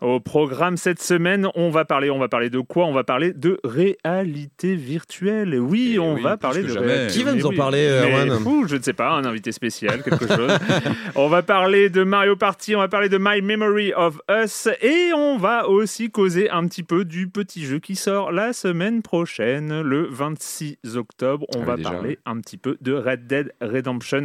[0.00, 2.84] Au programme cette semaine, on va parler, on va parler de quoi?
[2.86, 5.58] On va parler de réalité virtuelle.
[5.58, 6.86] Oui, Et on oui, va parler de jamais.
[6.86, 7.14] réalité.
[7.18, 7.56] Qui va nous en oui.
[7.56, 8.40] parler, Mais Erwan?
[8.40, 10.52] fou, Je ne sais pas, un invité spécial, quelque chose.
[11.16, 15.12] on va parler de Mario Party, on va parler de My Memory of Us et
[15.16, 19.80] on va aussi causer un petit peu du petit jeu qui sort la semaine prochaine,
[19.80, 21.44] le 26 octobre.
[21.56, 24.22] On Ah va déjà, parler un petit peu de Red Dead Redemption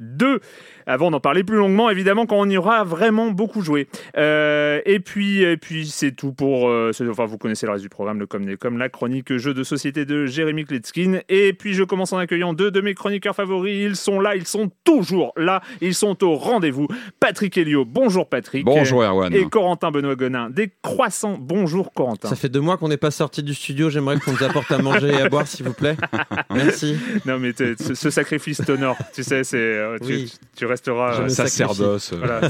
[0.00, 0.40] 2.
[0.86, 3.86] Avant d'en parler plus longuement, évidemment, quand on y aura vraiment beaucoup joué.
[4.16, 6.68] Euh, et puis, et puis c'est tout pour.
[6.68, 9.36] euh, ce- enfin, vous connaissez le reste du programme, le comme des comme la chronique
[9.36, 11.20] jeu de société de Jérémy Kletskin.
[11.28, 13.72] Et puis, je commence en accueillant deux de mes chroniqueurs favoris.
[13.90, 16.88] Ils sont là, ils sont toujours là, ils sont au rendez-vous.
[17.20, 18.64] Patrick Helio, bonjour Patrick.
[18.64, 19.32] Bonjour Erwan.
[19.34, 21.38] Et Corentin Benoît Gonin, des croissants.
[21.40, 22.28] Bonjour Corentin.
[22.28, 23.90] Ça fait deux mois qu'on n'est pas sorti du studio.
[23.90, 25.96] J'aimerais qu'on nous apporte à manger et à boire, s'il vous plaît.
[26.50, 26.96] Merci.
[27.26, 28.96] Non, mais ce, ce sacrifice t'honore.
[29.14, 30.32] Tu sais, c'est, euh, tu, Oui.
[30.56, 31.20] tu resteras.
[31.22, 32.12] Euh, sacerdoce.
[32.12, 32.40] euh, Voilà,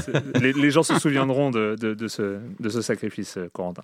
[0.41, 3.83] les, les gens se souviendront de, de, de ce, de ce sacrifice, Corentin.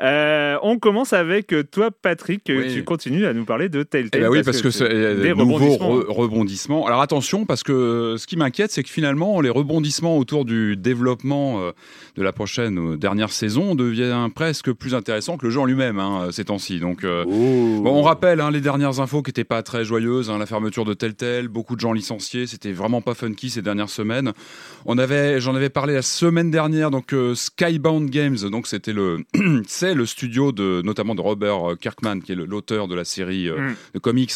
[0.00, 2.42] Euh, on commence avec toi, Patrick.
[2.48, 2.72] Oui.
[2.72, 4.20] Tu continues à nous parler de Telltale.
[4.20, 5.96] Eh ben oui, parce que c'est des rebondissements.
[5.98, 6.86] re- rebondissement.
[6.86, 11.60] Alors attention, parce que ce qui m'inquiète, c'est que finalement, les rebondissements autour du développement
[12.16, 16.28] de la prochaine dernière saison deviennent presque plus intéressants que le jeu en lui-même hein,
[16.32, 16.80] ces temps-ci.
[16.80, 20.38] Donc, euh, bon, on rappelle hein, les dernières infos qui n'étaient pas très joyeuses, hein,
[20.38, 24.32] la fermeture de Telltale, beaucoup de gens licenciés, c'était vraiment pas funky ces dernières semaines.
[24.86, 29.24] On avait, j'en avais parlé la semaine dernière, donc euh, Skybound Games, donc c'était le,
[29.66, 33.56] c'est le studio de, notamment de Robert Kirkman, qui est l'auteur de la série euh,
[33.58, 33.74] Mm.
[33.94, 34.32] de comics,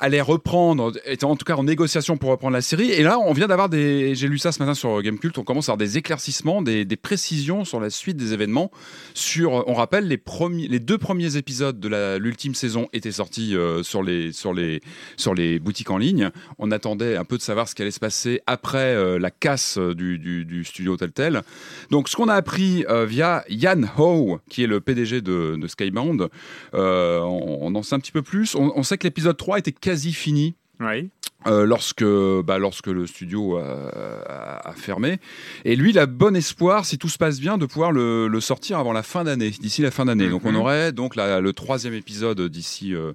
[0.00, 2.90] allait reprendre, était en tout cas en négociation pour reprendre la série.
[2.90, 5.68] Et là, on vient d'avoir des, j'ai lu ça ce matin sur Gamecult, on commence
[5.68, 8.70] à avoir des éclaircissements, des, des précisions sur la suite des événements.
[9.14, 13.56] Sur, on rappelle, les premiers, les deux premiers épisodes de la- l'ultime saison étaient sortis
[13.56, 14.80] euh, sur les, sur les,
[15.16, 16.30] sur les boutiques en ligne.
[16.58, 19.78] On attendait un peu de savoir ce qui allait se passer après euh, la casse
[19.78, 21.42] euh, du, studio Telltale.
[21.90, 26.28] Donc, ce qu'on a appris euh, via Yann Ho, qui est le PDG de, Skybound,
[26.72, 28.54] on, on en sait un petit peu plus.
[28.54, 30.54] On, on sait que l'épisode 3 était quasi fini.
[30.80, 31.08] Oui.
[31.46, 35.18] euh, lorsque, bah, lorsque le studio a, fermé.
[35.64, 38.40] Et lui, il a bon espoir, si tout se passe bien, de pouvoir le, le
[38.40, 40.28] sortir avant la fin d'année, d'ici la fin d'année.
[40.28, 40.56] Donc on Mhm.
[40.56, 43.12] aurait donc la- le troisième épisode d'ici euh,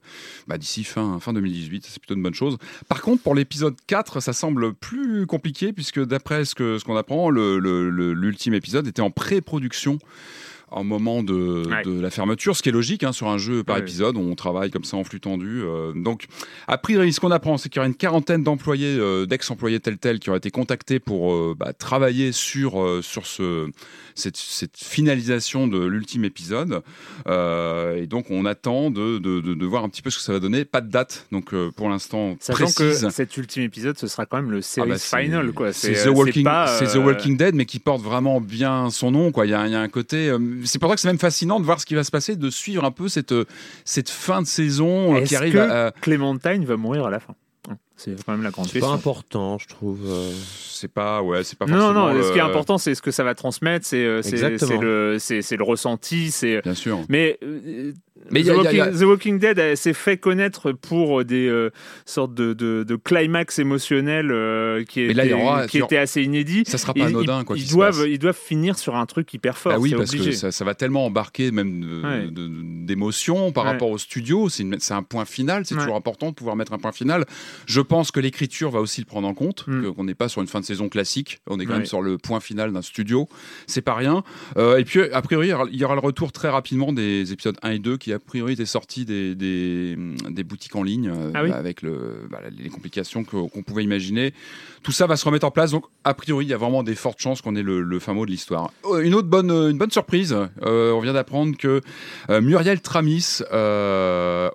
[0.48, 2.58] bah, d'ici fin, fin 2018, c'est plutôt une bonne chose.
[2.88, 6.96] Par contre, pour l'épisode 4, ça semble plus compliqué, puisque d'après ce que ce qu'on
[6.98, 9.98] apprend, le- le- le- l'ultime épisode était en pré-production
[10.72, 11.84] en moment de, Ouais.
[11.84, 13.82] de la fermeture, ce qui est logique hein, sur un jeu par Ouais.
[13.82, 15.62] épisode, on travaille comme ça en flux tendu.
[15.64, 16.26] euh, donc,
[16.68, 19.98] a priori, ce qu'on apprend, c'est qu'il y aura une quarantaine d'employés, euh, d'ex-employés tel
[19.98, 23.68] tel, qui auraient été contactés pour euh, bah, travailler sur, sur ce,
[24.16, 26.82] cette, cette finalisation de l'ultime épisode.
[27.28, 30.40] Et donc, on attend de, de, de, voir un petit peu ce que ça va
[30.40, 30.66] donner.
[30.66, 33.02] Pas de date, donc pour l'instant Sachant précise.
[33.02, 35.52] que cet ultime épisode, ce sera quand même le series Ah bah, c'est- final.
[35.74, 39.30] C'est The, Walking, pas, c'est The Walking Dead, mais qui porte vraiment bien son nom.
[39.30, 40.30] y il y a un côté.
[40.60, 42.36] Euh, c'est pour ça que c'est même fascinant de voir ce qui va se passer,
[42.36, 43.34] de suivre un peu cette,
[43.86, 45.88] cette fin de saison euh, qui Est-ce arrive que à.
[45.88, 47.36] à- Clémentine va mourir à la fin?
[47.98, 48.90] C'est quand même la grande C'est question.
[48.92, 50.00] pas important, je trouve.
[50.08, 50.32] euh.
[50.72, 52.14] C'est pas, ouais, c'est pas Non, forcément.
[52.14, 54.32] non, ce qui est le- important, c'est ce que ça va transmettre, c'est euh, c'est-
[54.32, 54.72] Exactement.
[54.72, 56.62] c'est le, c'est- c'est le ressenti, c'est.
[56.62, 57.00] Bien sûr.
[57.10, 57.92] Mais, euh,
[58.32, 61.24] Mais The, y a- Walking, il y a- The Walking Dead s'est fait connaître pour
[61.26, 61.70] des euh,
[62.06, 66.64] sortes de, de, de climax émotionnels euh, qui, là, étaient, aura- qui étaient assez inédits.
[66.68, 68.08] Ça sera pas anodin, ils, quoi ils doivent, passe.
[68.10, 69.74] ils doivent finir sur un truc hyper fort.
[69.74, 70.32] Bah oui, parce obligé.
[70.32, 72.28] que ça, ça va tellement embarquer même Ouais.
[72.86, 73.72] d'émotions par Ouais.
[73.72, 74.50] rapport au studio.
[74.50, 75.66] C'est un point final.
[75.66, 75.82] C'est Ouais.
[75.82, 77.26] toujours important de pouvoir mettre un point final.
[77.66, 79.66] Je pense que l'écriture va aussi le prendre en compte.
[79.68, 79.94] Mm.
[79.94, 81.40] Qu'on n'est pas sur une fin de saison classique.
[81.48, 83.28] On est quand même sur le point final d'un studio.
[83.68, 84.24] C'est pas rien.
[84.58, 86.92] Euh, et puis, a priori, il y aura- il y aura le retour très rapidement
[86.94, 89.98] des épisodes 1 et 2 qui, a priori, étaient sortis des, des,
[90.30, 91.52] des boutiques en ligne euh, Ah oui.
[91.52, 94.34] avec le, bah, les complications qu'on pouvait imaginer.
[94.84, 95.72] Tout ça va se remettre en place.
[95.72, 98.14] Donc, a priori, il y a vraiment des fortes chances qu'on ait le, le fin
[98.14, 98.72] mot de l'histoire.
[98.86, 100.36] Euh, Une autre bonne, une bonne surprise.
[100.64, 101.82] euh, on vient d'apprendre que
[102.30, 103.40] Muriel Tramis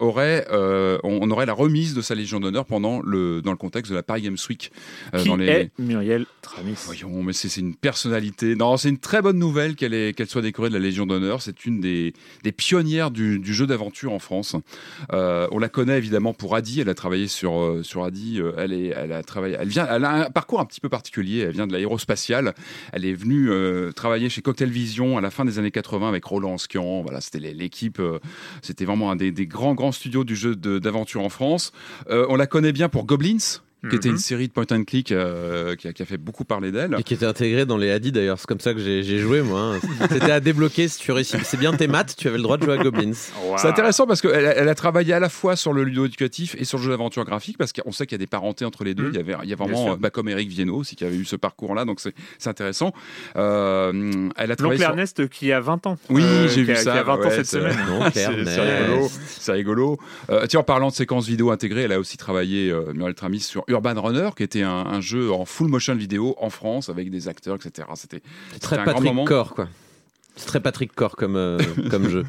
[0.00, 3.90] aurait, on, on aurait la remise de sa Légion d'honneur pendant le, dans le contexte
[3.90, 4.70] de la Paris Games Week.
[5.16, 6.74] Qui dans les- est Muriel Tramis?
[6.86, 8.56] Voyons, mais c'est une personnalité.
[8.56, 11.42] Non, c'est une très bonne nouvelle qu'elle qu'elle soit décorée de la Légion d'honneur.
[11.42, 12.12] C'est une des,
[12.42, 14.56] des pionnières du, du jeu d'aventure en France.
[15.12, 16.80] Euh, on la connaît évidemment pour Adi.
[16.80, 18.40] Elle a travaillé sur euh, sur Adi.
[18.40, 19.56] Euh, Elle est, elle a travaillé.
[19.60, 19.86] Elle vient.
[19.88, 21.40] Elle a un parcours un petit peu particulier.
[21.40, 22.54] Elle vient de l'aérospatiale.
[22.92, 23.50] Elle est venue
[23.94, 27.02] travailler chez Cocktail Vision à la fin des années 80 avec Roland Skian.
[27.02, 28.00] Voilà, c'était l'équipe.
[28.62, 31.72] c'était vraiment un des, des grands grands studios du jeu d'aventure en France.
[32.08, 33.60] On la connaît bien pour Goblins.
[33.90, 34.14] Qui était Mhm.
[34.14, 36.96] une série de point and click euh, qui, a, qui a fait beaucoup parler d'elle.
[36.98, 39.74] Et qui était intégré dans les Hadi d'ailleurs, c'est comme ça que j'ai joué moi.
[39.74, 39.80] hein.
[40.10, 41.36] C'était à débloquer si tu réussis.
[41.44, 43.12] C'est bien tes maths, tu avais le droit de jouer à Goblins.
[43.56, 46.64] C'est intéressant parce qu'elle a, elle a travaillé à la fois sur le ludo-éducatif et
[46.64, 48.94] sur le jeu d'aventure graphique parce qu'on sait qu'il y a des parentés entre les
[48.94, 49.04] deux.
[49.04, 49.10] Mhm.
[49.12, 51.16] Il, y avait, il y a vraiment, euh, bah, comme Eric Viennot aussi, qui avait
[51.16, 52.92] eu ce parcours-là, donc c'est c'est intéressant.
[53.36, 54.88] Euh, elle a travaillé sur...
[54.90, 55.98] Ernest qui a 20 ans.
[56.10, 56.92] Oui, Euh, j'ai vu a- ça.
[56.92, 57.76] Qui a 20 ans cette semaine.
[58.12, 58.50] C'est- Ernest.
[58.54, 59.08] c'est rigolo.
[59.26, 59.98] C'est rigolo.
[60.30, 63.40] Euh, tiens, en parlant de séquences vidéo intégrées, elle a aussi travaillé, euh, Muriel Tramis,
[63.40, 67.10] sur Urban Runner, qui était un, un jeu en full motion vidéo en France avec
[67.10, 67.88] des acteurs, etc.
[67.94, 68.22] C'était
[68.60, 69.24] très Patrick.
[69.26, 69.68] Core quoi.
[70.36, 71.58] C'est très Patrick Core comme, euh,
[71.90, 72.24] comme jeu.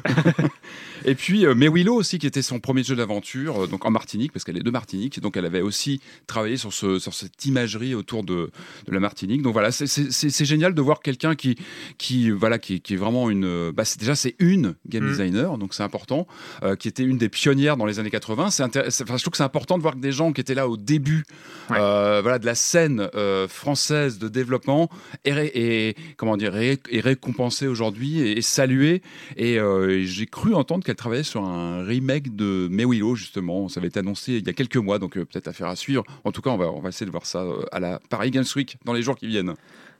[1.06, 3.90] Et puis euh, mais Willow aussi, qui était son premier jeu d'aventure, euh, donc en
[3.90, 7.44] Martinique, parce qu'elle est de Martinique, donc elle avait aussi travaillé sur, ce, sur cette
[7.46, 8.50] imagerie autour de,
[8.86, 9.40] de la Martinique.
[9.42, 11.56] Donc voilà, c'est- génial de voir quelqu'un qui,
[11.96, 13.44] qui, voilà, qui, qui est vraiment une.
[13.44, 15.08] euh, Bah, déjà, c'est une game Mm.
[15.10, 16.26] designer, donc c'est important,
[16.64, 18.50] euh, qui était une des pionnières dans les années 80.
[18.50, 20.54] C'est intéress- enfin, je trouve que c'est important de voir que des gens qui étaient
[20.54, 21.24] là au début
[21.70, 21.76] Ouais.
[21.78, 23.08] voilà, de la scène
[23.48, 24.88] française de développement
[25.24, 29.02] est- comment dire, est, récompensée aujourd'hui et, et saluée.
[29.36, 29.58] Et
[30.04, 33.68] j'ai cru entendre travaillait sur un remake de Mewilo, justement.
[33.68, 36.04] Ça avait été annoncé il y a quelques mois, donc euh, peut-être affaire à suivre.
[36.24, 38.30] En tout cas, on va, on va essayer de voir ça euh, à la Paris
[38.30, 39.54] Games Week dans les jours qui viennent.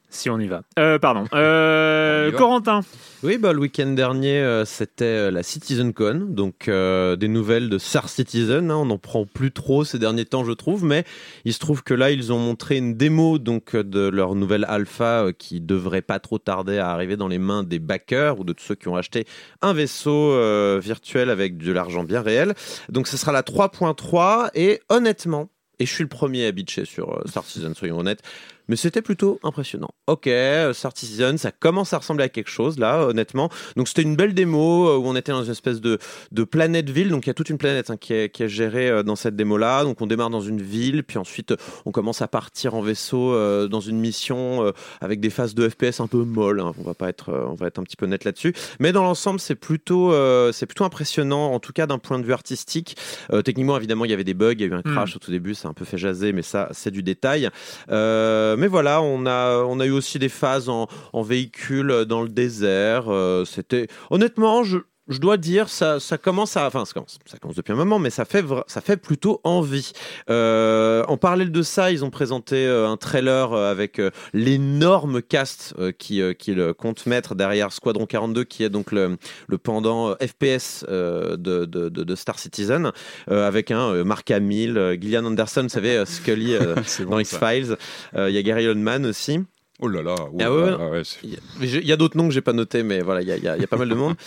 [0.09, 0.63] Si on y va.
[0.79, 1.25] Euh, pardon.
[1.35, 2.39] Euh, va.
[2.39, 2.81] Corentin.
[3.23, 8.71] Oui, bah, le week-end dernier, euh, c'était la CitizenCon, donc des nouvelles de Star Citizen.
[8.71, 11.05] hein, on n'en prend plus trop ces derniers temps, je trouve, mais
[11.45, 15.27] il se trouve que là, ils ont montré une démo donc de leur nouvelle alpha
[15.37, 18.65] qui devrait pas trop tarder à arriver dans les mains des backers ou de tous
[18.65, 19.27] ceux qui ont acheté
[19.61, 20.39] un vaisseau
[20.79, 22.55] virtuel avec de l'argent bien réel.
[22.91, 25.51] Donc, ce sera la 3.3 et honnêtement.
[25.79, 28.23] Et je suis le premier à bitcher sur Star Citizen, soyons honnêtes.
[28.69, 29.91] Mais c'était plutôt impressionnant.
[30.07, 33.49] Ok, euh, Star Citizen, ça commence à ressembler à quelque chose là, honnêtement.
[33.77, 35.99] Donc c'était une belle démo euh, où on était dans une espèce de,
[36.33, 37.09] de planète ville.
[37.11, 39.17] Donc il y a toute une planète hein, qui, est, qui est gérée euh, dans
[39.17, 39.85] cette démo là.
[39.85, 41.55] Donc on démarre dans une ville, puis ensuite
[41.85, 45.69] on commence à partir en vaisseau euh, dans une mission euh, avec des phases de
[45.69, 46.61] FPS un peu molles.
[46.61, 46.73] hein.
[46.79, 48.53] On va pas être, on va être un petit peu net là-dessus.
[48.81, 52.25] Mais dans l'ensemble, c'est plutôt, euh, c'est plutôt impressionnant, en tout cas d'un point de
[52.25, 52.97] vue artistique.
[53.45, 55.31] Techniquement, évidemment, il y avait des bugs, il y a eu un crash au tout
[55.31, 57.49] début, ça a un peu fait jaser, mais ça, c'est du détail.
[57.91, 63.05] Euh, mais voilà, on a, eu aussi des phases en, en véhicule dans le désert.
[63.09, 67.39] Euh, C'était honnêtement, je, je dois dire, ça, ça commence à, enfin, ça commence, ça
[67.39, 69.93] commence depuis un moment, mais ça fait, ça fait plutôt envie.
[70.31, 75.23] Euh, en parallèle de ça, ils ont présenté euh, un trailer euh, avec euh, l'énorme
[75.23, 79.17] cast euh, qui, euh, qu'ils comptent mettre derrière Squadron 42, qui est donc le,
[79.49, 82.91] le pendant euh, FPS euh, de, de, de- de Star Citizen,
[83.31, 87.05] euh, avec un euh, Mark Hamill, euh, Gillian Anderson, vous savez, euh, Scully euh, dans
[87.11, 87.19] bon.
[87.21, 87.77] X-Files.
[88.17, 89.41] Euh, Il y a Gary Oldman aussi.
[89.81, 90.15] Oh là là.
[90.19, 91.19] oh Ah ouais, là là, ouais, c'est-
[91.61, 93.49] Il y a- d'autres noms que j'ai pas notés, mais voilà, y y il y
[93.65, 94.15] a pas mal de monde.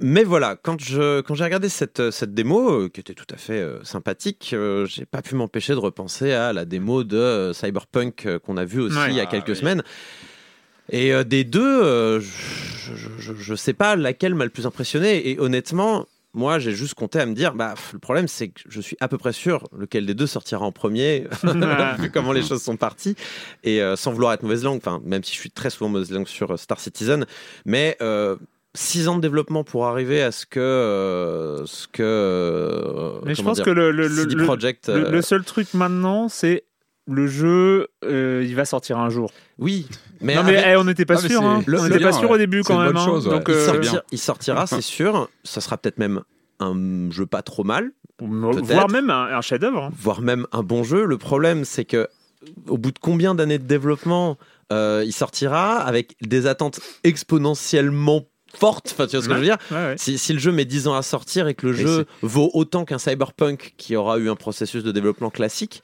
[0.00, 3.36] Mais voilà, quand je quand j'ai regardé cette cette démo euh, qui était tout à
[3.36, 7.52] fait euh, sympathique, euh, j'ai pas pu m'empêcher de repenser à la démo de euh,
[7.52, 9.10] Cyberpunk qu'on a vu aussi Ouais.
[9.10, 9.56] il y a Ah, quelques oui.
[9.56, 9.82] semaine.
[10.90, 15.28] Et des deux, je, je, je- je sais pas laquelle m'a le plus impressionné.
[15.28, 18.80] Et honnêtement, moi, j'ai juste compté à me dire, bah, le problème, c'est que je
[18.80, 21.26] suis à peu près sûr lequel des deux sortira en premier,
[21.98, 23.16] vu comment les choses sont parties.
[23.64, 26.26] Et sans vouloir être mauvaise langue, enfin, même si je suis très souvent mauvaise langue
[26.28, 27.26] sur Star Citizen,
[27.66, 27.98] mais
[28.74, 33.42] six ans de développement pour arriver à ce que euh, ce que euh, Mais je
[33.42, 36.28] pense dire, que le, le, le, CD le- Projekt, le- euh, le seul truc maintenant,
[36.28, 36.64] c'est
[37.06, 39.30] le jeu, euh, il va sortir un jour.
[39.58, 39.86] oui
[40.20, 41.62] mais, non mais avec- eh, on n'était pas Ah, sûr, hein.
[41.66, 42.34] le- on n'était pas bien, sûr ouais.
[42.34, 42.96] au début quand même.
[42.96, 43.04] hein.
[43.04, 43.34] chose, ouais.
[43.34, 44.02] Donc il, euh, c'est sortira, bien.
[44.12, 46.20] il sortira c'est sûr ça sera peut-être même
[46.60, 49.84] un jeu pas trop mal voire même un, un chef-d'œuvre.
[49.84, 49.90] hein.
[49.96, 51.04] voire même un bon jeu.
[51.04, 52.08] Le problème, c'est que
[52.66, 54.36] au bout de combien d'années de développement
[54.72, 58.22] euh, il sortira avec des attentes exponentiellement
[58.54, 59.94] fortes Enfin, tu vois ce que je veux dire Ouais, ouais.
[59.98, 62.50] si, si le jeu met 10 ans à sortir et que le Et jeu vaut
[62.54, 65.82] autant qu'un Cyberpunk qui aura eu un processus de développement classique,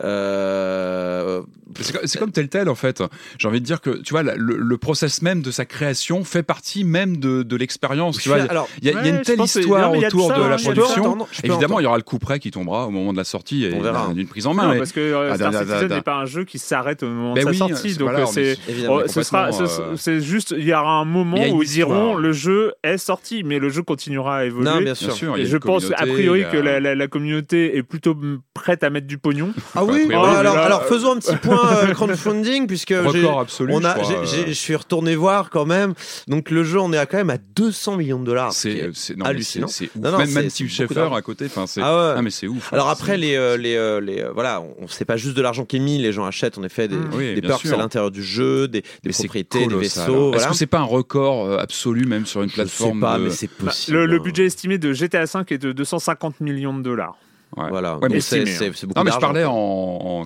[0.00, 1.42] euh,
[1.80, 3.02] C'est co- c'est comme Telltale en fait.
[3.38, 6.42] J'ai envie de dire que tu vois le, le process même de sa création fait
[6.42, 8.18] partie même de, de l'expérience.
[8.18, 8.38] Tu vois,
[8.80, 10.62] il y a, y une telle histoire non, de autour ça, de hein, la peux
[10.62, 11.04] production.
[11.04, 13.64] entendre, Évidemment, il y aura le coup près qui tombera au moment de la sortie
[13.64, 14.12] et On verra.
[14.12, 14.64] d'une prise en main.
[14.66, 17.08] Non, mais- parce que euh, Ah, Star Citizen n'est pas un jeu qui s'arrête au
[17.08, 17.92] moment Ben de oui, sa sortie.
[17.92, 18.56] c'est- Donc voilà, euh, c'est.
[18.88, 22.32] Oh, ce sera, euh, c'est juste, il y aura un moment où ils diront le
[22.32, 24.70] jeu est sorti, mais le jeu continuera à évoluer.
[24.70, 25.36] non, bien sûr.
[25.36, 28.16] Et je pense a priori que la, communauté est plutôt
[28.54, 29.52] prête à mettre du pognon.
[29.88, 32.92] Ah oui, priori, alors, alors, là, alors, euh, faisons un petit point euh, crowdfunding puisque
[32.92, 33.72] absolu.
[33.72, 35.94] on a, euh, je suis retourné voir quand même.
[36.28, 38.52] Donc le jeu, on est à quand même à 200 millions de dollars.
[38.52, 39.66] C'est est- c'est- non, mais hallucinant.
[39.68, 40.04] c'est- c'est ouf.
[40.04, 41.46] Non, non, même Steve Schaeffer à côté.
[41.46, 42.14] Enfin, c'est Ah ouais.
[42.18, 42.72] ah mais c'est ouf.
[42.72, 45.36] Alors hein, après c'est- les euh, les euh, les euh, voilà, on, sait pas juste
[45.36, 46.96] de l'argent qui est mis, les gens achètent en effet des.
[47.12, 47.74] Oui, des bien perks sûr.
[47.74, 50.06] à l'intérieur du jeu, des, des propriétés, des colossal.
[50.06, 53.18] vaisseaux, Est-ce que c'est pas un record absolu même sur une Je sais plateforme pas,
[53.18, 53.96] de- mais c'est Bah, possible.
[53.98, 54.22] le, le hein.
[54.22, 57.16] budget estimé de GTA V est de 250 millions de dollars.
[57.56, 57.68] Ouais.
[57.68, 59.52] Voilà, Ouais, mais Donc c'est estimé, c'est- c'est beaucoup Non mais je parlais en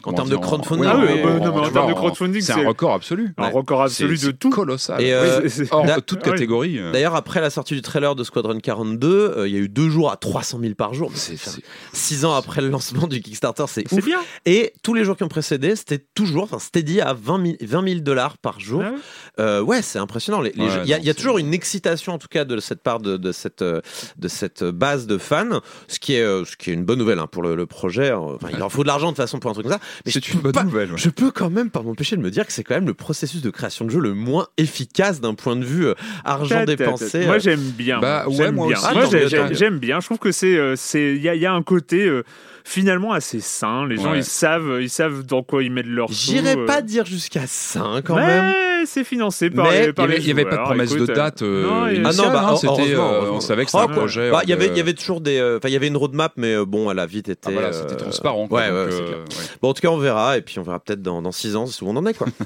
[0.04, 1.06] en, termes de crowdfunding, Ah bah, en- non,
[1.54, 3.34] mais en tu termes de crowdfunding, c'est c'est- un record absolu.
[3.36, 4.50] Un record absolu C'est- de c'est tout.
[4.50, 5.00] Colossal.
[5.02, 6.30] Et, euh, Oui, c'est- hors Da- toute oui.
[6.30, 6.78] catégorie.
[6.78, 9.68] euh, D'ailleurs, après la sortie du trailer de Squadron 42, euh, il y a eu
[9.68, 11.10] deux jours à 300 000 par jour.
[11.14, 14.04] c'est- c'est- Six ans après le lancement du Kickstarter, c'est C'est ouf.
[14.04, 14.20] bien.
[14.44, 17.56] Et tous les jours qui ont précédé, c'était toujours, enfin, c'était dit à 20 000,
[17.62, 18.82] 20 000 dollars par jour.
[18.84, 18.96] Ah ouais.
[19.40, 20.42] Euh, ouais, c'est impressionnant.
[20.44, 23.80] Il y a, toujours une excitation, en tout cas, de cette part de, cette, euh,
[24.18, 27.15] de cette base de fans, ce qui est, euh, ce qui est une bonne nouvelle
[27.18, 28.12] hein, pour le, le projet.
[28.12, 29.80] Enfin, il leur faut de l'argent de toute façon pour un truc comme ça.
[30.04, 30.90] Mais C'est une bonne pas- nouvelle.
[30.92, 30.98] ouais.
[30.98, 33.42] Je peux quand même pas m'empêcher de me dire que c'est quand même le processus
[33.42, 35.94] de création de jeu le moins efficace d'un point de vue euh,
[36.24, 37.24] argent dépensé.
[37.26, 37.38] Moi euh.
[37.40, 38.00] j'aime bien.
[38.00, 38.76] Bah, ouais, J'aime moi bien.
[38.78, 39.34] aussi.
[39.36, 40.00] Moi j'aime bien.
[40.00, 42.22] Je trouve que c'est euh, c'est il y, a- il y a un côté euh,
[42.64, 43.86] finalement assez sain.
[43.86, 44.18] Les gens Ouais.
[44.18, 46.32] ils savent ils savent dans quoi ils mettent leur sous.
[46.32, 46.66] J'irais euh.
[46.66, 48.54] pas dire jusqu'à 5 quand mais même.
[48.84, 50.62] C'est financé par Mais les Il par y avait, les il y avait pas de
[50.62, 51.42] promesse Écoute, de date.
[51.42, 53.90] euh, non, il- Ah initiale, non, bah, hein, c'était, euh, on savait que c'était Oh,
[53.90, 54.30] un projet.
[54.30, 55.88] Bah, Il y avait, euh, il y avait toujours des, euh, enfin, il y avait
[55.88, 57.48] une roadmap, mais bon, à la vite était.
[57.48, 58.48] ah, voilà, c'était transparent.
[58.48, 59.18] quoi, ouais, donc, ouais, c'est euh, clair.
[59.18, 59.44] ouais.
[59.62, 61.64] Bon, en tout cas, on verra, et puis on verra peut-être dans, dans 6 ans
[61.64, 62.26] où on en est, quoi.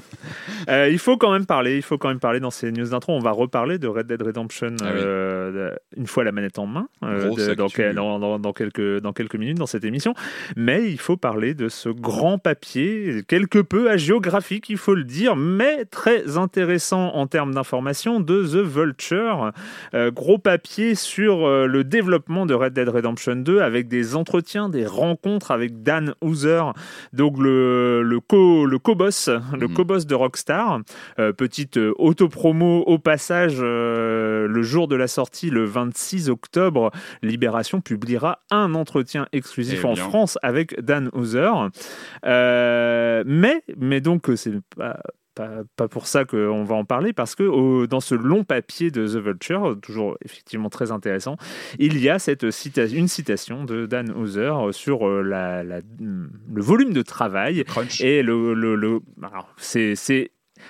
[0.69, 3.13] Euh, il faut quand même parler, il faut quand même parler dans ces news d'intro.
[3.13, 4.99] On va reparler de Red Dead Redemption Ah oui.
[5.03, 7.55] euh, une fois la manette en main, de-
[8.37, 10.13] dans, quelques, dans quelques minutes dans cette émission.
[10.55, 15.35] Mais il faut parler de ce grand papier, quelque peu hagiographique, il faut le dire,
[15.35, 19.51] mais très intéressant en termes d'information de The Vulture.
[19.93, 24.69] Euh, gros papier sur euh, le développement de Red Dead Redemption 2 avec des entretiens,
[24.69, 26.63] des rencontres avec Dan Houser,
[27.13, 29.73] donc le, le co le co-boss, le Mhm.
[29.73, 30.79] co-boss de Rockstar.
[31.19, 38.39] Euh, petite auto-promo au passage, le jour de la sortie, le 26 octobre, Libération publiera
[38.51, 39.95] un entretien exclusif Eh en.
[39.95, 41.49] France avec Dan Houser.
[42.25, 44.99] Euh, mais, mais donc c'est pas
[45.35, 48.91] pas, pas pour ça qu'on va en parler, parce que au- dans ce long papier
[48.91, 51.37] de The Vulture, toujours effectivement très intéressant,
[51.79, 56.61] il y a cette cita- une citation de Dan Houser sur euh, la- la- le
[56.61, 58.01] volume de travail Crunch.
[58.01, 59.95] et le, le, le- alors, c'est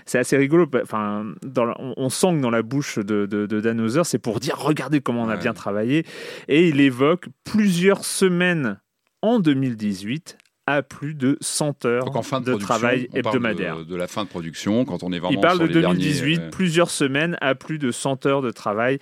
[0.05, 0.67] c'est assez rigolo.
[0.81, 4.03] Enfin, dans la- on, on sent que dans la bouche de, de, de Dan Houser,
[4.05, 5.41] c'est pour dire regardez comment on a Ouais.
[5.41, 6.05] bien travaillé.
[6.47, 8.79] Et il évoque plusieurs semaines
[9.21, 10.37] en 2018
[10.73, 13.77] à plus de 100 heures Donc en fin de, travail on parle hebdomadaire.
[13.77, 16.35] De, de la fin de production, quand on est vraiment Il parle de les 2018,
[16.35, 18.99] derniers, euh, plusieurs semaines à plus de 100 heures de travail.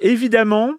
[0.00, 0.74] Évidemment,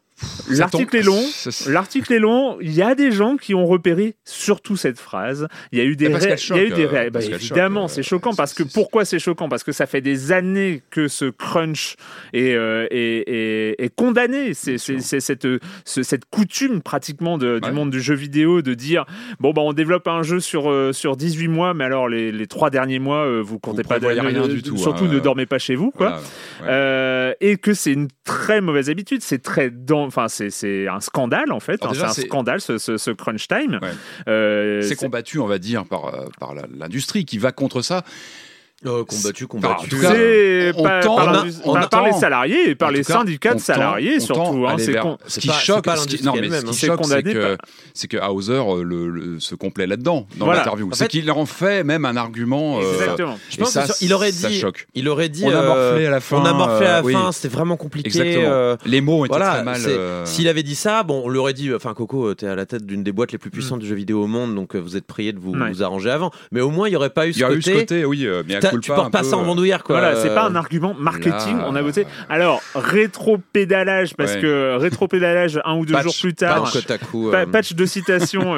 [0.50, 1.22] l'article est long.
[1.68, 2.58] L'article est long.
[2.62, 5.48] Il y a des gens qui ont repéré surtout cette phrase.
[5.72, 7.06] Il y a eu des, ré- qu'elle il y a eu choque, des euh, ré-
[7.06, 9.50] bah, parce qu'elle évidemment, c'est euh, choquant parce que pourquoi c'est choquant?
[9.50, 11.96] Parce que ça fait des années que ce crunch
[12.34, 14.54] est, euh, est, est- est condamné.
[14.54, 15.48] C'est cette,
[15.86, 17.74] ce- cette coutume pratiquement de- du Ouais.
[17.74, 19.06] monde du jeu vidéo de dire
[19.40, 22.48] bon bah on développe un jeu sur euh, sur 18 mois, mais alors les, les
[22.48, 25.10] trois derniers mois euh, vous comptez pas prévoyez ne- rien du tout, Surtout hein.
[25.12, 26.08] ne dormez pas chez vous quoi.
[26.08, 26.22] voilà,
[26.62, 26.68] ouais.
[26.70, 31.52] Euh, et que c'est une très mauvaise habitude, c'est très, dan- enfin c'est un scandale
[31.52, 33.80] en fait, hein, c'est un scandale ce, ce- ce crunch time.
[33.82, 33.90] Ouais.
[34.28, 38.04] Euh, c'est combattu, on va dire, par, euh, par l'industrie qui va contre ça.
[38.86, 39.86] Oh, combattu, combattu.
[39.86, 42.70] En tout cas, C'est on par, on la- a- on par- par tend- les salariés
[42.70, 44.68] et par les cas, syndicats de tend- salariés surtout.
[44.68, 46.44] hein, c'est vers- con- Ce qui c'est choque, pas ce qui- l'industrie non, mais ce
[46.44, 46.74] elle-même, qui.
[46.76, 47.58] C'est choque, c'est condamné que,
[47.96, 50.60] c'est que Hauser euh, le, le- se complaît là-dedans dans Voilà.
[50.60, 50.90] l'interview.
[50.90, 52.78] En C'est fait- qu'il en fait même un argument.
[52.80, 53.40] euh, Exactement.
[53.50, 54.88] Je et pense ça, que il aurait ça dit, choque.
[54.94, 57.04] il aurait dit, On a euh, morflé à la fin, on a morflé à la
[57.04, 57.14] oui.
[57.14, 58.46] fin, c'était vraiment compliqué.
[58.86, 59.82] Les mots étaient très mal.
[60.26, 61.74] s'il avait dit ça, bon, on l'aurait dit.
[61.74, 64.22] Enfin, Coco, t'es à la tête d'une des boîtes les plus puissantes du jeu vidéo
[64.24, 66.30] au monde, donc vous êtes prié de vous, arranger avant.
[66.52, 67.58] Mais au moins, il y aurait pas eu Il ce y a côté.
[67.58, 68.28] eu ce côté, oui,
[68.72, 70.00] culpa, tu portes pas peu, ça en euh, bandoulière, quoi.
[70.00, 72.06] Voilà, c'est pas un argument marketing, là, on a voté.
[72.30, 72.62] Alors,
[73.22, 74.42] rétro-pédalage, parce Ouais.
[74.42, 76.74] que rétro-pédalage, un ou deux Patch, jours plus tard, patch.
[76.74, 78.58] Kotaku, pa- euh, patch de citation euh,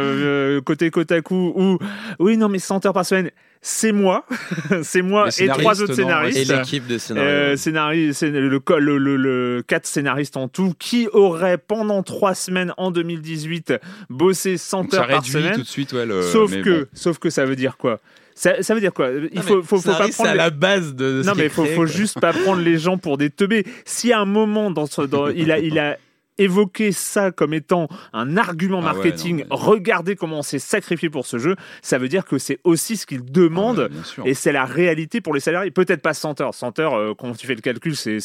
[0.57, 1.77] euh, côté Kotaku, où,
[2.19, 4.25] oui, non, mais 100 heures par semaine, c'est moi,
[4.83, 6.51] c'est moi et trois scénaristes, autres non, et scénaristes.
[6.51, 7.29] l'équipe de scénario.
[7.29, 8.49] Euh, scénari- scén- le,
[8.79, 13.73] le, le, le- quatre scénaristes en tout qui auraient pendant trois semaines en 2018
[14.09, 15.55] bossé 100 donc ça heures par réduit semaine.
[15.55, 16.85] tout de suite, ouais, le- sauf mais que, bon.
[16.93, 17.99] sauf que ça veut dire quoi?
[18.39, 19.09] Ça, ça veut dire quoi?
[19.33, 21.21] Il faut, faut, faut pas prendre à les- la base de.
[21.25, 23.65] non mais est faut, faut juste pas prendre les gens pour des teubés.
[23.83, 25.97] Si à un moment dans, ce, dans il a il a
[26.39, 30.59] évoqué ça comme étant un argument Ah ouais, marketing, non, mais- regardez comment on s'est
[30.59, 34.31] sacrifié pour ce jeu, ça veut dire que c'est aussi ce qu'il demande Ah, ouais,
[34.31, 35.71] et c'est la réalité pour les salariés.
[35.71, 36.53] Peut-être pas 100 heures.
[36.53, 38.19] 100 heures, euh, quand tu fais le calcul, c'est-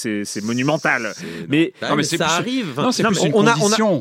[0.45, 1.13] monumental.
[1.49, 2.75] Mais Ah, Non, mais ça plus- arrive.
[2.77, 3.55] Non, c'est plus une on a-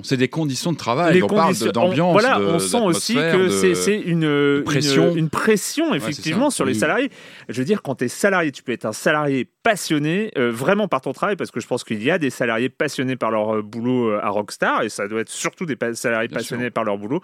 [0.04, 1.14] c'est des conditions de travail.
[1.16, 4.64] les on parle d'ambiance, on, voilà, de- on sent aussi que de- c'est une, une
[4.64, 5.16] pression.
[5.16, 6.80] une pression effectivement sur les Oui.
[6.80, 7.10] salariés.
[7.50, 10.88] Je veux dire, quand tu es salarié, tu peux être un salarié passionné euh, vraiment
[10.88, 13.56] par ton travail, parce que je pense qu'il y a des salariés passionnés par leur
[13.56, 16.74] euh, boulot euh, à Rockstar, et ça doit être surtout des salariés Bien passionnés sûr.
[16.74, 17.22] par leur boulot.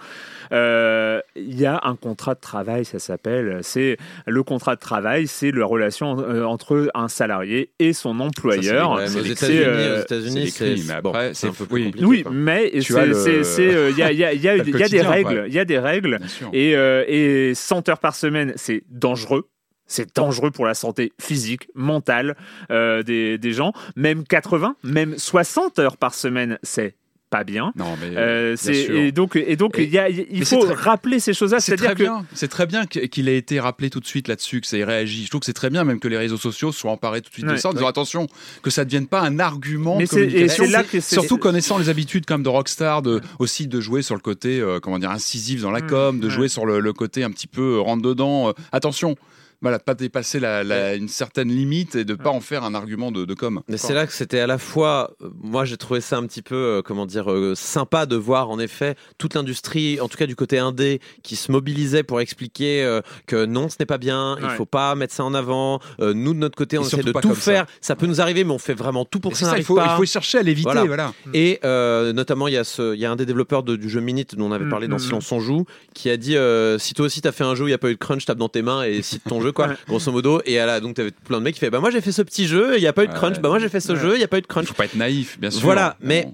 [0.51, 3.59] Euh, Il y a un contrat de travail, ça s'appelle.
[3.61, 8.95] C'est le contrat de travail, c'est la relation euh, entre un salarié et son employeur.
[8.97, 10.03] Mais aux c'est États-Unis, euh,
[10.49, 11.83] c'est mais bon, après, c'est un peu plus oui.
[11.85, 12.05] compliqué.
[12.05, 12.31] Oui, quoi.
[12.33, 14.41] mais Tu c'est as le- c'est- c'est, euh, il y a, il y a- il
[14.41, 16.19] y a- T'as le il y a des règles, il y a des règles.
[16.53, 19.47] Euh, et 100 heures par semaine, c'est dangereux.
[19.89, 22.37] C'est dangereux pour la santé physique, mentale
[22.71, 23.73] euh, des, des gens.
[23.97, 26.95] Même 80, même 60 heures par semaine, c'est
[27.31, 27.71] pas bien.
[27.75, 28.95] Non, mais Euh, bien c'est- sûr.
[28.97, 31.33] et donc, et donc Et- il, y a- il mais c'est faut très- rappeler ces
[31.35, 31.59] choses-là.
[31.59, 32.25] C'est très que bien.
[32.33, 35.25] C'est très bien qu'il ait été rappelé tout de suite là-dessus, que ça ait réagi.
[35.25, 37.33] Je trouve que c'est très bien, même que les réseaux sociaux soient emparés tout de
[37.33, 37.57] suite de Ouais.
[37.59, 38.25] ça, en disant attention,
[38.63, 40.65] que ça ne devienne pas un argument Mais de communication.
[40.65, 44.01] c'est là que c'est- Surtout connaissant les habitudes comme de Rockstar, de, aussi de jouer
[44.01, 46.33] sur le côté, euh, comment dire, incisif dans la Mm, com, de ouais.
[46.33, 48.49] jouer sur le, le côté un petit peu euh, rentre dedans.
[48.49, 49.15] euh, attention,
[49.61, 53.11] voilà, pas dépasser la, la- une certaine limite et de pas en faire un argument
[53.11, 53.61] de, de com.
[53.67, 56.41] Mais c'est là que c'était à la fois, euh, moi j'ai trouvé ça un petit
[56.41, 60.25] peu, euh, comment dire, euh, sympa de voir en effet toute l'industrie, en tout cas
[60.27, 64.45] du côté indé, qui se mobilisait pour expliquer que non, ce n'est pas bien, il
[64.45, 64.55] Ouais.
[64.55, 65.79] faut pas mettre ça en avant.
[65.99, 67.51] Euh, nous de notre côté, on Et essaie surtout de pas tout comme ça.
[67.51, 67.65] faire.
[67.81, 67.95] Ça.
[67.95, 69.75] peut nous arriver, mais on fait vraiment tout pour que ça ça, il n'arrive faut,
[69.75, 69.87] pas.
[69.93, 70.63] il faut chercher à l'éviter.
[70.71, 70.85] Voilà.
[70.85, 71.13] Voilà.
[71.33, 73.89] Et euh, notamment, il y, a ce, il y a un des développeurs de- du
[73.89, 76.37] jeu Minute dont on avait Mm, parlé dans mm, Silence on joue, qui a dit
[76.37, 77.99] euh, si toi aussi t'as fait un jeu où il n'y a pas eu de
[77.99, 80.41] crunch, tape dans tes mains et cite ton jeu, quoi, grosso modo.
[80.45, 82.21] Et elle a- donc t'avais plein de mecs qui fait bah moi j'ai fait ce
[82.21, 84.13] petit jeu, il n'y a pas eu de crunch, bah moi j'ai fait ce jeu,
[84.15, 84.65] il n'y a pas eu de crunch.
[84.65, 85.61] Il faut pas être naïf, bien sûr.
[85.61, 86.27] Voilà, mais-.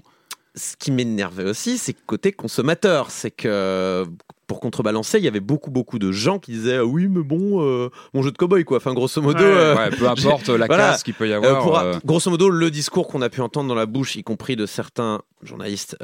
[0.58, 4.04] Ce qui m'énervait aussi, c'est côté consommateur, c'est que
[4.46, 7.60] pour contrebalancer, il y avait beaucoup beaucoup de gens qui disaient ah oui mais bon
[7.62, 8.78] euh, mon jeu de cowboy quoi.
[8.78, 9.38] Enfin grosso modo.
[9.40, 9.44] Ouais.
[9.44, 10.92] euh, Ouais, peu importe la Voilà.
[10.92, 11.62] casse qu'il peut y euh, avoir.
[11.62, 14.56] pour, euh, grosso modo, le discours qu'on a pu entendre dans la bouche, y compris
[14.56, 15.98] de certains journalistes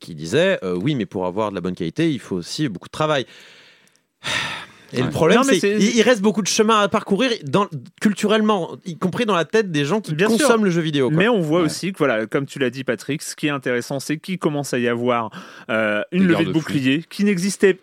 [0.00, 2.92] qui disaient oui, mais pour avoir de la bonne qualité, il faut aussi beaucoup de
[2.92, 3.26] travail.
[4.92, 5.02] Et Ouais.
[5.04, 7.66] le problème, c'est qu'il il reste beaucoup de chemin à parcourir dans,
[8.00, 10.38] culturellement, y compris dans la tête des gens qui Bien sûr.
[10.38, 11.08] consomment le jeu vidéo.
[11.08, 11.18] quoi.
[11.18, 11.66] Mais on voit Ouais.
[11.66, 14.72] aussi que, voilà, comme tu l'as dit, Patrick, ce qui est intéressant, c'est qu'il commence
[14.74, 15.30] à y avoir
[15.70, 16.60] euh, une Des levée de garde-fous.
[16.60, 17.80] bouclier qui n'existait pas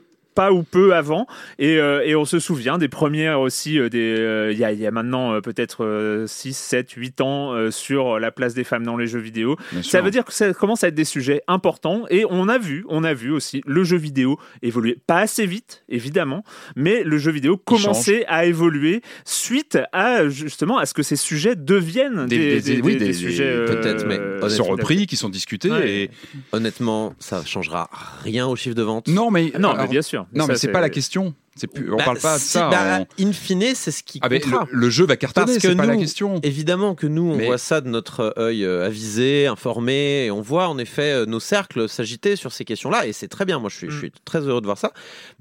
[0.51, 1.27] ou peu avant.
[1.59, 4.71] Et, euh, et on se souvient des premières aussi, euh, des, euh, il y, a,
[4.71, 8.63] y a maintenant euh, peut-être euh, 6, 7, 8 ans euh, sur la place des
[8.63, 9.57] femmes dans les jeux vidéo.
[9.71, 10.03] bien Ça sûr.
[10.03, 13.03] veut dire que ça commence à être des sujets importants et on a vu, on
[13.03, 16.43] a vu aussi le jeu vidéo évoluer, pas assez vite évidemment,
[16.75, 21.55] mais le jeu vidéo commençait à évoluer suite à justement à ce que ces sujets
[21.55, 25.15] deviennent des, Des- des- des- oui, des- des- des sujets peut-être, mais sont repris, qui
[25.17, 25.71] sont discutés.
[25.71, 25.89] Ouais.
[25.89, 26.09] Et...
[26.51, 27.89] Honnêtement, ça changera
[28.23, 29.07] rien au chiffre de vente.
[29.07, 30.20] Non, mais, Non, alors- mais bien sûr.
[30.33, 31.33] Non, Ça, mais c'est pas la question.
[31.73, 32.69] Plus, on Bah, parle pas de si, ça.
[32.69, 34.67] bah, on- In fine, c'est ce qui Ah, mais comptera.
[34.71, 36.39] le, le jeu va cartonner, c'est pas la question.
[36.43, 40.41] Évidemment que nous, on Mais- voit ça de notre œil euh, avisé, informé, et on
[40.41, 43.59] voit en effet euh, nos cercles s'agiter sur ces questions-là, et c'est très bien.
[43.59, 43.99] Moi, je suis, je Mm.
[43.99, 44.91] suis très heureux de voir ça.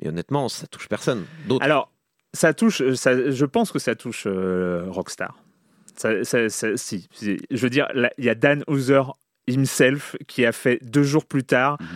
[0.03, 1.25] Mais honnêtement, ça touche personne.
[1.47, 1.65] D'autres.
[1.65, 1.93] Alors,
[2.35, 5.39] ça touche, euh, ça, je pense que ça touche euh, Rockstar.
[5.97, 7.37] Ça, ça- ça- si, si.
[7.51, 9.03] je veux dire, là, il y a Dan Houser
[9.49, 11.87] himself qui a fait deux jours plus tard Mhm.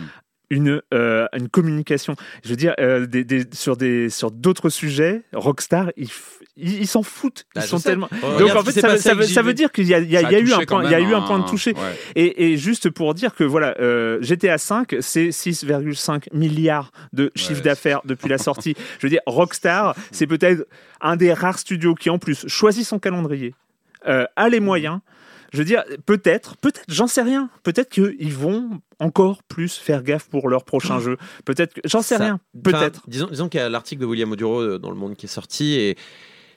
[0.49, 2.15] Une, euh, une communication.
[2.43, 6.09] Je veux dire, euh, des, des- sur des sur d'autres sujets, Rockstar, ils
[6.57, 7.45] ils s'en foutent.
[7.55, 8.07] Ils Bah, sont tellement.
[8.39, 10.35] Donc en fait, ça, veut- ça, veut, ça dire qu'il y a, y a- y
[10.35, 11.73] a eu un point, il y a eu un point de toucher.
[11.73, 11.81] ouais.
[12.15, 17.55] Et, et juste pour dire que voilà, euh, GTA 5, c'est 6,5 milliards de chiffre
[17.59, 17.61] Ouais.
[17.65, 18.75] d'affaires depuis la sortie.
[18.99, 20.65] Je veux dire, Rockstar, c'est peut-être
[21.01, 23.53] un des rares studios qui en plus choisit son calendrier,
[24.05, 24.99] a les moyens.
[25.55, 27.49] Je veux dire, peut-être, peut-être, j'en sais rien.
[27.63, 31.17] Peut-être qu'ils vont encore plus faire gaffe pour leur prochain jeu.
[31.45, 32.39] Peut-être, que- j'en sais Ça- rien.
[32.63, 33.01] Peut-être.
[33.07, 35.29] disons disons qu'il y a l'article de William Oduro euh, dans Le Monde qui est
[35.29, 35.97] sorti et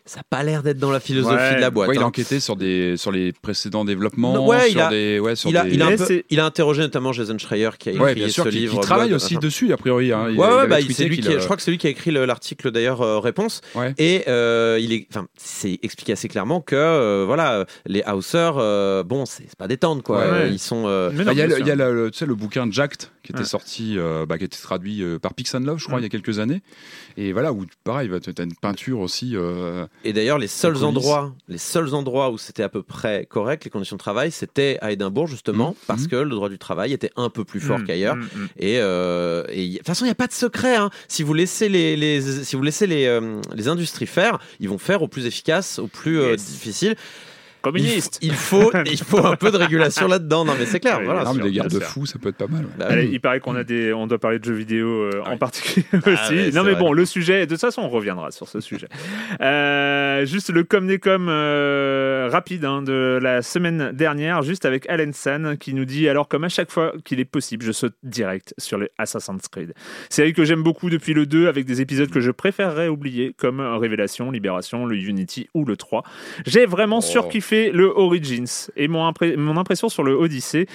[0.08, 1.56] ça n'a pas l'air d'être dans la philosophie Ouais.
[1.56, 1.88] de la boîte.
[1.90, 2.06] Ouais, il a hein.
[2.06, 5.20] enquêté sur, des, sur les précédents développements, Non, ouais, il sur a- des.
[5.20, 5.70] Ouais, sur Il a, des...
[5.74, 8.02] il, a un Mais peu- c'est- il a interrogé notamment Jason Schreier qui a écrit
[8.04, 8.80] Ouais, bien sûr, ce qui, qui livre.
[8.80, 9.46] travaille aussi machin.
[9.46, 10.12] dessus, a priori.
[10.12, 10.28] Hein.
[10.30, 11.90] Il- Ouais, il ouais, avait bah, lui qui, je crois que c'est lui qui a
[11.90, 13.94] écrit le- l'article d'ailleurs euh, réponse Ouais.
[13.98, 19.02] et euh, il est, enfin, c'est expliqué assez clairement que euh, voilà, les Hausers, euh,
[19.02, 20.84] bon, c'est pas détente quoi, ils sont.
[20.86, 23.96] euh, Bah, il y a, le, y a bouquin Jacked qui était sorti,
[24.28, 26.00] bah, qui a été traduit par Pix and Love, je crois, Mm.
[26.00, 26.62] il y a quelques années.
[27.16, 29.34] Et voilà, où pareil, tu as une peinture aussi.
[30.04, 33.70] Et d'ailleurs, les seuls endroits, les seuls endroits où c'était à peu près correct, les
[33.70, 35.74] conditions de travail, c'était à Édimbourg justement, Mhm.
[35.88, 36.08] parce Mhm.
[36.08, 38.16] que le droit du travail était un peu plus fort Mm, qu'ailleurs.
[38.16, 38.48] mm, mm.
[38.58, 40.76] Et, euh, et de toute façon, il n'y a pas de secret.
[40.76, 40.90] hein.
[41.08, 44.78] Si vous laissez les, les- si vous laissez les, euh, les industries faire, ils vont
[44.78, 46.44] faire au plus efficace, au plus euh, Yes.
[46.46, 46.94] difficile.
[47.58, 48.18] Il, Communiste.
[48.22, 50.44] il faut, il faut un peu de régulation là-dedans.
[50.44, 50.98] Non, mais c'est clair.
[51.00, 51.24] Oui, voilà.
[51.24, 51.82] non, mais des sûr.
[51.82, 52.64] fous, ça peut être pas mal.
[52.64, 52.84] ouais.
[52.84, 53.10] Allez, oui.
[53.12, 55.38] il paraît qu'on a des, on doit parler de jeux vidéo euh, Ah en oui.
[55.38, 56.34] particulier Ah aussi.
[56.34, 56.74] ouais, non c'est mais vrai.
[56.76, 58.88] bon, le sujet, de toute façon, on reviendra sur ce sujet.
[59.40, 64.88] Euh, juste le com des com euh, rapide hein, de la semaine dernière, juste avec
[64.88, 67.94] Alan San qui nous dit alors comme à chaque fois qu'il est possible, je saute
[68.02, 69.74] direct sur les Assassin's Creed.
[70.10, 73.60] Série que j'aime beaucoup depuis le 2 avec des épisodes que je préférerais oublier comme
[73.60, 76.02] Révélation, Libération, le Unity ou le 3.
[76.46, 77.00] J'ai vraiment Oh.
[77.00, 79.06] surkiffé le Origins et mon,
[79.56, 80.66] impression sur le Odyssey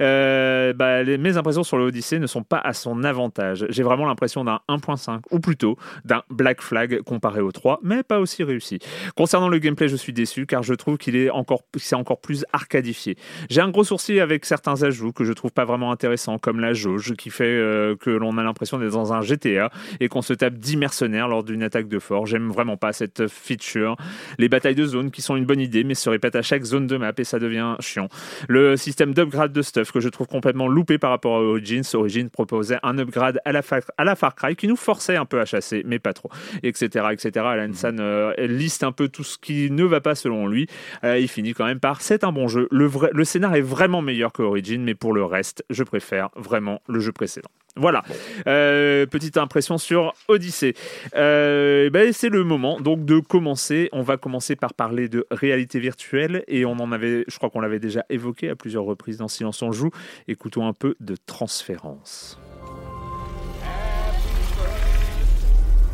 [0.00, 3.66] euh, bah, mes impressions sur le Odyssey ne sont pas à son avantage.
[3.68, 8.20] J'ai vraiment l'impression d'un 1.5, ou plutôt d'un Black Flag comparé au 3, mais pas
[8.20, 8.78] aussi réussi.
[9.16, 12.44] Concernant le gameplay, je suis déçu car je trouve qu'il est encore, c'est encore plus
[12.52, 13.16] arcadifié.
[13.48, 16.72] J'ai un gros sourcil avec certains ajouts que je trouve pas vraiment intéressants, comme la
[16.72, 20.32] jauge qui fait euh, que l'on a l'impression d'être dans un GTA et qu'on se
[20.32, 22.26] tape 10 mercenaires lors d'une attaque de fort.
[22.26, 23.96] J'aime vraiment pas cette feature.
[24.38, 26.86] Les batailles de zone qui sont une bonne idée, mais se répètent à chaque zone
[26.86, 28.08] de map et ça devient chiant.
[28.48, 31.82] Le système d'upgrade de stuff que je trouve complètement loupé par rapport à Origins.
[31.94, 35.24] Origins proposait un upgrade à la, Far- à la Far Cry qui nous forçait un
[35.24, 36.30] peu à chasser, mais pas trop,
[36.62, 37.06] etc.
[37.12, 37.46] etc.
[37.46, 40.66] Alan San euh, liste un peu tout ce qui ne va pas selon lui.
[41.04, 42.68] Euh, il finit quand même par c'est un bon jeu.
[42.70, 46.28] Le, vrai, le scénar est vraiment meilleur que Origins, mais pour le reste, je préfère
[46.36, 47.48] vraiment le jeu précédent.
[47.76, 48.02] Voilà,
[48.48, 50.74] Euh, petite impression sur Odyssey.
[51.14, 53.88] Euh, ben, c'est le moment donc de commencer.
[53.92, 56.00] On va commencer par parler de réalité virtuelle
[56.46, 59.62] et on en avait, je crois qu'on l'avait déjà évoqué à plusieurs reprises dans Silence
[59.62, 59.90] on joue.
[60.28, 62.38] Écoutons un peu de transférence.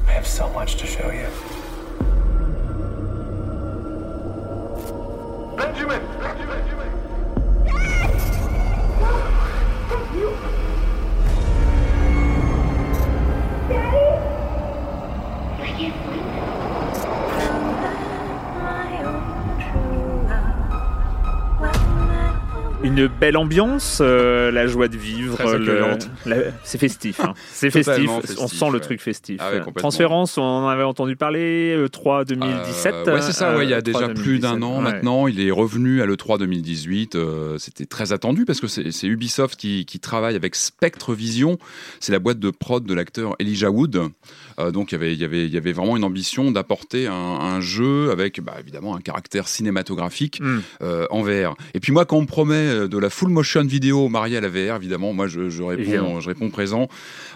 [0.09, 1.27] I have so much to show you.
[5.57, 6.01] Benjamin!
[6.21, 6.77] Benjamin!
[22.83, 25.37] Une belle ambiance, euh, la joie de vivre,
[26.27, 27.19] le- c'est festif.
[27.21, 27.33] hein.
[27.51, 27.95] C'est festif.
[27.95, 29.39] Totalement on sent le truc festif.
[29.41, 29.61] Ah ouais.
[29.77, 32.95] Transférence, on en avait entendu parler, euh, 3 2017.
[32.95, 34.81] Euh, ouais, c'est ça, ouais, il y a euh, déjà 3 plus d'un 2017, an
[34.83, 35.27] maintenant.
[35.27, 37.17] Il est revenu à l'E3 2018.
[37.17, 41.59] euh, C'était très attendu parce que c'est c'est Ubisoft qui, qui travaille avec Spectre Vision.
[41.99, 44.01] C'est la boîte de prod de l'acteur Elijah Wood.
[44.59, 47.07] Euh, donc il y avait- il y avait- il y avait vraiment une ambition d'apporter
[47.07, 50.61] un, un jeu avec bah, évidemment un caractère cinématographique Hmm.
[50.83, 51.57] euh, en VR.
[51.75, 54.41] Et puis moi, quand on me promet euh, de la full motion vidéo mariée à
[54.41, 56.09] la VR, évidemment, moi je, je Évidemment.
[56.09, 56.89] réponds, je réponds présent.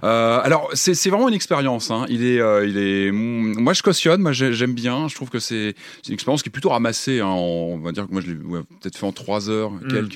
[0.03, 1.91] Alors c'est vraiment une expérience.
[1.91, 2.07] Hein.
[2.09, 3.11] Il est, il est.
[3.11, 5.09] mm, Moi je cautionne, moi j'ai- j'aime bien.
[5.09, 5.75] Je trouve que c'est
[6.09, 7.21] une expérience qui est plutôt ramassée.
[7.21, 10.09] hein, on va dire que moi je l'ai ouais, peut-être fait en trois heures Mm.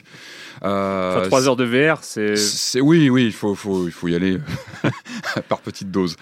[0.65, 0.75] Quelques.
[0.75, 2.81] Euh, Enfin, 3 heures de VR, c'est.
[2.81, 4.39] oui, oui, il faut, faut, il faut y aller
[5.49, 6.17] par petites doses.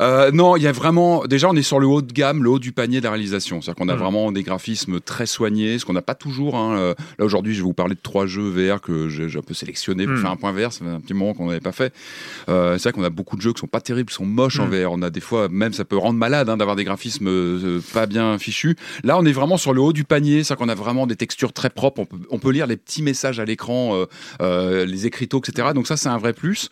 [0.00, 1.24] Euh, non, il y a vraiment.
[1.26, 3.60] Déjà, on est sur le haut de gamme, le haut du panier de la réalisation.
[3.60, 3.98] C'est-à-dire qu'on a Mm.
[3.98, 6.56] vraiment des graphismes très soignés, ce qu'on n'a pas toujours.
[6.56, 6.76] hein.
[6.76, 9.54] Euh, Là aujourd'hui, je vais vous parler de trois jeux VR que j'ai un peu
[9.54, 10.20] sélectionnés pour Mm.
[10.22, 10.72] faire un point VR.
[10.72, 11.92] Ça fait un petit moment qu'on n'avait pas fait.
[12.48, 14.60] Euh, c'est vrai qu'on a beaucoup de jeux qui sont pas terribles, qui sont moches
[14.60, 14.70] en Mm.
[14.84, 14.92] VR.
[14.92, 18.06] On a des fois, même ça peut rendre malade hein, d'avoir des graphismes euh, pas
[18.06, 18.76] bien fichus.
[19.04, 21.52] Là, on est vraiment sur le haut du panier, c'est-à-dire qu'on a vraiment des textures
[21.52, 22.00] très propres.
[22.00, 23.85] On peut, on peut lire les petits messages à l'écran, euh, euh,
[24.40, 25.68] les écriteaux, etc.
[25.74, 26.68] Donc ça, c'est un vrai plus.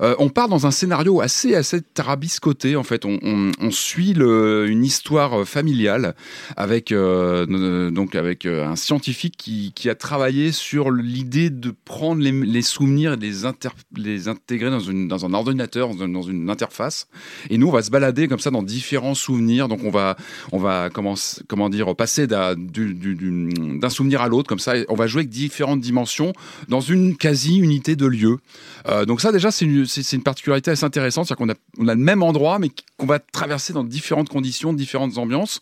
[0.00, 3.04] Euh, on part dans un scénario assez assez tarabiscoté en fait.
[3.04, 6.14] On, suit une histoire familiale
[6.56, 12.62] avec euh, donc avec euh, un scientifique qui, a travaillé sur l'idée de prendre les,
[12.62, 13.32] souvenirs et les,
[13.96, 17.08] les intégrer dans, un ordinateur, dans une, interface.
[17.50, 19.68] Et nous, on va se balader comme ça dans différents souvenirs.
[19.68, 20.16] Donc on va
[20.52, 24.74] on va comment dire passer d'un du- du- du- d'un souvenir à l'autre comme ça.
[24.88, 26.32] On va jouer avec différentes dimensions
[26.68, 28.38] dans une quasi unité de lieu.
[29.06, 31.88] Donc ça déjà c'est une, c'est- c'est une particularité assez intéressante, c'est-à-dire qu'on a, on
[31.88, 35.60] a le même endroit mais qu'on va traverser dans différentes conditions, différentes ambiances.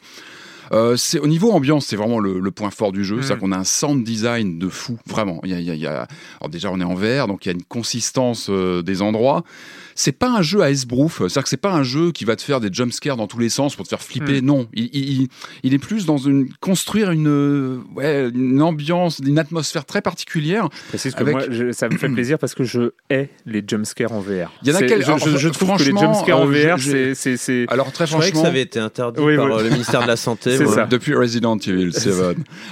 [0.73, 3.17] Euh, c'est au niveau ambiance, c'est vraiment le, le point fort du jeu.
[3.17, 3.23] Mm.
[3.23, 5.41] C'est-à-dire qu'on a un sound design de fou, vraiment.
[5.45, 6.07] Y a- il y a-
[6.41, 9.45] alors déjà on est en vert, donc il y a une consistance euh, des endroits.
[9.95, 12.43] C'est pas un jeu à esbrouf, c'est-à-dire que c'est pas un jeu qui va te
[12.43, 14.41] faire des jumpscares dans tous les sens pour te faire flipper.
[14.43, 14.45] Mm.
[14.45, 15.29] Non, il, il- il-
[15.63, 20.69] il est plus dans une construire une euh, ouais, une ambiance, une atmosphère très particulière.
[20.89, 24.13] Précise que Avec- moi, je- ça me fait plaisir parce que je hais les jumpscares
[24.13, 24.51] en VR.
[24.63, 26.49] Il y en a C'est- quel- je, je- je trouve que les franchement, jumpscares en
[26.51, 28.79] euh, VR, je- c'est- c'est c'est- Alors très Je croyais que franchement, ça avait été
[28.79, 29.61] interdit Oui, par voilà.
[29.63, 30.57] euh, le ministère de la Santé.
[30.67, 30.87] Ça.
[30.87, 32.13] Depuis Resident Evil 7.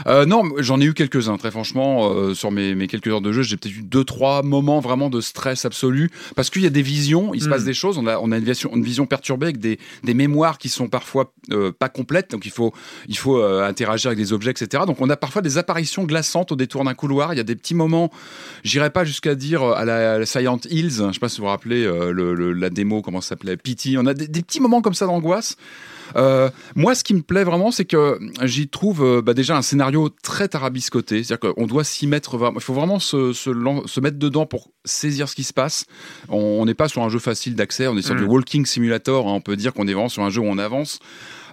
[0.06, 2.10] Euh, non, j'en ai eu quelques-uns, très franchement.
[2.12, 5.10] euh, sur mes, mes quelques heures de jeu, j'ai peut-être eu deux, trois moments vraiment
[5.10, 6.10] de stress absolu.
[6.36, 7.98] Parce qu'il y a des visions, il se passe des choses.
[7.98, 10.88] On a, on a une, vision, une vision perturbée avec des, des mémoires qui sont
[10.88, 12.30] parfois euh, pas complètes.
[12.30, 12.72] Donc il faut,
[13.08, 14.84] il faut euh, interagir avec des objets, etc.
[14.86, 17.32] Donc on a parfois des apparitions glaçantes au détour d'un couloir.
[17.34, 18.10] Il y a des petits moments,
[18.64, 20.90] j'irai pas jusqu'à dire euh, à la, à la Silent Hills.
[21.08, 23.56] Je sais pas si vous vous rappelez euh, le, le- la démo, comment ça s'appelait,
[23.56, 23.96] Pity.
[23.98, 25.56] On a des, des petits moments comme ça d'angoisse.
[26.16, 29.62] Euh, moi, ce qui me plaît vraiment, c'est que j'y trouve euh, bah, déjà un
[29.62, 31.22] scénario très tarabiscoté.
[31.22, 32.58] C'est-à-dire qu'on doit s'y mettre vraiment.
[32.58, 35.84] Il faut vraiment se, se, lan- se mettre dedans pour saisir ce qui se passe.
[36.28, 38.18] On n'est pas sur un jeu facile d'accès, on est sur Mm.
[38.18, 39.28] du walking simulator.
[39.28, 39.32] hein.
[39.34, 40.98] On peut dire qu'on est vraiment sur un jeu où on avance.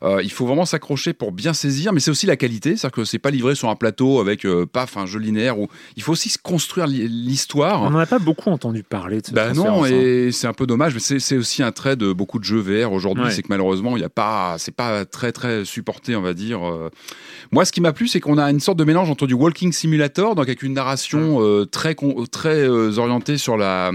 [0.04, 3.04] Euh, il faut vraiment s'accrocher pour bien saisir, mais c'est aussi la qualité, c'est-à-dire que
[3.06, 6.12] c'est pas livré sur un plateau avec euh, paf un jeu linéaire où il faut
[6.12, 7.82] aussi se construire l'hi- l'histoire.
[7.84, 9.92] On n'en a pas beaucoup entendu parler de ce Bah non, transférence, hein.
[9.96, 12.92] et c'est un peu dommage, mais c'est aussi un trait de beaucoup de jeux VR
[12.92, 13.32] aujourd'hui, Ouais.
[13.32, 16.66] c'est que malheureusement, il y a pas, c'est pas très très supporté, on va dire.
[16.68, 16.90] euh.
[17.52, 19.72] Moi, ce qui m'a plu, c'est qu'on a une sorte de mélange entre du walking
[19.72, 21.40] simulator, donc avec une narration
[21.72, 21.96] très
[22.32, 22.68] très
[23.00, 23.92] orientée sur la,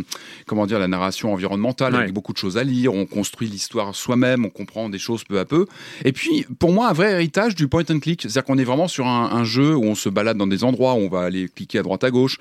[0.47, 2.01] comment dire, la narration environnementale, Ouais.
[2.01, 2.95] avec beaucoup de choses à lire.
[2.95, 5.67] On construit l'histoire soi-même, on comprend des choses peu à peu.
[6.05, 8.89] Et puis, pour moi, un vrai héritage du point and click, c'est-à-dire qu'on est vraiment
[8.89, 11.79] sur un, jeu où on se balade dans des endroits, où on va aller cliquer
[11.79, 12.39] à droite à gauche,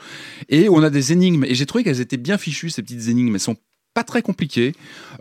[0.49, 1.43] et on a des énigmes.
[1.45, 3.33] Et j'ai trouvé qu'elles étaient bien fichues, ces petites énigmes.
[3.35, 3.57] Elles sont
[3.93, 4.73] pas très compliquées.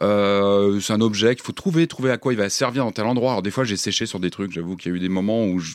[0.02, 3.06] Euh, c'est un objet qu'il faut trouver, trouver à quoi il va servir dans tel
[3.06, 3.32] endroit.
[3.32, 4.52] Alors des fois, j'ai séché sur des trucs.
[4.52, 5.74] J'avoue qu'il y a eu des moments où je...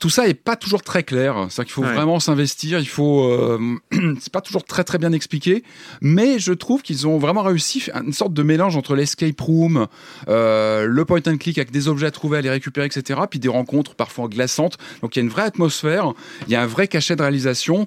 [0.00, 1.34] tout ça est pas toujours très clair.
[1.50, 1.94] C'est-à-dire qu'il faut Ouais.
[1.94, 2.80] vraiment s'investir.
[2.80, 3.76] Il faut, euh,
[4.18, 5.62] c'est pas toujours très très bien expliqué,
[6.00, 9.86] mais je trouve qu'ils ont vraiment réussi une sorte de mélange entre l'escape room,
[10.28, 13.20] euh, le point and click avec des objets à trouver, à les récupérer, etc.
[13.30, 14.78] Puis des rencontres parfois glaçantes.
[15.02, 16.14] Donc il y a une vraie atmosphère,
[16.46, 17.86] il y a un vrai cachet de réalisation.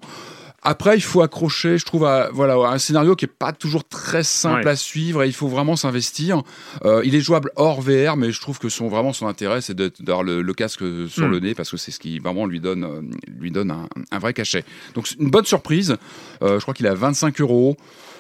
[0.64, 3.84] Après, il faut accrocher, je trouve, à, voilà, à un scénario qui est pas toujours
[3.84, 4.72] très simple Ouais.
[4.72, 6.42] à suivre et il faut vraiment s'investir.
[6.86, 9.76] Euh, il est jouable hors VR, mais je trouve que son vraiment son intérêt, c'est
[10.02, 11.32] d'avoir le, le casque sur Mm.
[11.32, 13.02] le nez parce que c'est ce qui vraiment lui donne, euh,
[13.40, 14.64] lui donne un, un vrai cachet.
[14.96, 15.98] Donc une bonne surprise.
[16.42, 17.76] Euh, je crois qu'il est à 25 euros.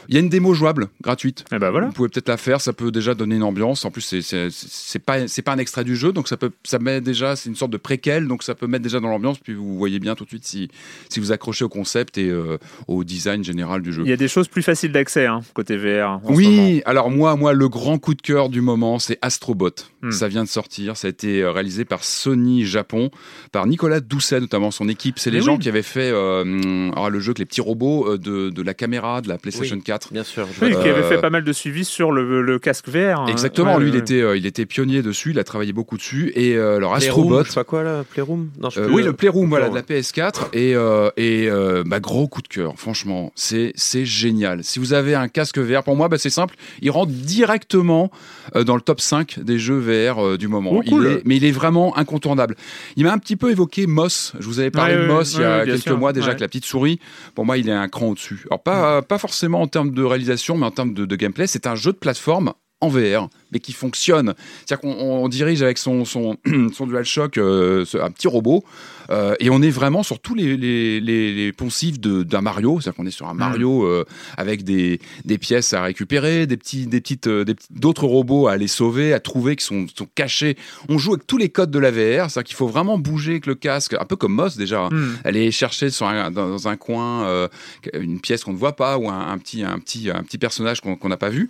[0.09, 1.45] Il y a une démo jouable, gratuite.
[1.53, 1.87] Et ben voilà.
[1.87, 3.85] Vous pouvez peut-être la faire, ça peut déjà donner une ambiance.
[3.85, 6.51] En plus, c'est- c'est c'est pas c'est pas un extrait du jeu, donc ça peut
[6.63, 9.39] ça met déjà c'est une sorte de préquel, donc ça peut mettre déjà dans l'ambiance.
[9.39, 10.69] Puis vous voyez bien tout de suite si
[11.09, 14.03] si vous accrochez au concept et euh, au design général du jeu.
[14.05, 16.09] Il y a des choses plus faciles d'accès hein, côté VR.
[16.09, 16.35] en ce moment.
[16.37, 19.69] Oui, alors moi, moi, le grand coup de cœur du moment, c'est Astrobot.
[20.01, 20.11] Hmm.
[20.11, 23.09] Ça vient de sortir, ça a été euh, réalisé par Sony Japon,
[23.51, 25.17] par Nicolas Doucet notamment, son équipe.
[25.19, 25.59] C'est les Mais gens oui.
[25.59, 28.73] qui avaient fait euh, alors, le jeu avec les petits robots euh, de, de la
[28.73, 29.92] caméra de la PlayStation 4.
[30.11, 30.47] Bien sûr.
[30.61, 33.21] Oui, qui avait fait pas mal de suivi sur le, le casque VR.
[33.21, 33.25] hein.
[33.27, 35.97] Exactement, Ouais, lui, ouais, il était, euh, il était pionnier dessus, il a travaillé beaucoup
[35.97, 36.31] dessus.
[36.35, 38.95] Et euh, alors Astrobot, je sais pas quoi là, Playroom Non, je sais Euh, plus,
[38.95, 40.47] oui, le Playroom, voilà, de la PS4.
[40.53, 44.63] Et, euh, et euh, bah, gros coup de cœur, franchement, c'est c'est génial.
[44.63, 48.11] Si vous avez un casque VR, pour moi, bah, c'est simple, il rentre directement
[48.55, 50.71] euh, dans le top 5 des jeux VR euh, du moment.
[50.73, 51.07] Oh, Il cool.
[51.07, 52.55] est- mais il est vraiment incontournable.
[52.95, 54.33] Il m'a un petit peu évoqué Moss.
[54.39, 56.25] Je vous avais parlé Ouais, de ouais, Moss il y a quelques sûr, mois déjà
[56.27, 56.29] ouais.
[56.31, 56.99] avec la petite souris.
[57.35, 58.45] Pour moi, il est un cran au-dessus.
[58.49, 61.47] Alors, pas, pas forcément en termes de réalisation, mais en termes de, gameplay.
[61.47, 64.33] C'est un jeu de plateforme en VR, mais qui fonctionne.
[64.65, 64.91] C'est-à-dire qu'on
[65.23, 66.37] on dirige avec son, son,
[66.73, 68.63] son DualShock euh, un petit robot,
[69.09, 72.79] euh, et on est vraiment sur tous les, les, les, les poncifs d'un Mario.
[72.81, 74.05] C'est-à-dire qu'on est sur un Mario euh,
[74.37, 77.29] avec des, des pièces à récupérer, des petits, des petites,
[77.69, 80.57] d'autres robots à aller sauver, à trouver qui sont, sont cachés.
[80.89, 83.45] On joue avec tous les codes de la VR, c'est-à-dire qu'il faut vraiment bouger avec
[83.45, 84.89] le casque, un peu comme Moss déjà.
[84.89, 85.15] Hmm.
[85.23, 87.47] aller chercher sur un- dans, dans un coin
[87.93, 90.81] une pièce qu'on ne voit pas ou un, un petit, un, petit, un petit personnage
[90.81, 91.49] qu'on qu'on n'a pas vu.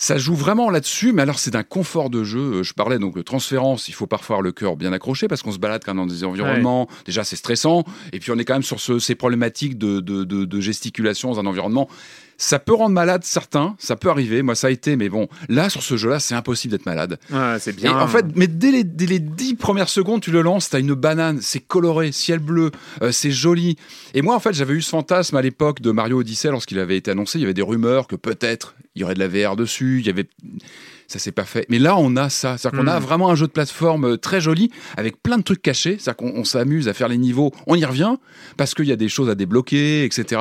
[0.00, 2.38] Ça joue vraiment là-dessus, mais alors c'est d'un confort de jeu.
[2.38, 5.42] Euh, Je parlais donc de transférence, il faut parfois avoir le cœur bien accroché parce
[5.42, 6.88] qu'on se balade quand même dans des environnements.
[7.04, 7.82] Déjà, c'est stressant.
[8.12, 11.32] Et puis, on est quand même sur ce- ces problématiques de, de- de- de gesticulation
[11.32, 11.88] dans un environnement.
[12.40, 14.42] Ça peut rendre malade certains, ça peut arriver.
[14.42, 17.18] Moi, ça a été, mais bon, là, sur ce jeu-là, c'est impossible d'être malade.
[17.32, 17.98] Ouais, c'est Et bien.
[17.98, 19.20] en fait, mais dès les, dès les
[19.58, 22.70] premières secondes, tu le lances, t'as une banane, c'est coloré, ciel bleu,
[23.02, 23.76] euh, c'est joli.
[24.14, 26.96] Et moi, en fait, j'avais eu ce fantasme à l'époque de Mario Odyssey lorsqu'il avait
[26.96, 27.38] été annoncé.
[27.38, 29.98] Il y avait des rumeurs que peut-être il y aurait de la VR dessus.
[30.00, 30.28] Il y avait
[31.08, 31.64] ça s'est pas fait.
[31.70, 32.58] Mais là, on a ça.
[32.58, 33.02] C'est-à-dire qu'on a Mm.
[33.02, 35.96] vraiment un jeu de plateforme euh, très joli, avec plein de trucs cachés.
[35.98, 37.50] C'est-à-dire qu'on on s'amuse à faire les niveaux.
[37.66, 38.16] On y revient,
[38.58, 40.40] parce qu'il y a des choses à débloquer, etc.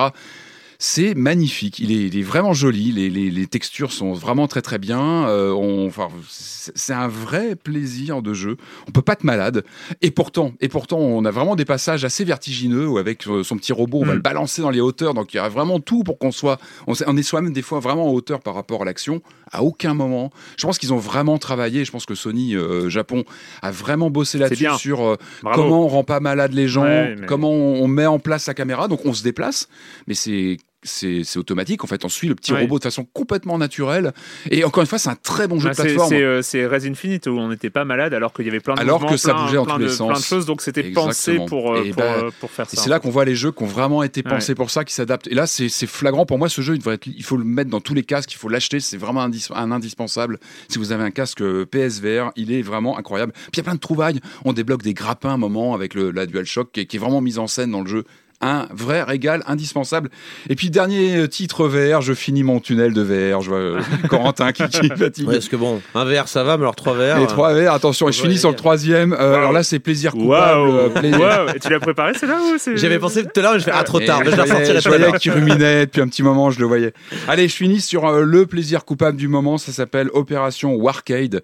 [0.79, 1.79] C'est magnifique.
[1.79, 2.91] Il est, il est vraiment joli.
[2.91, 5.27] Les, les- les textures sont vraiment très très bien.
[5.27, 8.57] Euh, on- enfin, c'est un vrai plaisir de jeu.
[8.87, 9.63] On peut pas être malade.
[10.01, 13.57] Et pourtant, et pourtant, on a vraiment des passages assez vertigineux où avec euh, son
[13.57, 14.17] petit robot, on va Mm.
[14.17, 15.13] le balancer dans les hauteurs.
[15.15, 16.59] Donc il y a vraiment tout pour qu'on soit.
[16.85, 19.21] On, est soi-même des fois vraiment en hauteur par rapport à l'action.
[19.51, 20.31] À aucun moment.
[20.57, 21.85] Je pense qu'ils ont vraiment travaillé.
[21.85, 23.23] Je pense que Sony euh, Japon
[23.63, 27.25] a vraiment bossé là-dessus sur euh, comment on rend pas malade les gens, Ouais, mais-
[27.25, 28.87] comment on, met en place la caméra.
[28.87, 29.67] Donc on se déplace,
[30.07, 31.83] mais c'est c'est automatique.
[31.83, 32.61] En fait, on suit le petit Ouais.
[32.61, 34.13] robot de façon complètement naturelle.
[34.51, 36.09] Et encore une fois, c'est un très bon jeu de c'est- plateforme.
[36.43, 38.79] C'est euh, Res Infinite où on n'était pas malade alors qu'il y avait plein de
[38.79, 40.07] Alors que ça plein- bougeait plein tous les de, sens.
[40.09, 42.75] plein de choses, donc c'était pensé pour, euh, Et pour, ben, euh, pour faire Et
[42.75, 42.81] ça.
[42.83, 44.29] c'est là qu'on voit les jeux qui ont vraiment été Ouais.
[44.31, 45.27] pensés pour ça, qui s'adaptent.
[45.27, 46.25] Et là, c'est flagrant.
[46.25, 48.31] Pour moi, ce jeu, il, devrait être- il faut le mettre dans tous les casques,
[48.33, 48.79] il faut l'acheter.
[48.79, 50.39] C'est vraiment indis- un indispensable.
[50.69, 53.33] Si vous avez un casque euh, PSVR, il est vraiment incroyable.
[53.33, 54.19] Puis il y a plein de trouvailles.
[54.45, 57.21] On débloque des grappins à un moment avec le, la DualShock qui qui est vraiment
[57.21, 58.03] mise en scène dans le jeu.
[58.39, 60.09] Un vrai régal indispensable.
[60.47, 63.41] Et puis, dernier euh, titre VR, je finis mon tunnel de VR.
[63.41, 65.27] Je vois euh, Corentin qui, qui est fatigué.
[65.27, 67.19] Ouais, parce que bon, un VR ça va, mais alors trois VR.
[67.19, 69.13] Les trois VR, attention, et je finis sur le troisième.
[69.13, 70.69] Euh, Alors là, c'est plaisir coupable.
[70.69, 73.71] euh, plaisir- Et tu l'as préparé c'est- J'avais pensé tout à l'heure, mais je fais
[73.73, 75.17] ah trop Et tard, mais je je voyais- je voyais l'heure.
[75.17, 76.93] qu'il ruminait depuis un petit moment, je le voyais.
[77.27, 79.57] Allez, je finis sur euh, le plaisir coupable du moment.
[79.57, 81.41] Ça s'appelle Opération Warcade.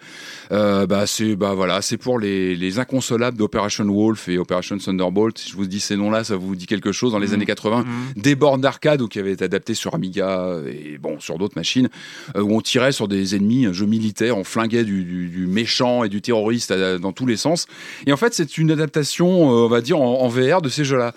[0.51, 5.39] Euh, bah c'est bah voilà, c'est pour les, les inconsolables d'Operation Wolf et Operation Thunderbolt.
[5.39, 7.85] Si je vous dis ces noms-là, ça vous dit quelque chose dans les années 80.
[8.15, 11.89] Des bornes d'arcade ou qui avaient été adaptés sur Amiga et bon sur d'autres machines
[12.35, 15.47] euh, où on tirait sur des ennemis, un jeu militaire, on flinguait du, du- du
[15.47, 17.65] méchant et du terroriste dans tous les sens.
[18.05, 20.83] Et en fait, c'est une adaptation, euh, on va dire, en, en VR de ces
[20.83, 21.13] jeux-là.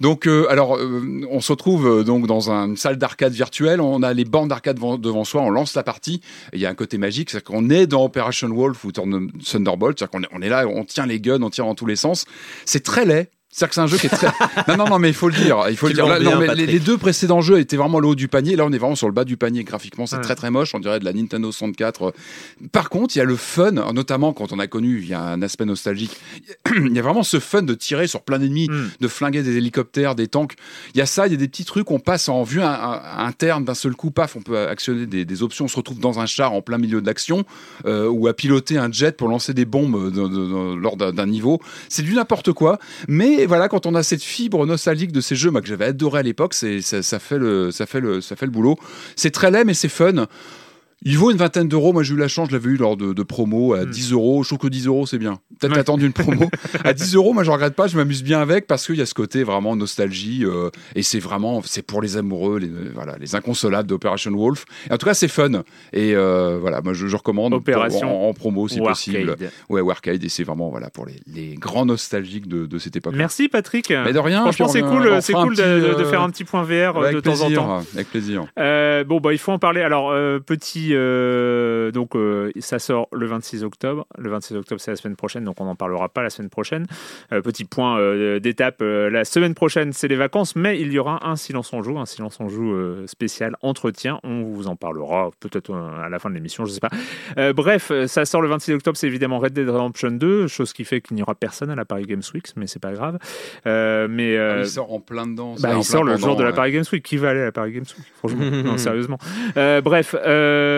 [0.00, 3.80] Donc, euh, alors, euh, on se retrouve euh, donc dans un- une salle d'arcade virtuelle.
[3.80, 5.42] On a les bornes d'arcade devant, devant soi.
[5.42, 6.20] On lance la partie.
[6.52, 9.98] Il y a un côté magique, c'est qu'on est dans Operation Wolf ou Thun- Thunderbolt.
[9.98, 11.96] C'est-à-dire qu'on est, on est là, on tient les guns, on tire dans tous les
[11.96, 12.24] sens.
[12.64, 13.30] C'est très laid.
[13.50, 14.26] C'est-à-dire que c'est un jeu qui est très.
[14.68, 15.64] non, non, non, mais il faut le dire.
[15.70, 16.06] Il faut le dire.
[16.06, 18.56] Là, non, mais les, deux précédents jeux étaient vraiment le haut du panier.
[18.56, 20.06] Là, on est vraiment sur le bas du panier graphiquement.
[20.06, 20.22] C'est Ouais.
[20.22, 20.74] très très moche.
[20.74, 22.12] On dirait de la Nintendo 64.
[22.72, 25.20] Par contre, il y a le fun, notamment quand on a connu, il y a
[25.22, 26.16] un aspect nostalgique.
[26.76, 28.88] Il y a vraiment ce fun de tirer sur plein d'ennemis, Mm.
[29.00, 30.54] de flinguer des hélicoptères, des tanks.
[30.94, 31.90] Il y a ça, il y a des petits trucs.
[31.90, 34.10] On passe en vue interne d'un seul coup.
[34.10, 35.64] Paf, on peut actionner des, des options.
[35.64, 37.44] On se retrouve dans un char en plein milieu de l'action
[37.86, 41.26] euh, ou à piloter un jet pour lancer des bombes de- de- de- lors d'un
[41.26, 41.60] niveau.
[41.88, 42.78] C'est du n'importe quoi.
[43.08, 46.20] Mais voilà, quand on a cette fibre nostalgique de ces jeux, moi, que j'avais adoré
[46.20, 48.76] à l'époque, c'est ça, ça fait le ça fait le ça fait le boulot.
[49.16, 50.26] C'est très laid, mais c'est fun.
[51.04, 51.92] Il vaut une vingtaine d'euros.
[51.92, 53.90] Moi, j'ai eu la chance, je l'avais eu lors de, de promo à Mm.
[53.90, 54.42] 10 euros.
[54.42, 55.38] Je trouve que 10 euros, c'est bien.
[55.60, 55.78] Peut-être Ouais.
[55.78, 56.48] attendre une promo.
[56.84, 57.86] à 10 euros, moi, je regrette pas.
[57.86, 60.44] Je m'amuse bien avec parce qu'il y a ce côté vraiment nostalgie.
[60.44, 64.64] euh, et c'est vraiment, c'est pour les amoureux, les, voilà, les inconsolables d'Operation Wolf.
[64.90, 65.62] Et en tout cas, c'est fun.
[65.92, 69.36] Et euh, voilà, moi, je, je recommande pour- en, en promo si possible.
[69.68, 70.22] Ouais, Warcade.
[70.24, 73.14] Et c'est vraiment, voilà, pour les, les grands nostalgiques de, de cette époque.
[73.16, 73.90] Merci Patrick.
[73.90, 74.42] Mais de rien.
[74.42, 76.96] Franchement, c'est cool, c'est cool de, petit, de- de euh, faire un petit point VR
[76.96, 77.82] euh, de temps en temps.
[77.94, 78.46] Avec plaisir.
[78.58, 79.80] Euh, bon, bah, il faut en parler.
[79.82, 80.40] Alors, euh,
[80.92, 84.06] euh, donc, euh, ça sort le 26 octobre.
[84.16, 86.86] Le 26 octobre, c'est la semaine prochaine, donc on n'en parlera pas la semaine prochaine.
[87.32, 87.98] Euh, petit point
[88.40, 88.80] d'étape.
[88.82, 92.06] la semaine prochaine, c'est les vacances, mais il y aura un silence en joue, un
[92.06, 92.74] silence en joue
[93.06, 94.20] spécial entretien.
[94.22, 97.52] On vous en parlera peut-être à la fin de l'émission, je sais pas.
[97.52, 101.00] Bref, ça sort le 26 octobre, c'est évidemment Red Dead Redemption 2, chose qui fait
[101.00, 103.18] qu'il n'y aura personne à la Paris Games Week, mais c'est pas grave.
[103.64, 105.54] Mais Ah, il sort en plein dedans.
[105.60, 106.52] bah, il plein sort le pendant, jour de la.
[106.52, 107.02] Paris Games Week.
[107.02, 108.06] Qui va aller à la Paris Games Week?
[108.16, 109.18] Franchement, non, sérieusement.
[109.54, 110.77] Bref, euh,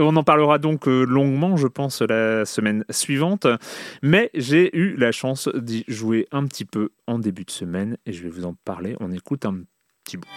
[0.00, 3.46] on en parlera donc euh, longuement, je pense, la semaine suivante.
[4.02, 8.12] Mais j'ai eu la chance d'y jouer un petit peu en début de semaine et
[8.12, 8.96] je vais vous en parler.
[9.00, 9.62] On écoute un
[10.04, 10.28] petit bout.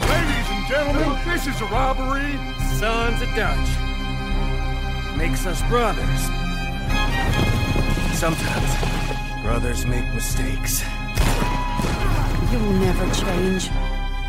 [0.00, 2.38] Ladies and gentlemen, this is a robbery.
[2.78, 3.68] Sons of Dutch.
[5.16, 6.30] Makes us brothers.
[8.14, 8.70] Sometimes
[9.42, 10.84] brothers make mistakes.
[12.52, 13.70] You'll never change.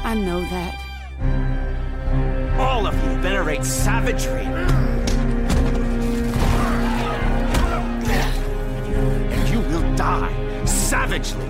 [0.04, 1.67] I know that.
[2.60, 4.46] All of you venerate savagery.
[9.32, 11.46] And you will die savagely.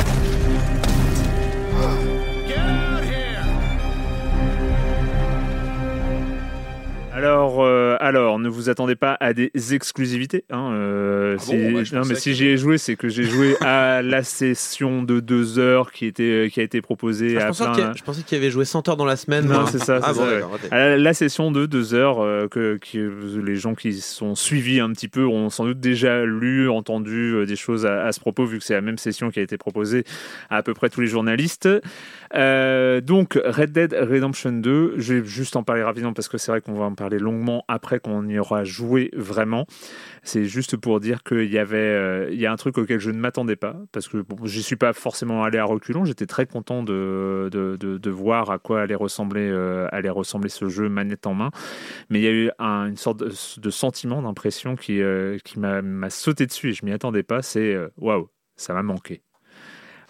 [7.17, 10.45] Alors, euh, alors, ne vous attendez pas à des exclusivités.
[10.51, 13.55] Hein, euh, Ah bon Ouais, non, mais si j'y ai joué, c'est que j'ai joué
[13.61, 17.47] à la session de deux heures qui, était, qui a été proposée Ah, je, à
[17.47, 17.73] pensais plein.
[17.73, 19.45] qu'il y a- je pensais qu'il y avait joué 100 heures dans la semaine.
[19.47, 19.65] Non, moi.
[19.71, 20.67] c'est ça, Ah c'est bon, ça, d'accord, ok.
[20.71, 24.79] À la, la session de deux heures, euh, que, que les gens qui sont suivis
[24.79, 28.19] un petit peu ont sans doute déjà lu, entendu euh, des choses à, à ce
[28.19, 30.03] propos, vu que c'est la même session qui a été proposée
[30.51, 31.67] à à peu près tous les journalistes.
[32.33, 36.51] Euh, donc, Red Dead Redemption 2, je vais juste en parler rapidement parce que c'est
[36.51, 39.65] vrai qu'on va en parler longuement après qu'on y aura joué vraiment.
[40.23, 43.11] C'est juste pour dire qu'il y avait, euh, il y a un truc auquel je
[43.11, 46.05] ne m'attendais pas parce que bon, j'y suis pas forcément allé à reculons.
[46.05, 51.27] J'étais très content de, voir à quoi allait ressembler, euh, allait ressembler ce jeu manette
[51.27, 51.51] en main.
[52.09, 55.01] Mais il y a eu un- une sorte de, sentiment, d'impression qui,
[55.57, 57.41] m'a sauté dessus et je m'y attendais pas.
[57.41, 59.21] C'est waouh, ça m'a manqué.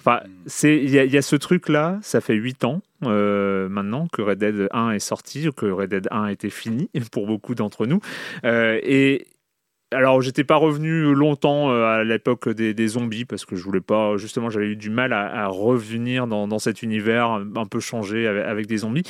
[0.08, 2.82] Enfin, c'est il y, a- il y a ce truc là, ça fait 8 ans
[3.04, 7.28] euh, maintenant que Red Dead 1 est sorti, que Red Dead 1 était fini pour
[7.28, 8.00] beaucoup d'entre nous.
[8.46, 9.28] Euh, et
[9.92, 14.18] alors, j'étais pas revenu longtemps euh, à l'époque des, zombies parce que je voulais pas,
[14.18, 18.78] justement, j'avais eu du mal à, revenir dans, cet univers un peu changé avec, des
[18.78, 19.04] zombies.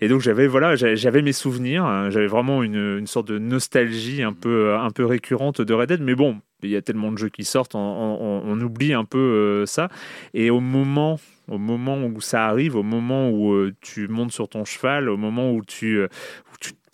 [0.00, 4.32] Et donc, j'avais voilà, j'avais mes souvenirs, hein, j'avais vraiment une, sorte de nostalgie un
[4.32, 6.00] peu, un peu récurrente de Red Dead.
[6.00, 9.04] Mais bon, il y a tellement de jeux qui sortent, on, on- on oublie un
[9.04, 9.88] peu euh, ça.
[10.32, 11.18] Et au moment,
[11.48, 15.18] au moment où ça arrive, au moment où euh, tu montes sur ton cheval, au
[15.18, 16.00] moment où tu,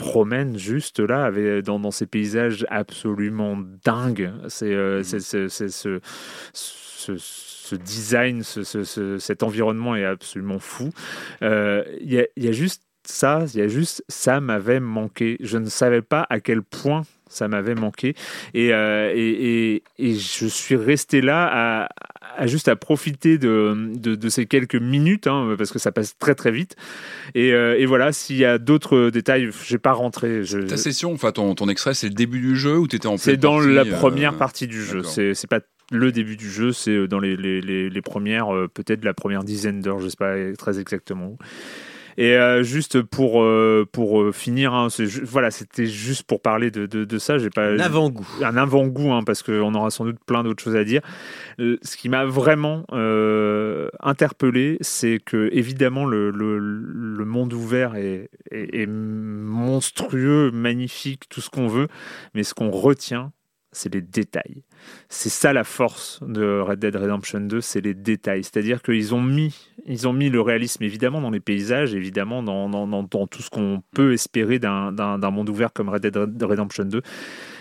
[0.01, 6.01] euh, promènes juste là, avec, dans, dans ces paysages absolument dingues, c'est euh, c'est ce,
[6.53, 10.91] ce, ce design, ce, ce- ce- cet environnement est absolument fou.
[11.43, 14.81] Euh, Il y, a, il y a juste ça, il y a juste ça m'avait
[14.81, 15.37] manqué.
[15.41, 18.15] Je ne savais pas à quel point ça m'avait manqué
[18.55, 21.49] et, euh, et, et, et je suis resté là
[21.83, 21.89] à,
[22.37, 26.17] à juste à profiter de, de, de ces quelques minutes hein, parce que ça passe
[26.19, 26.77] très très vite
[27.35, 31.13] et, euh, et voilà s'il y a d'autres détails j'ai pas rentré je, Ta session,
[31.13, 33.73] enfin ton, ton extrait, c'est le début du jeu ou t'étais en c'est dans partie,
[33.73, 35.03] la euh, première partie du jeu.
[35.03, 35.61] C'est c'est pas
[35.93, 39.43] le début du jeu, c'est euh, dans les, les, les, les premières, peut-être la première
[39.43, 41.39] dizaine d'heures, je sais pas très exactement où.
[42.23, 44.89] Et euh, juste pour, euh, pour euh, finir, hein,
[45.25, 47.39] voilà, c'était juste pour parler de, de, de ça.
[47.39, 48.27] J'ai pas Un avant-goût.
[48.43, 51.01] un avant-goût, hein, parce qu'on aura sans doute plein d'autres choses à dire.
[51.59, 58.29] Ce qui m'a vraiment euh, interpellé, c'est que évidemment le, le, le monde ouvert est,
[58.51, 61.89] est- est monstrueux, magnifique, tout ce qu'on veut,
[62.35, 63.33] mais ce qu'on retient,
[63.73, 64.65] c'est les détails.
[65.09, 68.43] C'est ça la force de Red Dead Redemption 2, c'est les détails.
[68.43, 69.55] C'est-à-dire qu'ils ont mis,
[69.87, 73.83] ils ont mis le réalisme évidemment dans les paysages, évidemment dans, dans, tout ce qu'on
[73.95, 77.03] peut espérer d'un monde ouvert comme Red Dead Redemption 2.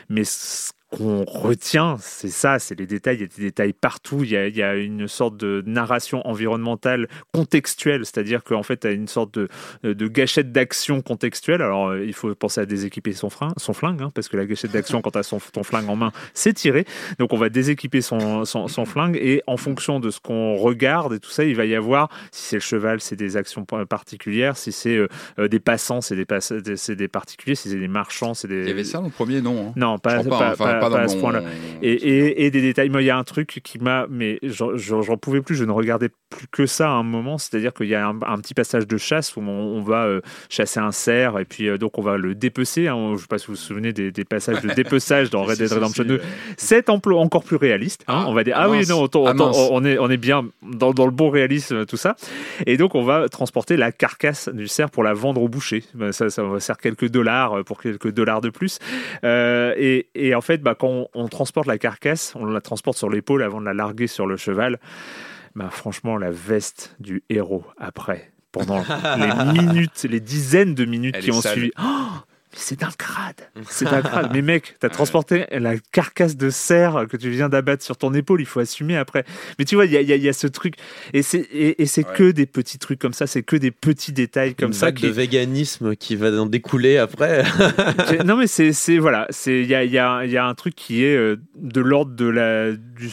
[0.10, 3.18] Mais ce qu'on retient, c'est ça, c'est les détails.
[3.18, 4.24] Il y a des détails partout.
[4.24, 8.82] Il y a, il y a une sorte de narration environnementale contextuelle, c'est-à-dire qu'en fait,
[8.82, 9.48] tu as une sorte de,
[9.84, 11.62] de gâchette d'action contextuelle.
[11.62, 14.46] Alors, euh, il faut penser à déséquiper son, frein, son flingue, hein, parce que la
[14.46, 16.86] gâchette d'action, quand tu as ton flingue en main, c'est tiré.
[17.20, 21.14] Donc, on va déséquiper son, son, son flingue et en fonction de ce qu'on regarde
[21.14, 23.86] et tout ça, il va y avoir, si c'est le cheval, c'est des actions pa-
[23.86, 24.58] particulières.
[24.58, 27.56] Si c'est euh, euh, des passants, c'est des, pass- des- c'est des particuliers.
[27.56, 28.62] Si c'est des marchands, c'est des.
[28.64, 29.74] Il y avait ça dans le premier, non hein?
[29.76, 31.42] Non, pas, enfin, pas- pas à ce point-là.
[31.82, 32.90] Et, et- et des détails.
[32.90, 34.06] Moi, il y a un truc qui m'a.
[34.10, 34.76] Mais j'en-
[35.18, 35.56] pouvais plus.
[35.56, 37.38] Je ne regardais plus que ça à un moment.
[37.38, 40.22] C'est-à-dire qu'il y a un, un petit passage de chasse où on, on va euh,
[40.50, 42.88] chasser un cerf et puis euh, donc on va le dépecer.
[42.88, 42.96] hein.
[43.10, 45.58] Je ne sais pas si vous vous souvenez des, des passages de dépeçage dans Red
[45.58, 46.16] Dead Redemption si, 2.
[46.16, 46.20] euh,
[46.58, 48.04] C'est encore plus réaliste.
[48.08, 48.24] hein.
[48.24, 49.34] Ah, on va dire ah oui non ah
[49.72, 52.16] on est on est bien dans, dans le bon réalisme tout ça.
[52.66, 55.84] Et donc on va transporter la carcasse du cerf pour la vendre au boucher.
[55.94, 58.80] Ben, ça ça va faire quelques dollars euh, pour quelques dollars de plus.
[59.24, 62.98] Euh, et, et en fait, bah, quand on, on transporte la carcasse, on la transporte
[62.98, 64.80] sur l'épaule avant de la larguer sur le cheval.
[65.56, 68.84] Bah, franchement, la veste du héros après, pendant
[69.18, 71.54] les minutes, les dizaines de minutes Elle qui ont sale.
[71.54, 71.72] suivi.
[71.82, 72.08] Oh,
[72.52, 74.32] c'est d'un crade, c'est d'un crade.
[74.34, 78.42] Mais mec, t'as transporté la carcasse de cerf que tu viens d'abattre sur ton épaule,
[78.42, 79.24] il faut assumer après.
[79.60, 80.76] Mais tu vois, il y y a- il y a ce truc,
[81.14, 82.14] et c'est et, et c'est Ouais.
[82.16, 84.96] que des petits trucs comme ça, c'est que des petits détails comme Une ça vague
[84.96, 87.44] qui, de véganisme qui va en découler après.
[88.26, 90.56] non mais c'est voilà c'est il y a il y a il y a un
[90.56, 93.10] truc qui est euh, de l'ordre de la du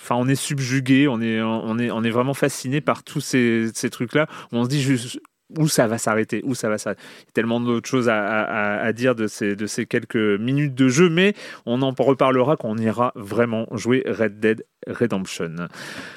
[0.00, 3.68] enfin on est subjugué on est on est on est vraiment fasciné par tous ces
[3.74, 5.20] ces trucs là on se dit juste
[5.58, 8.92] où ça va s'arrêter où ça va s'arrêter il y a tellement d'autres choses à,
[8.92, 11.34] dire de ces quelques minutes de jeu mais
[11.66, 15.54] on en reparlera quand on ira vraiment jouer Red Dead Redemption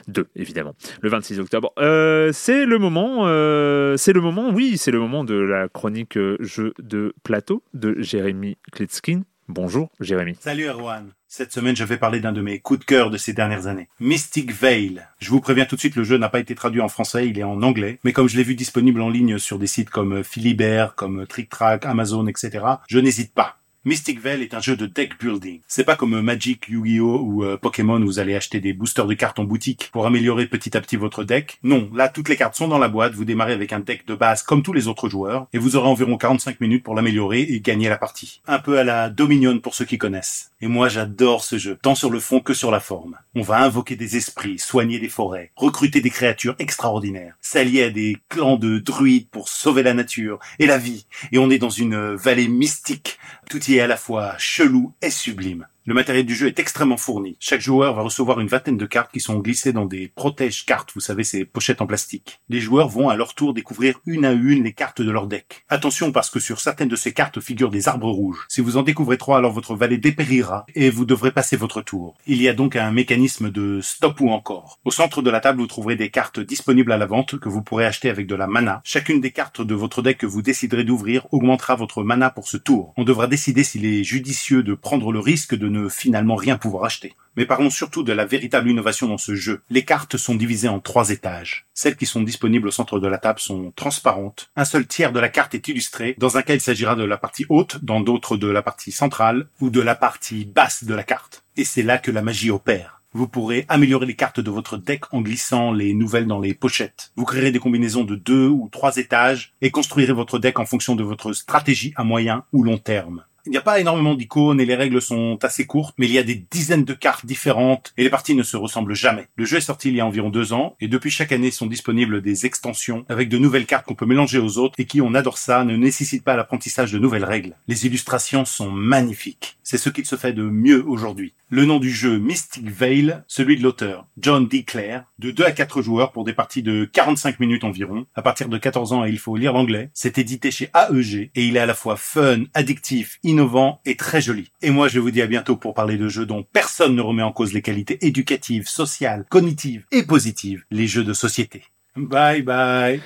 [0.07, 4.91] 2 évidemment le 26 octobre Euh, c'est le moment euh, c'est le moment oui c'est
[4.91, 10.35] le moment de la chronique euh, jeu de plateau de Jérémy Klitskin Bonjour Jérémy.
[10.39, 11.11] Salut Erwan.
[11.37, 13.89] Cette semaine, je vais parler d'un de mes coups de cœur de ces dernières années.
[13.99, 15.01] Mystic Veil.
[15.19, 17.37] Je vous préviens tout de suite, le jeu n'a pas été traduit en français, il
[17.37, 17.99] est en anglais.
[18.05, 21.49] Mais comme je l'ai vu disponible en ligne sur des sites comme Philibert, comme Trick
[21.49, 23.57] Track, Amazon, etc., je n'hésite pas.
[23.87, 25.59] Mystic Veil est un jeu de deck building.
[25.67, 29.13] C'est pas comme Magic, Yu-Gi-Oh ou euh, Pokémon où vous allez acheter des boosters de
[29.13, 31.59] cartes en boutique pour améliorer petit à petit votre deck.
[31.61, 34.15] Non, là toutes les cartes sont dans la boîte, vous démarrez avec un deck de
[34.15, 37.59] base comme tous les autres joueurs et vous aurez environ 45 minutes pour l'améliorer et
[37.59, 38.41] gagner la partie.
[38.47, 40.49] Un peu à la Dominion pour ceux qui connaissent.
[40.61, 43.19] Et moi j'adore ce jeu, tant sur le fond que sur la forme.
[43.35, 48.17] On va invoquer des esprits, soigner des forêts, recruter des créatures extraordinaires, s'allier à des
[48.29, 51.05] clans de druides pour sauver la nature et la vie.
[51.31, 53.19] Et on est dans une vallée mystique.
[53.47, 55.67] Tout y est à la fois chelou et sublime.
[55.87, 57.37] Le matériel du jeu est extrêmement fourni.
[57.39, 60.99] Chaque joueur va recevoir une vingtaine de cartes qui sont glissées dans des protège-cartes, vous
[60.99, 62.39] savez, ces pochettes en plastique.
[62.49, 65.63] Les joueurs vont à leur tour découvrir une à une les cartes de leur deck.
[65.69, 68.47] Attention parce que sur certaines de ces cartes figurent des arbres rouges.
[68.49, 72.17] Si vous en découvrez trois, alors votre valet dépérira et vous devrez passer votre tour.
[72.25, 74.79] Il y a donc un mécanisme de stop ou encore.
[74.85, 77.61] Au centre de la table, vous trouverez des cartes disponibles à la vente que vous
[77.61, 78.81] pourrez acheter avec de la mana.
[78.83, 82.57] Chacune des cartes de votre deck que vous déciderez d'ouvrir augmentera votre mana pour ce
[82.57, 82.91] tour.
[82.97, 86.85] On devra décider s'il est judicieux de prendre le risque de ne finalement rien pouvoir
[86.85, 87.15] acheter.
[87.35, 89.61] Mais parlons surtout de la véritable innovation dans ce jeu.
[89.69, 91.65] Les cartes sont divisées en trois étages.
[91.73, 94.49] Celles qui sont disponibles au centre de la table sont transparentes.
[94.55, 96.15] Un seul tiers de la carte est illustré.
[96.17, 99.47] Dans un cas, il s'agira de la partie haute, dans d'autres de la partie centrale
[99.59, 101.43] ou de la partie basse de la carte.
[101.57, 103.01] Et c'est là que la magie opère.
[103.15, 107.13] Vous pourrez améliorer les cartes de votre deck en glissant les nouvelles dans les pochettes.
[107.15, 110.97] Vous créerez des combinaisons de deux ou trois étages et construirez votre deck en fonction
[110.97, 113.23] de votre stratégie à moyen ou long terme.
[113.45, 116.17] Il n'y a pas énormément d'icônes et les règles sont assez courtes, mais il y
[116.17, 119.27] a des dizaines de cartes différentes et les parties ne se ressemblent jamais.
[119.35, 121.67] Le jeu est sorti il y a environ deux ans et depuis chaque année sont
[121.67, 125.13] disponibles des extensions avec de nouvelles cartes qu'on peut mélanger aux autres et qui, on
[125.13, 127.55] adore ça, ne nécessitent pas l'apprentissage de nouvelles règles.
[127.67, 129.57] Les illustrations sont magnifiques.
[129.61, 131.33] C'est ce qu'il se fait de mieux aujourd'hui.
[131.49, 134.63] Le nom du jeu Mystic Veil, celui de l'auteur John D.
[134.63, 138.07] Clare, de 2 à 4 joueurs pour des parties de 45 minutes environ.
[138.15, 139.91] À partir de 14 ans il faut lire l'anglais.
[139.93, 144.21] C'est édité chez AEG et il est à la fois fun, addictif, innovant et très
[144.21, 144.51] joli.
[144.61, 147.21] Et moi je vous dis à bientôt pour parler de jeux dont personne ne remet
[147.23, 151.63] en cause les qualités éducatives, sociales, cognitives et positives, les jeux de société.
[151.97, 153.01] Bye bye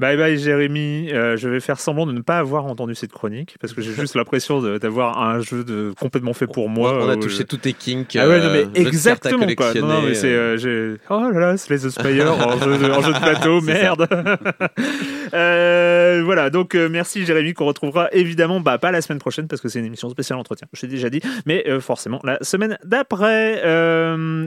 [0.00, 3.54] Bye bye Jérémy, Euh, je vais faire semblant de ne pas avoir entendu cette chronique
[3.60, 6.98] parce que j'ai juste l'impression d'avoir un jeu de, complètement fait pour moi.
[7.04, 8.16] on a où touché je- tous tes kinks.
[8.16, 9.72] Ah ouais, non, mais euh, à exactement quoi.
[9.74, 10.56] Non, non, mais c'est, euh.
[10.64, 14.08] euh, oh là là, Slay the Spire en, jeu de, en jeu de plateau, merde.
[15.34, 19.60] Euh, voilà, donc euh, merci Jérémy qu'on retrouvera évidemment, bah pas la semaine prochaine parce
[19.60, 22.78] que c'est une émission spéciale entretien, je t'ai déjà dit, mais euh, forcément la semaine
[22.84, 23.58] d'après.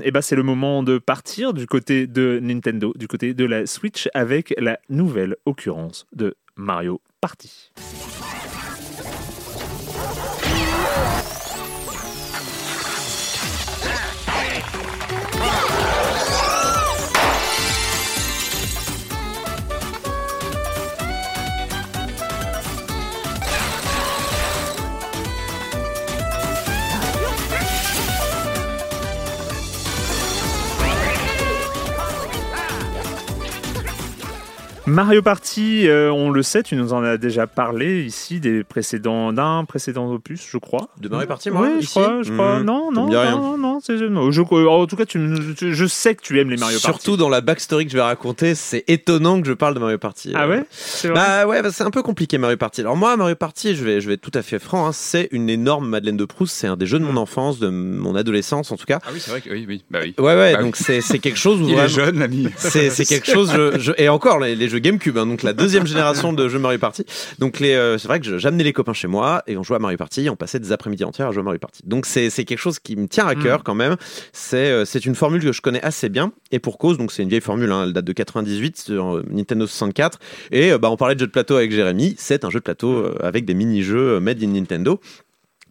[0.04, 3.66] Et bah c'est le moment de partir du côté de Nintendo, du côté de la
[3.66, 7.72] Switch avec la nouvelle occurrence de Mario Party.
[34.88, 39.34] Mario Party, euh, on le sait, tu nous en as déjà parlé ici des précédents
[39.34, 40.88] d'un précédent opus, je crois.
[41.00, 42.60] De Mario Party, moi, Oui, je crois, je crois.
[42.60, 43.32] Hmm, non, non, rien.
[43.38, 46.40] non, non, c'est non, je, en tout cas, tu, me- tu- je sais que tu
[46.40, 46.86] aimes les Mario Party.
[46.86, 49.98] Surtout dans la backstory que je vais raconter, c'est étonnant que je parle de Mario
[49.98, 50.32] Party.
[50.34, 51.16] Ah Euh, ouais, c'est vrai.
[51.18, 52.80] Bah ouais, bah c'est un peu compliqué Mario Party.
[52.82, 55.28] Alors moi, Mario Party, je vais, je vais être tout à fait franc, hein, c'est
[55.32, 56.56] une énorme Madeleine de Proust.
[56.56, 57.08] C'est un des jeux de Hmm.
[57.12, 59.00] mon enfance, de mon adolescence en tout cas.
[59.04, 59.84] Ah oui, c'est vrai que oui, oui.
[59.92, 60.16] Bah oui.
[60.18, 60.54] Ouais, ouais.
[60.54, 60.66] Bah oui.
[60.66, 62.48] donc c'est c'est quelque chose où Il est jeune, l'ami.
[62.56, 63.52] C'est c'est quelque chose.
[63.54, 66.60] Je, je- et encore les, les jeux GameCube, hein, donc la deuxième génération de jeux
[66.60, 67.06] Mario Party.
[67.40, 69.80] Donc les, euh, c'est vrai que j'amenais les copains chez moi et on jouait à
[69.80, 70.26] Mario Party.
[70.26, 71.82] Et on passait des après-midi entières à jouer à Mario Party.
[71.86, 73.96] Donc c'est quelque chose qui me tient à cœur quand même.
[74.34, 76.98] C'est euh, c'est une formule que je connais assez bien et pour cause.
[76.98, 77.72] Donc c'est une vieille formule.
[77.72, 80.20] hein, elle date de 98 sur euh, Nintendo 64.
[80.52, 82.16] Et bah on parlait de jeux de plateau avec Jérémy.
[82.18, 85.00] C'est un jeu de plateau euh, avec des mini-jeux made in Nintendo.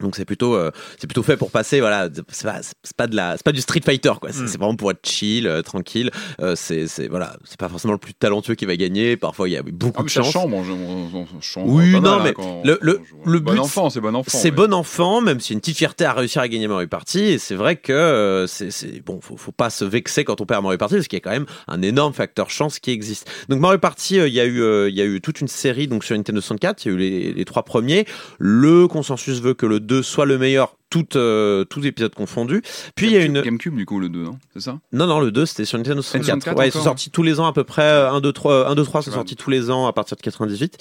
[0.00, 0.70] Donc c'est plutôt euh,
[1.00, 3.60] c'est plutôt fait pour passer voilà c'est pas, c'est pas de la c'est pas du
[3.60, 4.46] Street Fighter quoi c'est Mm.
[4.58, 8.14] vraiment pour être chill euh, tranquille euh, c'est c'est voilà c'est pas forcément le plus
[8.14, 11.10] talentueux qui va gagner parfois il y a beaucoup Ah, de chance chambre, on, on-
[11.20, 12.34] on- on chambre Oui, non, hein, mais
[12.64, 13.16] le- le- joue.
[13.30, 14.38] le bon but, enfant, c'est bon enfant.
[14.38, 17.20] c'est bon enfant, même si une petite fierté à réussir à gagner Mario Party.
[17.20, 20.46] Et c'est vrai que euh, c'est c'est- bon, faut, faut pas se vexer quand on
[20.46, 23.28] perd Mario Party, parce qu'il y a quand même un énorme facteur chance qui existe.
[23.48, 25.48] Donc Mario Party, euh, il y a eu, euh, il y a eu toute une
[25.48, 26.84] série donc sur Nintendo 64.
[26.84, 28.04] Il y a eu les, les trois premiers.
[28.38, 30.76] Le consensus veut que le 2 soit le meilleur.
[31.04, 32.62] Tout, euh, tout épisode confondu.
[32.94, 33.40] Puis il y a une.
[33.42, 34.78] GameCube, du coup, le 2, non C'est ça?
[34.92, 36.26] Non, non, le 2, c'était sur Nintendo 64.
[36.26, 37.82] 64 ouais, ils sont sortis tous les ans à peu près.
[37.82, 39.14] euh, 1, 2, 3, 1, 2, 3 sont Ouais.
[39.16, 40.78] sortis tous les ans à partir de 98.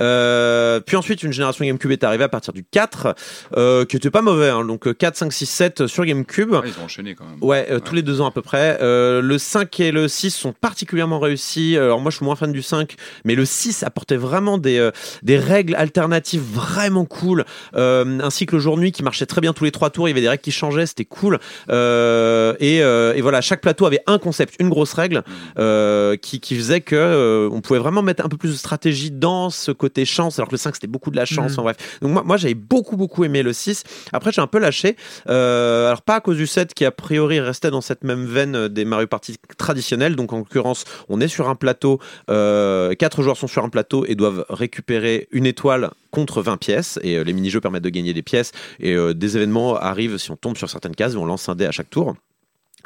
[0.00, 3.14] Euh, puis ensuite, une génération GameCube est arrivée à partir du 4,
[3.56, 4.48] euh, qui était pas mauvais.
[4.48, 6.52] Hein, donc euh, 4, 5, 6, 7 sur GameCube.
[6.52, 7.38] Ouais, Ils ont enchaîné quand même.
[7.42, 8.78] Ouais, euh, tous les deux ans à peu près.
[8.80, 11.76] Euh, le 5 et le 6 sont particulièrement réussis.
[11.76, 12.94] Alors moi, je suis moins fan du 5,
[13.24, 14.90] mais le 6 apportait vraiment des, euh,
[15.22, 17.44] des règles alternatives vraiment cool.
[17.76, 20.08] Euh, un cycle jour-nuit qui marchait très bien tous les trois tours.
[20.08, 21.40] Il y avait des règles qui changeaient, c'était cool.
[21.68, 25.24] Euh, et, euh, et voilà, chaque plateau avait un concept, une grosse règle
[25.58, 29.10] euh, qui, qui faisait que euh, on pouvait vraiment mettre un peu plus de stratégie
[29.10, 31.52] dans ce côté chance, alors que le 5 c'était beaucoup de la chance.
[31.52, 31.58] Mhm.
[31.58, 33.82] En bref, donc moi, moi j'avais beaucoup beaucoup aimé le 6.
[34.12, 34.96] Après, j'ai un peu lâché.
[35.28, 38.68] Euh, alors pas à cause du 7 qui a priori restait dans cette même veine
[38.68, 40.14] des Mario Party traditionnels.
[40.14, 41.98] Donc en l'occurrence, on est sur un plateau,
[42.30, 46.98] euh, quatre joueurs sont sur un plateau et doivent récupérer une étoile contre 20 pièces
[47.02, 50.30] et euh, les mini-jeux permettent de gagner des pièces et euh, des événements arrivent si
[50.30, 52.14] on tombe sur certaines cases, on lance un dé à chaque tour.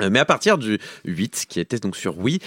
[0.00, 2.40] Euh, Mais à partir du 8, qui était donc sur Wii,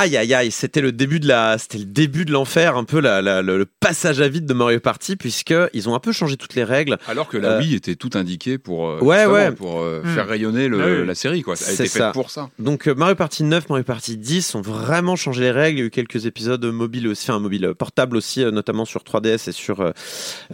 [0.00, 3.00] Aïe aïe aïe, c'était le début de la, c'était le début de l'enfer, un peu
[3.00, 6.12] la, la- le, le passage à vide de Mario Party, puisque ils ont un peu
[6.12, 6.98] changé toutes les règles.
[7.08, 9.50] Alors que la Euh, Wii était tout indiquée pour, euh, Ouais, ouais.
[9.50, 10.14] pour euh, Hmm.
[10.14, 11.06] faire rayonner le- Ah oui.
[11.06, 11.42] la série.
[11.42, 11.54] Quoi.
[11.54, 12.10] Elle C'est était faite ça.
[12.12, 12.48] pour ça.
[12.60, 15.78] Donc euh, Mario Party 9, Mario Party 10 ont vraiment changé les règles.
[15.78, 18.84] Il y a eu quelques épisodes mobiles aussi, enfin mobiles, euh, portables aussi, euh, notamment
[18.84, 19.90] sur 3DS et sur euh,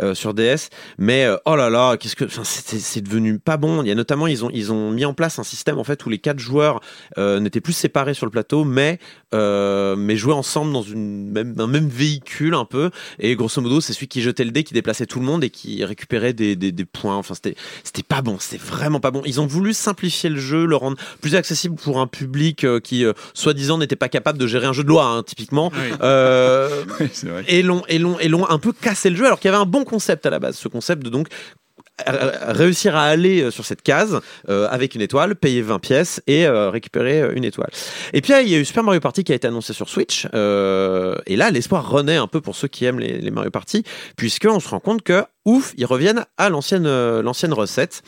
[0.01, 0.71] euh, sur DS.
[0.97, 3.83] Mais euh, oh là là, qu'est-ce que, enfin, c'est devenu pas bon.
[3.83, 6.07] Il y a notamment ils ont ils ont mis en place un système en fait
[6.07, 6.81] où les quatre joueurs
[7.19, 8.99] euh, n'étaient plus séparés sur le plateau, mais
[9.35, 12.91] euh, mais jouaient ensemble dans une même un même véhicule un peu.
[13.19, 15.51] Et grosso modo, c'est celui qui jetait le dé qui déplaçait tout le monde et
[15.51, 17.17] qui récupérait des, des, des points.
[17.17, 19.23] Enfin, c'était pas bon, c'était vraiment pas bon.
[19.27, 23.05] Ils ont voulu simplifier le jeu, le rendre plus accessible pour un public euh, qui,
[23.05, 25.71] euh, soi-disant, n'était pas capable de gérer un jeu de loi, hein, typiquement.
[25.75, 25.97] Oui.
[26.03, 27.45] Euh, Oui, c'est vrai.
[27.49, 29.85] et l'ont et et un peu cassé le jeu alors qu'il y avait un bon
[29.85, 31.29] concept à la base ce concept de donc
[32.07, 36.47] réussir à aller euh, sur cette case euh, avec une étoile, payer 20 pièces et
[36.47, 37.71] euh, récupérer une étoile.
[38.13, 40.27] Et puis il y a eu Super Mario Party qui a été annoncé sur Switch
[40.27, 43.85] et là l'espoir renaît un peu pour ceux qui aiment les, Mario Party
[44.17, 46.89] puisque on se rend compte que ouf ils reviennent à l'ancienne
[47.21, 48.03] l'ancienne recette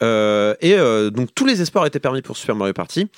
[0.00, 0.76] et
[1.12, 3.08] donc tous les espoirs étaient permis pour Super Mario Party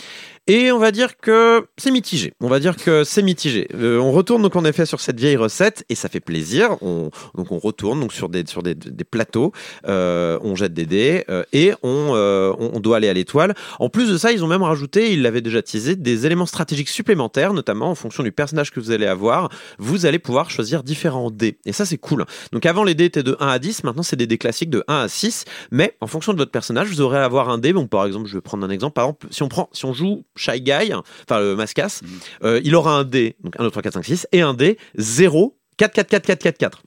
[0.47, 2.35] et on va dire que c'est mitigé.
[2.41, 3.69] On va dire que c'est mitigé.
[3.75, 6.77] Euh, on retourne donc en effet sur cette vieille recette et ça fait plaisir.
[6.83, 9.53] On, donc on retourne donc sur des sur des, des plateaux,
[9.87, 12.13] euh, on jette des dés euh, et on,
[12.59, 13.55] on doit aller à l'étoile.
[13.79, 16.89] En plus de ça, ils ont même rajouté, ils l'avaient déjà teasé, des éléments stratégiques
[16.89, 19.49] supplémentaires, notamment en fonction du personnage que vous allez avoir.
[19.79, 22.27] Vous allez pouvoir choisir différents dés et ça c'est cool.
[22.53, 24.85] Donc avant les dés étaient de 1 à 10, maintenant c'est des dés classiques de
[24.89, 25.45] 1 à 6.
[25.71, 27.73] Mais en fonction de votre personnage, vous aurez à avoir un dé.
[27.73, 28.93] Bon, par exemple, je vais prendre un exemple.
[28.93, 32.09] Par exemple, si on prend, si on joue Shy Guy, enfin le Mascas, Mhm.
[32.45, 34.79] euh, il aura un dé, donc 1, 2, 3, 4, 5, 6, et un dé
[34.97, 36.83] 0, 4, 4, 4, 4, 4, 4.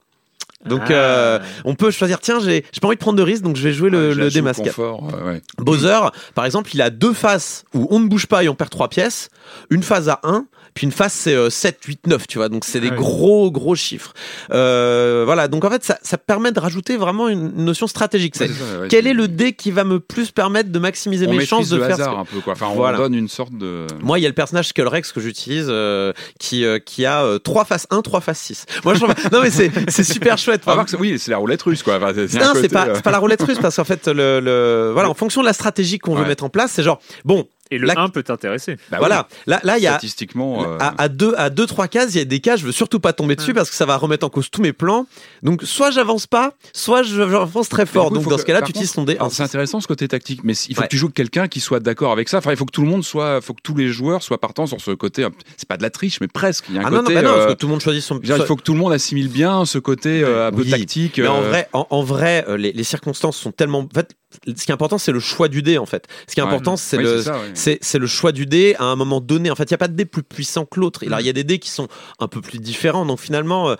[0.66, 0.92] Donc Ah.
[0.92, 3.72] euh, on peut choisir, tiens, j'ai pas envie de prendre de risque, donc je vais
[3.72, 5.42] jouer le, Ouais, le dé confort, euh, ouais.
[5.58, 6.00] Bowser,
[6.34, 8.88] par exemple, il a deux faces où on ne bouge pas et on perd trois
[8.88, 9.30] pièces.
[9.70, 10.46] Une phase à 1,
[10.78, 12.48] puis une phase c'est euh, 7, 8, 9, tu vois.
[12.48, 12.98] Donc c'est des Ah oui.
[12.98, 14.14] gros, gros chiffres.
[14.52, 18.34] Euh, voilà, donc en fait, ça, ça permet de rajouter vraiment une notion stratégique.
[18.36, 20.78] C'est Ouais, c'est ça, ouais, quel est le dé qui va me plus permettre de
[20.78, 22.52] maximiser on mes chances de le faire hasard que- un peu quoi.
[22.52, 22.98] Enfin, Voilà.
[22.98, 23.88] on donne une sorte de.
[24.00, 27.38] moi, il y a le personnage Skullrex que j'utilise euh, qui, euh, qui a euh,
[27.40, 28.66] 3 faces 1, 3 faces 6.
[28.84, 29.14] Moi, je trouve...
[29.32, 30.62] Non, mais c'est c'est super chouette.
[30.64, 31.96] Voir que c'est- oui, c'est la roulette russe quoi.
[31.96, 34.90] Enfin, c'est- Non, côté, pas, c'est pas la roulette russe parce qu'en fait, le, le-
[34.92, 37.78] voilà, en fonction de la stratégie qu'on veut mettre en place, c'est genre, bon, Et
[37.78, 38.76] le La- 1 peut t'intéresser.
[38.76, 40.64] bah oui, voilà, là, là, il y a, statistiquement.
[40.64, 42.72] euh, à, à deux, à deux, trois cases, il y a des cas, je veux
[42.72, 45.06] surtout pas tomber dessus parce que ça va remettre en cause tous mes plans.
[45.42, 48.08] Donc, soit j'avance pas, soit je- j'avance très Mais fort.
[48.08, 49.16] coup, Donc, dans que- ce cas-là, tu utilises ton dé.
[49.16, 50.86] alors, c'est intéressant ce côté tactique, mais il faut Ouais.
[50.86, 52.38] que tu joues quelqu'un qui soit d'accord avec ça.
[52.38, 54.66] Enfin, il faut que tout le monde soit, faut que tous les joueurs soient partants
[54.66, 55.26] sur ce côté.
[55.56, 56.64] C'est pas de la triche, mais presque.
[56.68, 57.14] Il y a un Ah non, non, côté.
[57.14, 58.16] bah non, euh, parce que tout le monde choisit son.
[58.16, 61.18] dire, il faut que tout le monde assimile bien ce côté euh, un peu tactique.
[61.18, 63.80] Mais en vrai, en, en vrai, euh, les, les circonstances sont tellement.
[63.80, 64.14] En fait,
[64.46, 65.78] ce qui est important, c'est le choix du dé.
[65.78, 66.48] En fait, ce qui est ouais.
[66.48, 67.22] important, c'est Oui, le.
[67.54, 69.50] c'est choix du dé à un moment donné.
[69.50, 71.04] En fait, il n'y a pas de dé plus puissant que l'autre.
[71.04, 71.16] Mm.
[71.20, 73.06] Il y a des dés qui sont un peu plus différents.
[73.06, 73.76] Donc, finalement, euh,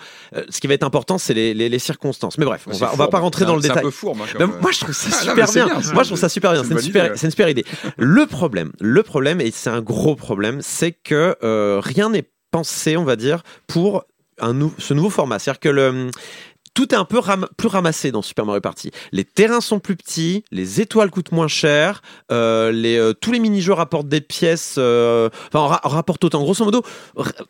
[0.48, 2.38] ce qui va être important, c'est les, les, les circonstances.
[2.38, 3.10] Mais bref, on C'est va, on va fourbe.
[3.10, 3.84] pas rentrer dans le C'est un détail.
[3.84, 4.18] peu fourbe.
[4.22, 5.80] hein, Ben, moi, je trouve ça Ah, non, super bien.
[5.92, 6.64] Moi, je trouve ça super bien.
[6.64, 7.16] c'est une super, idée, ouais.
[7.18, 7.64] c'est une super idée.
[7.96, 12.96] Le problème, le problème, et c'est un gros problème, c'est que euh, rien n'est pensé,
[12.96, 14.04] on va dire, pour
[14.40, 15.38] un nou- ce nouveau format.
[15.38, 16.10] C'est-à-dire que le
[16.78, 18.92] tout est un peu ram- plus ramassé dans Super Mario Party.
[19.10, 23.40] Les terrains sont plus petits, les étoiles coûtent moins cher, euh, les, euh, tous les
[23.40, 26.40] mini-jeux rapportent des pièces, euh, enfin, ra- rapportent autant.
[26.40, 26.82] Grosso modo,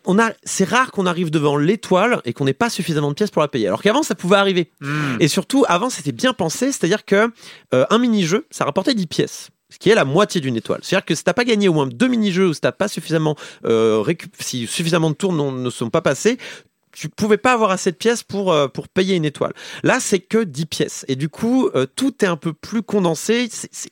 [0.06, 3.30] on a, c'est rare qu'on arrive devant l'étoile et qu'on n'ait pas suffisamment de pièces
[3.30, 3.66] pour la payer.
[3.66, 4.70] Alors qu'avant, ça pouvait arriver.
[4.80, 5.16] Hmm.
[5.20, 7.30] Et surtout, avant, c'était bien pensé, c'est-à-dire que
[7.72, 9.50] un mini-jeu, ça rapportait 10 pièces.
[9.70, 10.80] Ce qui est la moitié d'une étoile.
[10.82, 13.36] C'est-à-dire que si t'as pas gagné au moins deux mini-jeux ou si t'as pas suffisamment,
[13.66, 16.38] euh, récup- si suffisamment de tours non- ne sont pas passés,
[16.98, 19.52] tu pouvais pas avoir assez de pièces pour euh, pour payer une étoile.
[19.82, 23.48] Là, c'est que 10 pièces et du coup, euh, tout est un peu plus condensé.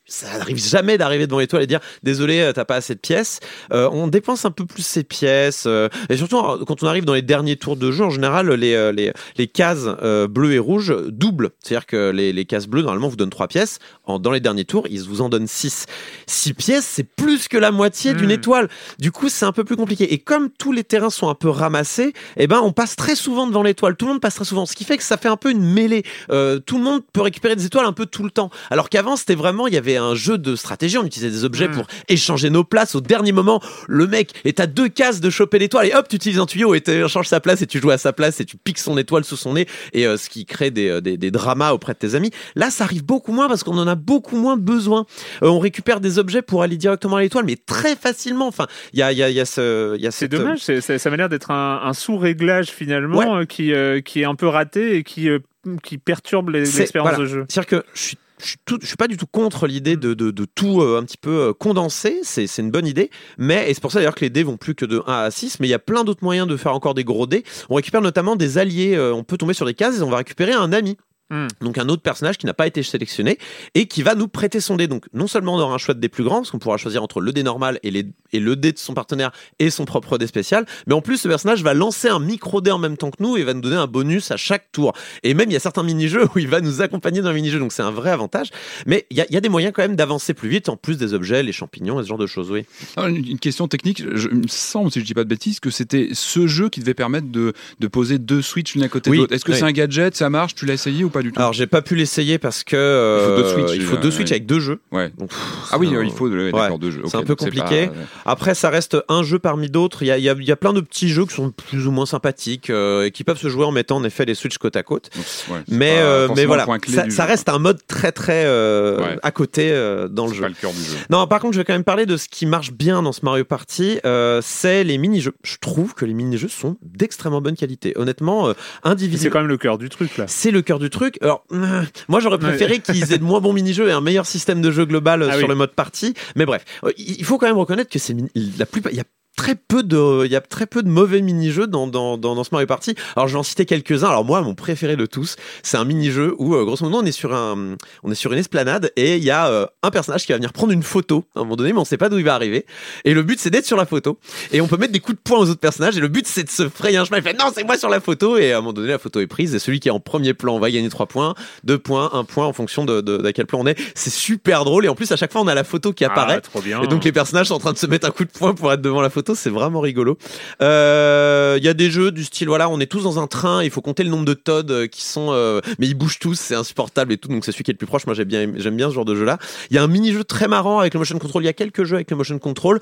[0.06, 3.40] Ça n'arrive jamais d'arriver devant l'étoile et dire désolé, euh, t'as pas assez de pièces.
[3.72, 5.66] Euh, on dépense un peu plus ces pièces
[6.08, 6.36] et surtout
[6.66, 9.86] quand on arrive dans les derniers tours de jeu, en général, les les les cases
[10.28, 11.50] bleues et rouges doublent.
[11.62, 13.78] C'est-à-dire que les les cases bleues normalement vous donnent 3 pièces.
[14.04, 15.86] En, dans les derniers tours, ils vous en donnent 6.
[16.26, 18.30] 6 pièces, c'est plus que la moitié d'une Hmm.
[18.30, 18.68] étoile.
[18.98, 20.12] Du coup, c'est un peu plus compliqué.
[20.12, 23.46] Et comme tous les terrains sont un peu ramassés, eh ben, on passe très souvent
[23.46, 23.96] devant l'étoile.
[23.96, 24.66] Tout le monde passe très souvent.
[24.66, 26.02] Ce qui fait que ça fait un peu une mêlée.
[26.30, 28.50] Euh, tout le monde peut récupérer des étoiles un peu tout le temps.
[28.70, 30.98] Alors qu'avant, c'était vraiment, il y avait un jeu de stratégie.
[30.98, 31.72] On utilisait des objets Mm.
[31.72, 32.94] pour échanger nos places.
[32.94, 36.16] Au dernier moment, le mec est à deux cases de choper l'étoile et hop, tu
[36.16, 38.44] utilises un tuyau et tu changes sa place et tu joues à sa place et
[38.44, 41.16] tu piques son étoile sous son nez et euh, ce qui crée des, euh, des,
[41.16, 42.30] des dramas auprès de tes amis.
[42.54, 45.06] Là, ça arrive beaucoup moins parce qu'on en a beaucoup moins besoin.
[45.42, 48.46] Euh, on récupère des objets pour aller directement à l'étoile, mais très facilement.
[48.46, 50.58] Enfin, il y a, y a, y a ce, y a C'est cette- euh, dommage,
[50.60, 53.42] c'est- ça, m'a l'air d'être un, un sous-réglage finalement Ouais.
[53.42, 55.40] euh, qui, euh, qui est un peu raté et qui, euh,
[55.82, 57.18] qui perturbe l'expérience voilà.
[57.18, 57.44] de jeu.
[57.48, 60.14] C'est-à-dire que je suis, je suis, tout- je suis pas du tout contre l'idée de,
[60.14, 63.68] de, de tout euh, un petit peu euh, condenser, c'est c'est une bonne idée, mais
[63.70, 65.58] et c'est pour ça d'ailleurs que les dés vont plus que de 1 à 6,
[65.60, 67.44] mais il y a plein d'autres moyens de faire encore des gros dés.
[67.70, 70.18] On récupère notamment des alliés, euh, on peut tomber sur des cases et on va
[70.18, 70.96] récupérer un ami.
[71.28, 71.48] Hmm.
[71.60, 73.38] Donc un autre personnage qui n'a pas été sélectionné
[73.74, 74.86] et qui va nous prêter son dé.
[74.86, 77.02] Donc non seulement on aura un choix de dés plus grand, parce qu'on pourra choisir
[77.02, 80.18] entre le dé normal et, les, et le dé de son partenaire et son propre
[80.18, 83.10] dé spécial, mais en plus ce personnage va lancer un micro dé en même temps
[83.10, 84.92] que nous et va nous donner un bonus à chaque tour.
[85.24, 87.58] Et même il y a certains mini-jeux où il va nous accompagner dans le mini-jeu,
[87.58, 88.50] donc c'est un vrai avantage.
[88.86, 90.76] Mais il y a, il y a des moyens quand même d'avancer plus vite, en
[90.76, 92.66] plus des objets, les champignons et ce genre de choses, oui.
[92.96, 95.70] Ah, Une question technique, je, il me semble, si je dis pas de bêtises, que
[95.70, 99.16] c'était ce jeu qui devait permettre de, de poser deux Switch l'une à côté Oui,
[99.16, 99.34] de l'autre.
[99.34, 99.58] Est-ce que oui.
[99.58, 101.15] c'est un gadget, ça marche, tu l'as essayé ou pas?
[101.22, 103.82] Du tout Alors j'ai pas pu l'essayer parce que euh, Il faut deux Switch, il
[103.82, 104.32] faut euh, deux Switch ouais.
[104.34, 104.80] avec deux jeux.
[104.92, 105.12] Ouais.
[105.18, 105.38] Donc, pff,
[105.72, 107.02] Ah oui, un- euh, il faut ouais, deux jeux.
[107.06, 107.86] c'est un peu compliqué.
[107.88, 107.92] pas-.
[108.32, 110.02] Après, ça reste un jeu parmi d'autres.
[110.02, 111.50] Il y a, il y a- il y a plein de petits jeux qui sont
[111.50, 114.34] plus ou moins sympathiques euh, et qui peuvent se jouer en mettant en effet les
[114.34, 115.10] Switch côte à côte.
[115.14, 116.66] Donc, ouais, c'est Mais, euh, mais voilà,
[117.10, 119.18] ça, reste un mode très très euh, Ouais.
[119.22, 120.42] à côté euh, dans le jeu.
[120.42, 120.96] pas le cœur du jeu.
[121.10, 123.20] Non, par contre, je vais quand même parler de ce qui marche bien dans ce
[123.24, 123.98] Mario Party.
[124.04, 125.34] euh, c'est les mini-jeux.
[125.42, 127.92] Je trouve que les mini-jeux sont d'extrêmement bonne qualité.
[127.96, 128.52] Honnêtement, euh,
[128.82, 129.32] C'est individuellement.
[129.32, 130.24] quand même le cœur du truc là.
[130.28, 131.05] C'est le cœur du truc.
[131.20, 134.62] Alors, euh, moi, j'aurais préféré qu'ils aient de moins bons mini-jeux et un meilleur système
[134.62, 135.48] de jeu global euh, Ah sur oui.
[135.48, 136.14] le mode partie.
[136.34, 138.16] Mais bref, euh, il faut quand même reconnaître que c'est
[138.58, 138.92] la plupart.
[138.92, 139.04] Il y a
[139.36, 142.44] très peu de il y a très peu de mauvais mini-jeux dans, dans, dans, dans
[142.44, 142.94] ce Mario Party.
[143.14, 144.08] Alors je vais en citer quelques-uns.
[144.08, 147.12] Alors moi mon préféré de tous, c'est un mini-jeu où euh, grosso modo on est
[147.12, 150.32] sur un on est sur une esplanade et il y a euh, un personnage qui
[150.32, 152.24] va venir prendre une photo à un moment donné mais on sait pas d'où il
[152.24, 152.66] va arriver
[153.04, 154.18] et le but c'est d'être sur la photo
[154.52, 156.44] et on peut mettre des coups de poing aux autres personnages et le but c'est
[156.44, 157.18] de se frayer un chemin.
[157.18, 159.20] Il fait non, c'est moi sur la photo et à un moment donné la photo
[159.20, 161.34] est prise et celui qui est en premier plan va gagner 3 points,
[161.64, 163.78] 2 points, 1 point en fonction de, de, quel plan on est.
[163.94, 166.36] C'est super drôle et en plus à chaque fois on a la photo qui apparaît.
[166.38, 166.82] Ah, trop bien.
[166.82, 168.72] Et donc les personnages sont en train de se mettre un coup de poing pour
[168.72, 170.18] être devant la photo, c'est vraiment rigolo.
[170.62, 173.62] Euh, Il y a des jeux du style voilà, on est tous dans un train,
[173.62, 176.38] il faut compter le nombre de Todd euh, qui sont, euh, mais ils bougent tous,
[176.38, 177.28] c'est insupportable et tout.
[177.28, 178.06] Donc c'est celui qui est le plus proche.
[178.06, 179.38] Moi j'aime bien, j'aime bien ce genre de jeu là.
[179.70, 181.42] Il y a un mini jeu très marrant avec le motion control.
[181.42, 182.80] Il y a quelques jeux avec le motion control.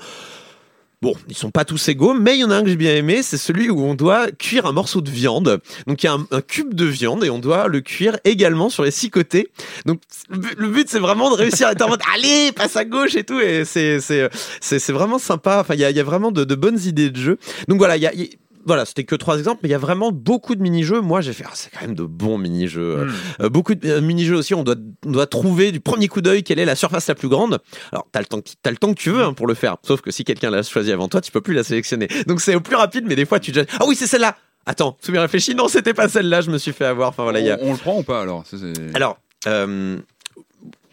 [1.05, 2.95] Bon, ils sont pas tous égaux, mais il y en a un que j'ai bien
[2.95, 5.61] aimé, c'est celui où on doit cuire un morceau de viande.
[5.85, 8.69] Donc il y a un, un cube de viande et on doit le cuire également
[8.71, 9.49] sur les six côtés.
[9.85, 13.15] Donc le but- c'est vraiment de réussir à être en mode allez passe à gauche
[13.15, 14.29] et tout et c'est c'est
[14.61, 15.59] c'est c'est vraiment sympa.
[15.61, 17.37] Enfin il y a y a vraiment de, de bonnes idées de jeu.
[17.67, 18.27] Donc voilà il y a, il y a-
[18.65, 20.99] voilà, c'était que trois exemples, mais il y a vraiment beaucoup de mini-jeux.
[21.01, 23.05] Moi, j'ai fait, ah, c'est quand même de bons mini-jeux.
[23.05, 23.43] Hmm.
[23.43, 26.43] Euh, beaucoup de euh, mini-jeux aussi, on doit, on doit trouver du premier coup d'œil
[26.43, 27.59] quelle est la surface la plus grande.
[27.91, 29.77] Alors, t'as le temps, que- t'as le temps que tu veux hein, pour le faire.
[29.83, 32.07] Sauf que si quelqu'un l'a choisi avant toi, tu peux plus la sélectionner.
[32.27, 34.35] Donc, c'est au plus rapide, mais des fois, tu te dis, ah oui, c'est celle-là.
[34.65, 35.53] Attends, tu bien réfléchi.
[35.53, 37.09] Non, c'était pas celle-là, je me suis fait avoir.
[37.09, 37.59] Enfin, voilà, il y a.
[37.61, 38.43] on, le prend ou pas alors?
[38.47, 38.57] Ça,
[38.95, 39.97] Alors, euh,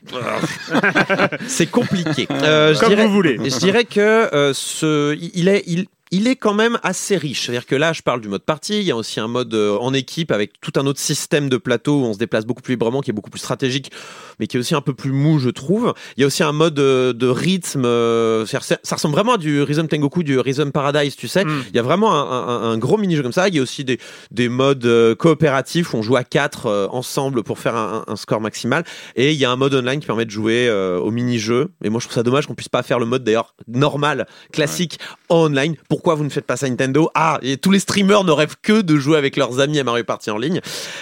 [1.46, 2.26] c'est compliqué.
[2.30, 3.38] Euh, je Comme dirais- vous voulez.
[3.38, 7.46] je dirais que euh, ce, il est, il, il est quand même assez riche.
[7.46, 8.78] C'est-à-dire que là, je parle du mode partie.
[8.78, 11.56] Il y a aussi un mode euh, en équipe avec tout un autre système de
[11.56, 13.90] plateau où on se déplace beaucoup plus librement, qui est beaucoup plus stratégique,
[14.38, 15.94] mais qui est aussi un peu plus mou, je trouve.
[16.16, 17.84] Il y a aussi un mode euh, de rythme.
[17.86, 18.58] euh, ça,
[18.92, 21.44] ressemble vraiment à du Rhythm Tengoku, du Rhythm Paradise, tu sais.
[21.44, 21.64] Mm.
[21.70, 23.48] Il y a vraiment un, un- un gros mini-jeu comme ça.
[23.48, 23.98] Il y a aussi des,
[24.30, 24.86] des modes
[25.18, 28.84] coopératifs où on joue à quatre euh, ensemble pour faire un, un score maximal.
[29.16, 31.70] Et il y a un mode online qui permet de jouer au mini-jeu.
[31.82, 34.98] Et moi, je trouve ça dommage qu'on puisse pas faire le mode d'ailleurs normal, classique,
[35.30, 35.76] online.
[36.02, 37.10] Pourquoi vous ne faites pas ça Nintendo?
[37.14, 40.02] Ah, et tous les streamers ne rêvent que de jouer avec leurs amis à Mario
[40.02, 40.60] Party en ligne.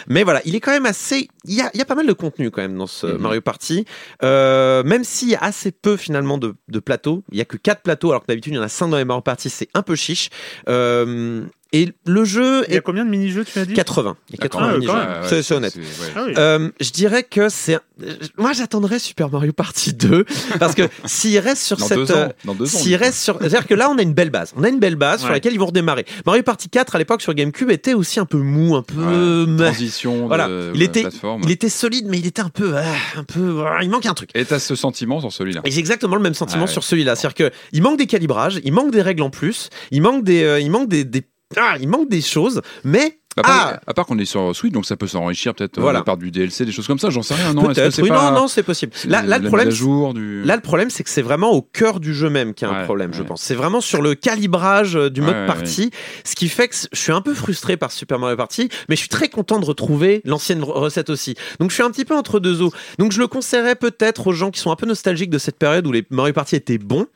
[0.09, 1.31] Mais voilà, il est quand même assez.
[1.47, 3.17] Il y a, il y a pas mal de contenu quand même dans ce Mhm.
[3.17, 3.87] Mario Party.
[4.23, 7.25] Euh, même s'il y a assez peu finalement de, de plateaux.
[7.33, 8.99] Il y a que quatre plateaux, alors que d'habitude il y en a cinq dans
[8.99, 9.49] les Mario Party.
[9.49, 10.29] C'est un peu chiche.
[10.69, 13.75] Euh, Et le jeu Il y a est combien de mini-jeux, tu as dit?
[13.75, 14.17] 80.
[14.31, 14.93] Il y a 80 Ah, mini-jeux.
[15.29, 15.77] C'est- c'est honnête.
[15.77, 15.83] ouais.
[16.17, 16.25] Ah.
[16.39, 17.79] Euh, je dirais que c'est.
[18.37, 20.25] Moi, j'attendrais Super Mario Party 2
[20.59, 21.99] parce que s'il reste sur Dans cette.
[21.99, 22.33] deux euh, ans.
[22.45, 22.79] Dans deux ans.
[22.79, 23.39] S'il reste sur.
[23.39, 24.53] C'est-à-dire que là, on a une belle base.
[24.57, 26.05] On a une belle base sur laquelle ils vont redémarrer.
[26.27, 29.47] Mario Party 4 à l'époque sur GameCube était aussi un peu mou, un peu.
[29.59, 30.49] Transition Voilà.
[30.49, 31.43] de Il était- plateforme.
[31.45, 32.73] Il était solide, mais il était un peu.
[32.77, 32.83] ah,
[33.17, 33.63] un peu.
[33.67, 34.31] ah, il manque un truc.
[34.35, 35.61] Et t'as ce sentiment sur celui-là.
[35.65, 36.89] Et j'ai exactement le même sentiment sur ouais.
[36.89, 37.15] celui-là.
[37.17, 40.43] C'est-à-dire qu'il manque des calibrages, il manque des règles en plus, il manque des.
[40.43, 41.23] euh, il manque des, des-
[41.57, 43.20] ah, il manque des choses, mais.
[43.37, 45.83] À part, Ah à part qu'on est sur Switch, donc ça peut s'enrichir peut-être euh,
[45.83, 46.03] Voilà.
[46.03, 48.41] par du DLC, des choses comme ça, j'en sais rien, non que Oui, pas- non,
[48.41, 48.93] non, c'est possible.
[49.07, 50.43] Là, le problème, à jour du.
[50.43, 52.75] Là, le problème, c'est que c'est vraiment au cœur du jeu même qu'il y a
[52.75, 53.41] un Ouais, problème, je pense.
[53.41, 55.91] C'est vraiment sur le calibrage euh, du mode Ouais, partie,
[56.25, 59.01] ce qui fait que je suis un peu frustré par Super Mario Party, mais je
[59.01, 61.37] suis très content de retrouver l'ancienne re- recette aussi.
[61.61, 62.73] Donc, je suis un petit peu entre deux eaux.
[62.99, 65.87] Donc, je le conseillerais peut-être aux gens qui sont un peu nostalgiques de cette période
[65.87, 67.07] où les Mario Party étaient bons,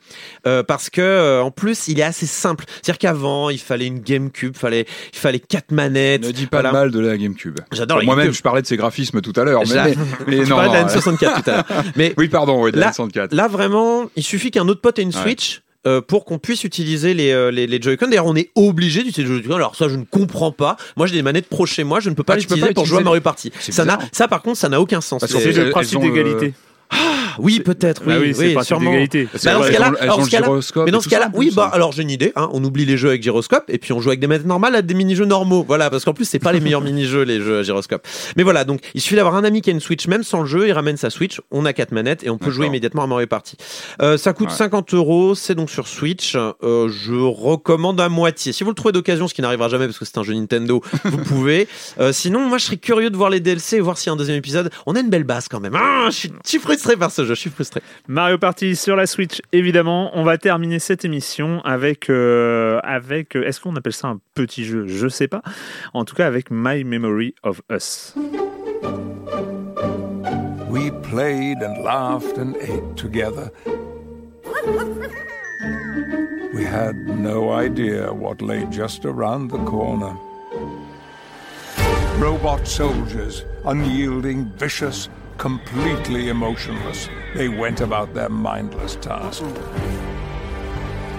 [0.47, 2.63] euh, parce que euh, en plus, il est assez simple.
[2.81, 6.05] C'est-à-dire qu'avant, il fallait une GameCube, fallait, il fallait quatre manettes.
[6.21, 6.69] Ne dis pas Voilà.
[6.71, 7.59] le mal de la GameCube.
[7.71, 9.95] J'adore Moi-même, je parlais de ces graphismes tout à l'heure, mais,
[10.27, 10.55] mais, non.
[10.55, 11.65] parlais de la non, N64 tout à l'heure.
[11.95, 13.33] Mais Oui, pardon, oui, de la Là- N64.
[13.35, 15.21] Là, vraiment, il suffit qu'un autre pote ait une Ouais.
[15.21, 15.61] Switch.
[15.87, 18.07] euh, pour qu'on puisse utiliser les, euh, les, les Joy-Con.
[18.07, 19.55] D'ailleurs, on est obligé d'utiliser les Joy-Con.
[19.55, 20.77] Alors ça, je ne comprends pas.
[20.97, 21.99] Moi, j'ai des manettes pro chez moi.
[21.99, 23.51] Je ne peux pas Ah, les peux utiliser pas pour jouer à utiliser Mario Party.
[23.59, 24.09] Ça, n'a, bizarre.
[24.11, 25.23] ça, par contre, ça n'a aucun sens.
[25.27, 26.53] C'est le principe d'égalité.
[26.91, 28.03] Ah, oui, peut-être.
[28.05, 28.89] Oui, Bah oui, oui, sûrement.
[28.91, 29.27] d'égalité.
[29.43, 29.91] Bah, dans ce cas-là-
[30.85, 31.75] Mais dans ce cas-là, oui, bah hein.
[31.75, 32.31] alors j'ai une idée.
[32.35, 34.75] Hein, on oublie les jeux avec gyroscope et puis on joue avec des manettes normales
[34.75, 35.63] à des mini-jeux normaux.
[35.67, 38.05] Voilà, parce qu'en plus c'est pas les meilleurs mini-jeux les jeux à gyroscope.
[38.37, 40.45] Mais voilà, donc il suffit d'avoir un ami qui a une Switch, même sans le
[40.45, 43.07] jeu, il ramène sa Switch, on a quatre manettes et on peut jouer immédiatement à
[43.07, 43.57] Mario Party.
[44.01, 44.55] Euh, ça coûte Ouais.
[44.55, 46.35] 50 euros, c'est donc sur Switch.
[46.63, 48.53] Euh, je recommande à moitié.
[48.53, 50.81] Si vous le trouvez d'occasion, ce qui n'arrivera jamais parce que c'est un jeu Nintendo,
[51.03, 51.67] vous pouvez.
[51.99, 54.13] Euh, sinon, moi je serais curieux de voir les DLC et voir s'il y a
[54.13, 54.69] un deuxième épisode.
[54.85, 55.75] On a une belle base quand même.
[55.75, 57.81] Ah, je suis- je suis frustré par ce jeu, je suis frustré.
[58.07, 60.11] Mario Party sur la Switch, évidemment.
[60.13, 63.35] On va terminer cette émission avec, euh, avec.
[63.35, 64.85] euh, Est-ce qu'on appelle ça un petit jeu?
[64.87, 65.41] Je sais pas.
[65.93, 68.13] En tout cas, avec My Memory of Us.
[70.69, 73.49] We played and laughed and ate together.
[76.53, 80.13] We had no idea what lay just around the corner.
[82.19, 89.43] Robot soldiers, unyielding, vicious, completely emotionless, they went about their mindless task.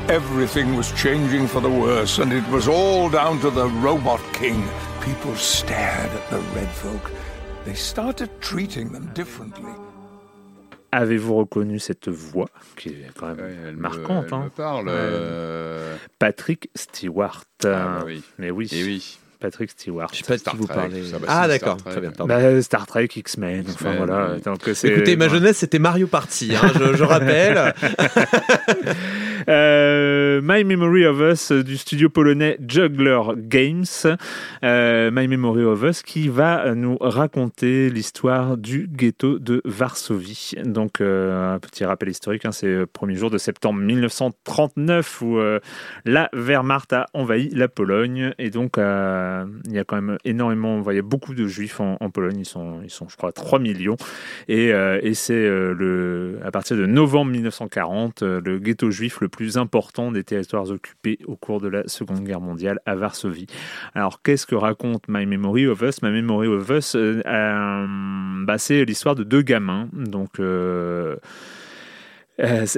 [0.08, 4.62] Everything was changing for the worse, and it was all down to the Robot King.
[5.00, 7.10] People stared at the red folk.
[7.64, 9.72] They started treating them differently.
[10.92, 12.46] Avez-vous reconnu cette voix
[12.76, 14.86] qui est quand même Ouais, elle me- elle hein me parle.
[14.88, 17.42] Euh, Patrick Stewart.
[17.64, 18.22] Ah, bah oui.
[18.38, 19.18] Mais oui, Et oui.
[19.40, 20.08] Patrick Stewart.
[20.12, 21.04] Je sais pas de Star qui vous Trek, parlez.
[21.04, 22.12] ça, bah, ah d'accord, très bien.
[22.18, 24.36] Bah, Star Trek, X-Men, enfin voilà.
[24.44, 27.74] Donc, c'est- Écoutez, ma jeunesse, c'était Mario Party, hein, je, je rappelle.
[29.48, 33.84] Euh, My Memory of Us du studio polonais Juggler Games.
[34.64, 40.54] Euh, My Memory of Us qui va nous raconter l'histoire du ghetto de Varsovie.
[40.64, 45.38] Donc, euh, un petit rappel historique, hein, c'est le premier jour de septembre 1939 où
[46.04, 48.32] la Wehrmacht a envahi la Pologne.
[48.38, 52.38] Et donc, il y a quand même énormément, y a beaucoup de juifs en, Pologne.
[52.38, 53.96] Ils sont, ils sont, je crois, 3 millions.
[54.48, 59.35] Et, et c'est le, à partir de novembre 1940, euh, le ghetto juif le plus
[59.56, 63.46] important des territoires occupés au cours de la Seconde Guerre mondiale à Varsovie.
[63.94, 66.02] Alors, qu'est-ce que raconte My Memory of Us?
[66.02, 67.86] My Memory of Us, euh, euh,
[68.44, 69.88] bah, c'est l'histoire de deux gamins.
[69.92, 71.16] Donc, euh,
[72.38, 72.76] le,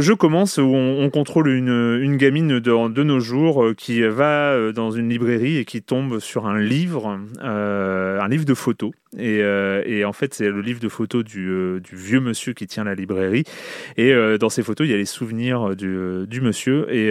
[0.00, 5.08] jeu commence où on, on contrôle une, gamine de, nos jours qui va dans une
[5.08, 8.92] librairie et qui tombe sur un livre, un livre de photos.
[9.18, 12.52] Et, euh, et en fait, c'est le livre de photos du, euh, du vieux monsieur
[12.52, 13.42] qui tient la librairie.
[13.96, 16.86] Et euh, dans ces photos, il y a les souvenirs du, du monsieur.
[16.94, 17.10] Et,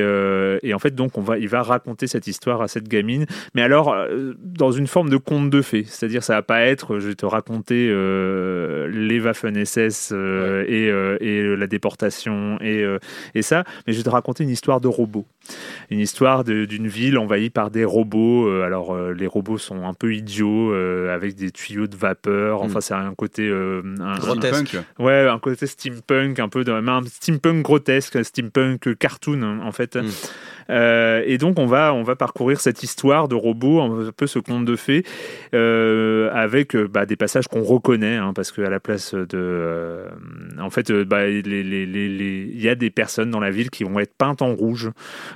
[0.64, 3.26] et en fait, donc, on va, il va raconter cette histoire à cette gamine.
[3.54, 3.95] Mais alors,
[4.39, 5.84] dans une forme de conte de fées.
[5.86, 10.14] C'est-à-dire, ça va pas être, je vais te raconter les Waffen-SS
[10.68, 10.88] et,
[11.22, 12.86] et la déportation et,
[13.36, 15.26] et ça, mais je vais te raconter une histoire de robots.
[15.89, 18.47] Une histoire d'une ville envahie par des robots.
[18.47, 22.62] Euh, alors, euh, les robots sont un peu idiots, euh, avec des tuyaux de vapeur.
[22.62, 23.47] Enfin, c'est un côté...
[23.47, 24.68] euh, un- Grotesque.
[24.68, 24.86] Steampunk.
[25.00, 29.60] Ouais, un côté steampunk, un peu de, mais un steampunk grotesque, un steampunk cartoon hein,
[29.64, 29.95] en fait.
[29.95, 30.08] Mm.
[30.72, 34.38] Euh, et donc on va on va parcourir cette histoire de robots, un peu ce
[34.38, 35.04] conte de fées,
[35.56, 40.08] euh, avec bah, des passages qu'on reconnaît, hein, parce qu'à la place de, euh,
[40.60, 43.70] en fait, bah, les- les- les- les- il y a des personnes dans la ville
[43.72, 44.91] qui vont être peintes en rouge,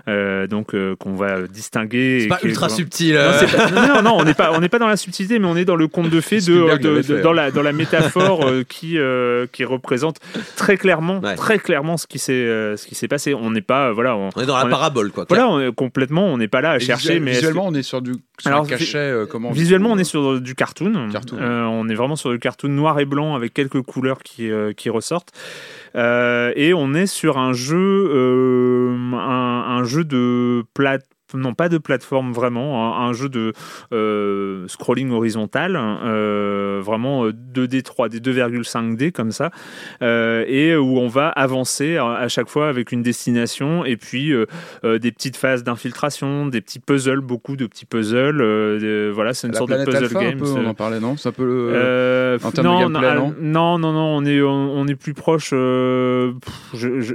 [0.05, 2.21] donc euh, qu'on va distinguer.
[2.21, 3.13] C'est pas qui- ultra subtil.
[3.13, 3.47] non, euh.
[3.47, 5.65] pas- non, non, on n'est pas, on n'est pas dans la subtilité, mais on est
[5.65, 7.33] dans le conte de fées de, de- de- dans hein.
[7.33, 10.17] la dans la métaphore euh, qui euh, qui représente
[10.57, 11.35] très clairement, Ouais.
[11.35, 13.33] très clairement ce qui s'est euh, ce qui s'est passé.
[13.33, 15.25] On n'est pas, euh, voilà, on, On est dans la parabole, quoi.
[15.29, 17.73] Voilà, on est- complètement, on n'est pas là à Et chercher, visuel- mais visuellement, on
[17.73, 18.97] est sur du sur Alors, un cachet.
[18.97, 21.09] euh, comment Visuellement, on est sur du cartoon.
[21.11, 21.37] Cartoon.
[21.39, 24.73] Euh, on est vraiment sur du cartoon noir et blanc avec quelques couleurs qui, euh,
[24.73, 25.31] qui ressortent.
[25.95, 31.69] Euh, et on est sur un jeu, euh, un, un jeu de plate non pas
[31.69, 33.53] de plateforme vraiment, un, un jeu de
[33.91, 39.51] euh, scrolling horizontal, euh, vraiment euh, 2D, 3D, 2,5D comme ça,
[40.01, 44.31] euh, et où on va avancer à, chaque fois avec une destination et puis
[44.83, 48.37] des petites phases d'infiltration, des petits puzzles, beaucoup de petits puzzles.
[48.37, 50.39] de- voilà, c'est une La sorte de puzzle Alpha, un game.
[50.39, 51.17] peu, on en parlait, non?
[51.17, 52.37] C'est un peu le.
[52.43, 55.13] En termes de non, gameplay, non, non, non, non, on est, on, on est plus
[55.13, 55.49] proche.
[55.51, 57.13] pff, je- je-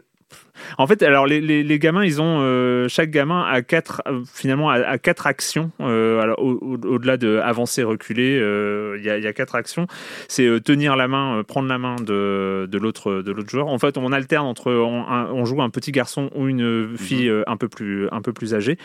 [0.79, 4.23] En fait, alors les, les, les gamins, ils ont euh, chaque gamin a quatre euh,
[4.33, 5.71] finalement a, a quatre actions.
[5.81, 9.33] euh, alors, au- au- au-delà de avancer, reculer, euh, il y, a, il y a
[9.33, 9.87] quatre actions.
[10.29, 13.69] C'est tenir la main, prendre la main de, de l'autre de l'autre joueur.
[13.69, 17.57] En fait, on alterne entre on, joue un petit garçon ou une fille euh, un
[17.57, 18.79] peu plus un peu plus âgée.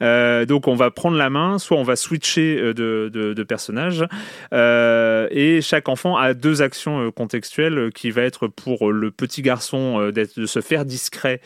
[0.00, 4.04] Donc on va prendre la main, soit on va switcher de, de, de personnage,
[4.52, 10.38] et chaque enfant a deux actions contextuelles qui va être pour le petit garçon d'être-
[10.38, 11.40] de se faire discret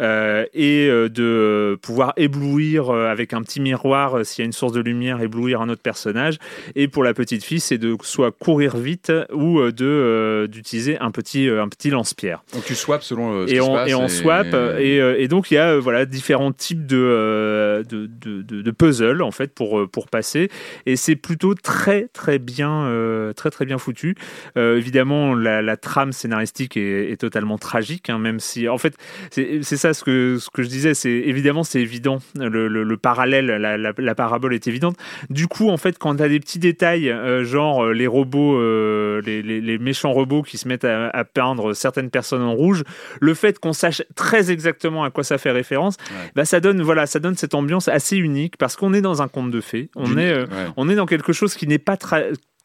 [0.00, 4.52] euh, et euh, de euh, pouvoir éblouir avec un petit miroir s'il y a une
[4.52, 6.38] source de lumière, éblouir un autre personnage,
[6.74, 11.48] et pour la petite fille c'est de soit courir vite ou de d'utiliser un petit
[11.48, 12.42] un petit lance-pierre.
[12.54, 14.46] Donc tu swaps selon ce et qui se on, passe et on swap
[14.78, 19.30] et- donc il y a voilà différents types de, de, de, de- de puzzles en
[19.30, 20.48] fait pour, pour passer.
[20.86, 22.88] Et c'est plutôt très très bien
[23.36, 24.14] très très bien foutu.
[24.56, 28.94] Euh, évidemment la, la trame scénaristique est, est totalement tragique hein, même si en fait
[29.30, 32.18] c'est c'est ça ce que, ce que je disais c'est évidemment c'est évident.
[32.34, 34.96] Le, le, le parallèle la, la, la parabole est évidente.
[35.28, 38.58] Du coup en fait quand tu as des petits détails euh, genre euh, les robots
[38.58, 42.54] euh, les, les, les méchants robots qui se mettent à, à peindre certaines personnes en
[42.54, 42.84] rouge
[43.20, 45.96] le fait qu'on sache très exactement à quoi ça fait référence,
[46.34, 49.28] bah ça donne voilà, ça donne cette ambiance assez unique parce qu'on est dans un
[49.28, 50.72] conte de fées, on est euh, ouais.
[50.76, 51.96] on est dans quelque chose qui n'est pas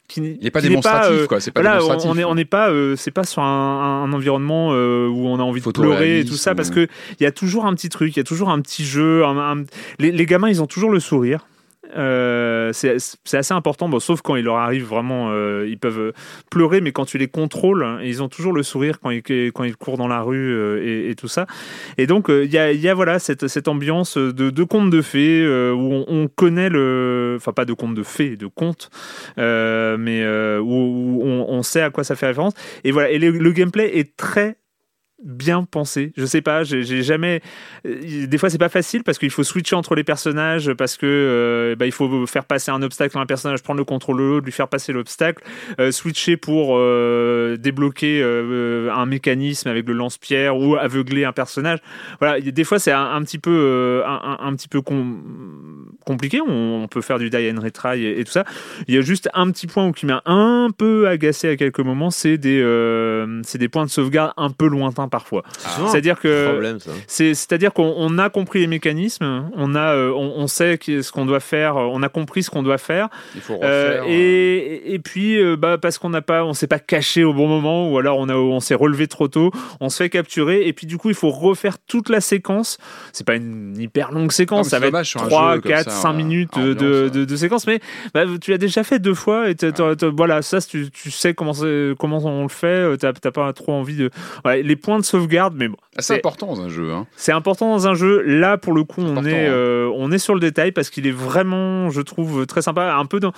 [0.08, 1.40] qui n'est Il n'est pas qui n'est démonstratif, euh, quoi.
[1.40, 2.10] C'est pas voilà, démonstratif.
[2.12, 5.40] on est on n'est pas euh, c'est pas sur un, un environnement euh, où on
[5.40, 6.88] a envie de pleurer et tout ça parce que
[7.20, 9.38] il y a toujours un petit truc, il y a toujours un petit jeu, un-
[9.60, 9.64] un-
[10.00, 11.48] les, les gamins ils ont toujours le sourire.
[11.96, 16.14] Euh, c'est assez important, bon, sauf quand il leur arrive vraiment, euh, ils peuvent
[16.50, 19.22] pleurer, mais quand tu les contrôles, ils ont toujours le sourire quand ils,
[19.52, 21.46] quand ils courent dans la rue euh, et, tout ça.
[21.98, 26.06] Et donc, il y, a, voilà, cette, cette ambiance de, contes de fées où on,
[26.08, 27.36] on connaît le.
[27.38, 28.90] Enfin, pas de contes de fées, de contes,
[29.38, 30.26] euh, mais
[30.60, 32.54] où, on, sait à quoi ça fait référence.
[32.84, 34.58] Et voilà, et le gameplay est très
[35.24, 36.12] bien pensé.
[36.18, 37.42] Je sais pas, j'ai jamais.
[37.86, 41.06] euh, Des fois, c'est pas facile parce qu'il faut switcher entre les personnages, parce que
[41.06, 44.24] euh, bah, il faut faire passer un obstacle à un personnage, prendre le contrôle de
[44.24, 45.44] l'autre, lui faire passer l'obstacle,
[45.80, 46.76] euh, switcher pour
[47.58, 51.80] débloquer un mécanisme avec le lance-pierre ou aveugler un personnage.
[52.20, 56.42] Voilà, des fois, c'est un, petit peu, un, petit peu com- compliqué.
[56.46, 58.46] On, peut faire du die and retry et, tout ça.
[58.88, 62.12] Il y a juste un petit point qui m'a un peu agacé à quelques moments,
[62.12, 62.62] c'est des,
[63.44, 65.44] c'est des points de sauvegarde un peu lointains parfois.
[65.58, 66.92] souvent C'est-à-dire que ça.
[67.08, 71.26] c'est-à-dire qu'on on a compris les mécanismes, on a, euh, on, on sait ce qu'on
[71.26, 73.10] doit faire, on a compris ce qu'on doit faire.
[73.36, 74.04] Il faut Euh, refaire.
[74.10, 77.48] et, et puis, euh, bah, parce qu'on n'a pas, on s'est pas caché au bon
[77.48, 80.74] moment, ou alors on a, on s'est relevé trop tôt, on se fait capturer, et
[80.74, 82.78] puis du coup, il faut refaire toute la séquence.
[83.14, 85.62] C'est pas une hyper longue séquence, ça c'est va dommage être sur un 3, jeu
[85.62, 87.80] comme 4, ça, 5 euh, minutes de, ambiance, de, de- de séquence, mais
[88.14, 89.56] bah, tu l'as déjà fait deux fois, et
[90.16, 91.54] voilà, ça, tu, tu sais comment,
[92.00, 94.10] comment on le fait, euh, t'as t'as pas trop envie de.
[94.44, 95.78] Ouais, les points de sauvegarde, mais bon.
[96.00, 96.92] C'est important dans un jeu.
[96.92, 97.08] Hein.
[97.16, 98.22] C'est important dans un jeu.
[98.22, 99.52] Là, pour le coup, on est, hein.
[99.52, 102.94] euh, on est sur le détail parce qu'il est vraiment, je trouve, très sympa.
[102.96, 103.32] Un peu dans,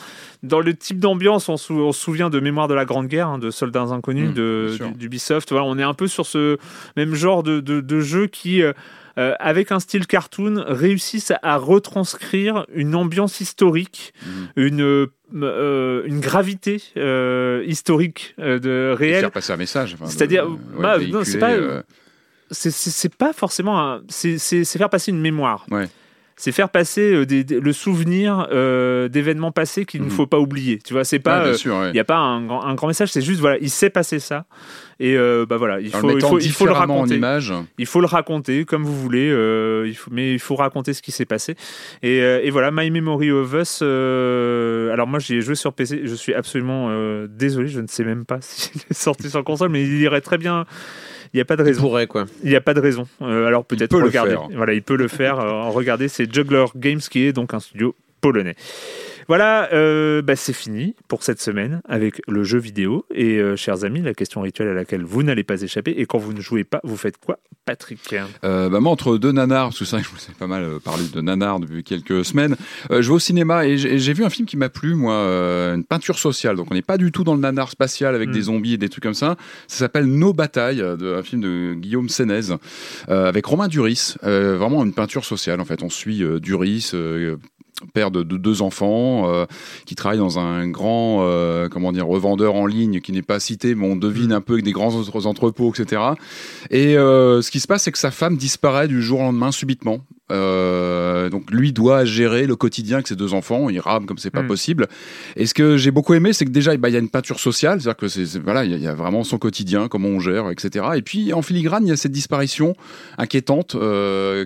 [0.44, 3.28] dans le type d'ambiance, on, se- on se souvient de Mémoire de la Grande Guerre,
[3.28, 5.50] hein, de Soldats Inconnus, Mmh, de, d'Ubisoft.
[5.52, 6.58] Voilà, on est un peu sur ce
[6.96, 8.62] même genre de, de, de jeu qui.
[8.62, 8.74] euh,
[9.18, 14.30] euh, avec un style cartoon, réussissent à, retranscrire une ambiance historique, Mmh.
[14.58, 19.20] une, euh, une gravité euh, historique de Et réelle.
[19.22, 19.94] faire passer un message.
[19.96, 21.84] enfin, C'est-à-dire, ouais, bah, non, véhiculer, c'est pas-
[22.52, 22.72] c'est-
[23.34, 25.90] forcément c'est faire passer une mémoire Ouais.
[26.40, 30.12] C'est faire passer euh, des- des- le souvenir euh, d'événements passés qu'il ne Mhm.
[30.12, 31.90] faut pas oublier tu vois c'est pas ouais, bien euh, ouais.
[31.90, 34.20] il n'y a pas un grand, un grand message c'est juste voilà il s'est passé
[34.20, 34.46] ça
[35.00, 37.54] et euh, bah voilà il faut, le il faut, il faut le raconter image.
[37.80, 41.02] il faut le raconter comme vous voulez, euh, il faut, mais il faut raconter ce
[41.04, 41.56] qui s'est passé.
[42.02, 43.82] Et, et voilà, My Memory of Us.
[43.84, 46.02] alors moi, j'y ai joué sur PC.
[46.06, 46.90] Je suis absolument
[47.30, 50.40] désolé, je ne sais même pas s'il est sorti sur console, mais il irait très
[50.40, 50.66] bien.
[51.34, 51.82] Il n'y a pas de Il raison.
[51.82, 52.26] pourrait, quoi.
[52.44, 53.08] Il n'y a pas de raison.
[53.22, 54.32] Euh, alors peut-être peut le regarder.
[54.32, 54.48] faire.
[54.56, 55.40] Voilà, il peut le faire.
[55.40, 58.56] Euh, regardez, c'est Juggler Games qui est donc un studio polonais.
[59.28, 63.06] Voilà, euh, bah, c'est fini pour cette semaine avec le jeu vidéo.
[63.14, 65.92] Et euh, chers amis, la question rituelle à laquelle vous n'allez pas échapper.
[65.92, 68.16] Et quand vous ne jouez pas, vous faites quoi, Patrick?
[68.46, 70.48] Euh, bah, moi, entre deux nanars, parce que c'est vrai que je vous ai pas
[70.48, 72.56] mal parlé de nanars depuis quelques semaines,
[72.90, 75.14] je vais au cinéma et j'ai vu un film qui m'a plu, moi,
[75.74, 76.56] une peinture sociale.
[76.56, 78.90] Donc on n'est pas du tout dans le nanar spatial avec des zombies et des
[78.90, 79.36] trucs comme ça.
[79.68, 82.56] Ça s'appelle Nos batailles, un film de Guillaume Sénez,
[83.10, 84.16] euh, avec Romain Duris.
[84.22, 85.84] Vraiment une peinture sociale, en fait.
[85.84, 86.94] On suit Duris.
[87.94, 89.46] Père de, de deux enfants euh,
[89.86, 93.76] qui travaille dans un grand euh, comment dire revendeur en ligne qui n'est pas cité
[93.76, 96.02] mais on devine un peu avec des grands autres entrepôts etc
[96.72, 99.52] et euh, ce qui se passe c'est que sa femme disparaît du jour au lendemain
[99.52, 100.00] subitement.
[100.30, 103.70] Donc lui doit gérer le quotidien avec ses deux enfants.
[103.70, 104.48] Il rame comme c'est pas Mm.
[104.48, 104.88] possible.
[105.36, 107.40] Et ce que j'ai beaucoup aimé c'est que déjà bah, il y a une peinture
[107.40, 107.80] sociale.
[107.82, 109.88] C'est à dire que c'est voilà il y, a- il y a vraiment son quotidien
[109.88, 112.76] comment on gère etc et puis en filigrane il y a cette disparition
[113.18, 113.76] inquiétante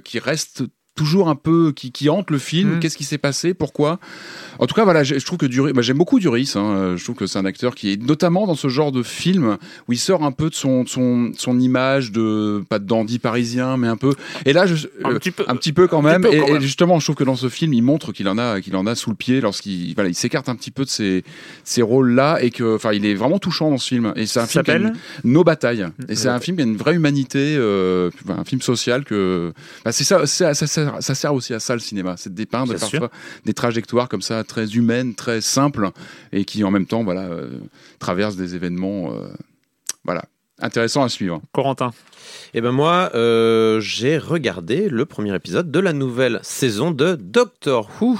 [0.04, 0.64] qui reste
[0.96, 2.80] toujours un peu qui, qui hante le film Mm.
[2.80, 3.54] qu'est-ce qui s'est passé?
[3.54, 4.00] Pourquoi?
[4.60, 7.04] En tout cas voilà je je trouve que Duris bah, j'aime beaucoup Duris hein, je
[7.04, 9.98] trouve que c'est un acteur qui est notamment dans ce genre de film où il
[9.98, 13.88] sort un peu de son de son, son image de pas de dandy parisien mais
[13.88, 14.14] un peu
[14.46, 15.46] et là je, Un euh, petit peu.
[15.48, 16.22] un petit peu quand même.
[16.22, 16.62] peu et, quand et même.
[16.62, 18.94] justement, je trouve que dans ce film, il montre qu'il en a, qu'il en a
[18.96, 21.24] sous le pied lorsqu'il, voilà, il s'écarte un petit peu de ces,
[21.64, 24.12] ces rôles-là et que, enfin, il est vraiment touchant dans ce film.
[24.16, 25.86] Et c'est un film qui a s'appelle une- Nos batailles.
[26.10, 29.54] Et c'est Nos un film qui a une vraie humanité, euh, un film social que,
[29.86, 32.36] bah, c'est ça, c'est- ça, sert, ça sert aussi à ça le cinéma, c'est de
[32.36, 33.10] dépeindre parfois
[33.46, 35.90] des trajectoires comme ça très humaines, très simples
[36.32, 37.50] et qui en même temps, voilà, euh,
[38.00, 39.28] traversent des événements, euh,
[40.04, 40.24] voilà,
[40.62, 41.42] intéressants à suivre.
[41.54, 41.92] Corentin.
[42.54, 47.90] Et ben moi, euh, j'ai regardé le premier épisode de la nouvelle saison de Doctor
[48.00, 48.18] Who,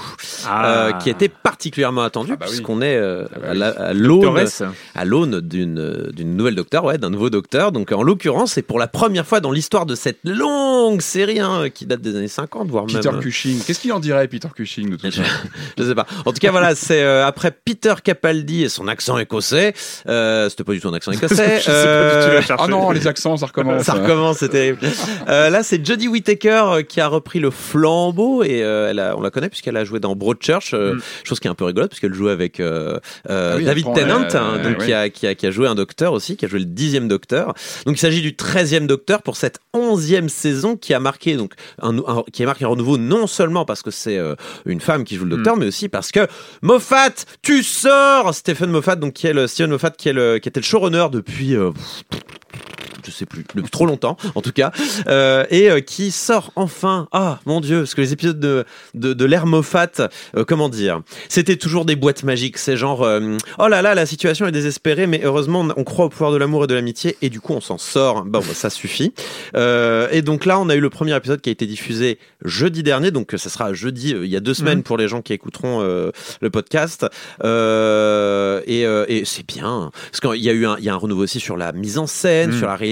[0.50, 2.52] euh, qui était particulièrement attendu Ah bah oui.
[2.52, 3.58] puisqu'on est euh, Ah bah à oui.
[3.58, 7.72] la- à l'aune d'une nouvelle docteur, ouais, d'un nouveau docteur.
[7.72, 10.61] Donc en l'occurrence, c'est pour la première fois dans l'histoire de cette longue
[11.00, 13.20] série hein, qui date des années 50, voire Peter même.
[13.20, 15.22] Cushing, qu'est-ce qu'il en dirait, Peter Cushing, de tout ça
[15.78, 16.06] Je sais pas.
[16.24, 19.74] En tout cas, voilà, c'est euh, après Peter Capaldi et son accent écossais.
[20.08, 21.34] Euh, C'était pas du tout un accent écossais.
[21.60, 22.64] Je sais pas du tout Euh, la chercher.
[22.64, 23.82] Ah non, les accents, ça recommence.
[23.84, 24.78] ça recommence, c'est terrible.
[25.28, 29.16] Euh, là, c'est Jodie Whittaker euh, qui a repris le flambeau et euh, elle a,
[29.16, 31.00] on la connaît puisqu'elle a joué dans Broadchurch, euh, Mm.
[31.24, 32.98] chose qui est un peu rigolote puisqu'elle jouait avec euh,
[33.30, 34.86] euh, Ah oui, David Tennant, euh, hein, donc ouais.
[34.86, 37.08] qui, a, qui, a, qui a joué un docteur aussi, qui a joué le dixième
[37.08, 37.54] docteur.
[37.86, 41.98] Donc il s'agit du treizième docteur pour cette onzième saison qui a marqué donc un,
[41.98, 44.34] un- qui a marqué un renouveau non seulement parce que c'est euh,
[44.66, 46.26] une femme qui joue le docteur, mais aussi parce que
[46.62, 47.10] Moffat,
[47.42, 48.34] tu sors!
[48.34, 51.06] Stephen Moffat, donc qui est le Stephen Moffat qui est le qui était le showrunner
[51.12, 51.70] depuis euh,
[53.04, 54.72] je sais plus, depuis trop longtemps en tout cas,
[55.08, 59.12] euh, et euh, qui sort enfin, ah mon dieu, parce que les épisodes de, de,
[59.12, 63.08] de l'ère Moffat, euh, comment dire, c'était toujours des boîtes magiques, c'est genre,
[63.58, 66.64] oh là là, la situation est désespérée, mais heureusement on, croit au pouvoir de l'amour
[66.64, 69.12] et de l'amitié, et du coup on s'en sort, bon bah, ça suffit.
[69.54, 73.10] Et donc là on a eu le premier épisode qui a été diffusé jeudi dernier,
[73.10, 76.50] donc ça sera jeudi, il y a deux semaines pour les gens qui écouteront le
[76.50, 77.06] podcast,
[77.42, 81.22] et, et c'est bien, parce qu'il y a eu un, il y a un renouveau
[81.22, 82.58] aussi sur la mise en scène, Mm.
[82.58, 82.91] sur la réalisation.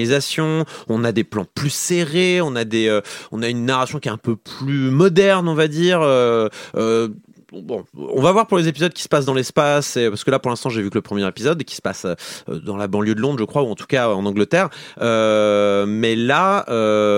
[0.88, 3.01] On a des plans plus serrés, on a des, euh,
[3.32, 6.01] on a une narration qui est un peu plus moderne, on va dire.
[6.03, 7.09] euh, euh,
[7.53, 10.38] Bon, on va voir pour les épisodes qui se passent dans l'espace, parce que là,
[10.38, 12.07] pour l'instant, j'ai vu que le premier épisode qui se passe
[12.46, 14.68] dans la banlieue de Londres, je crois, ou en tout cas en Angleterre.
[15.01, 16.64] Mais là,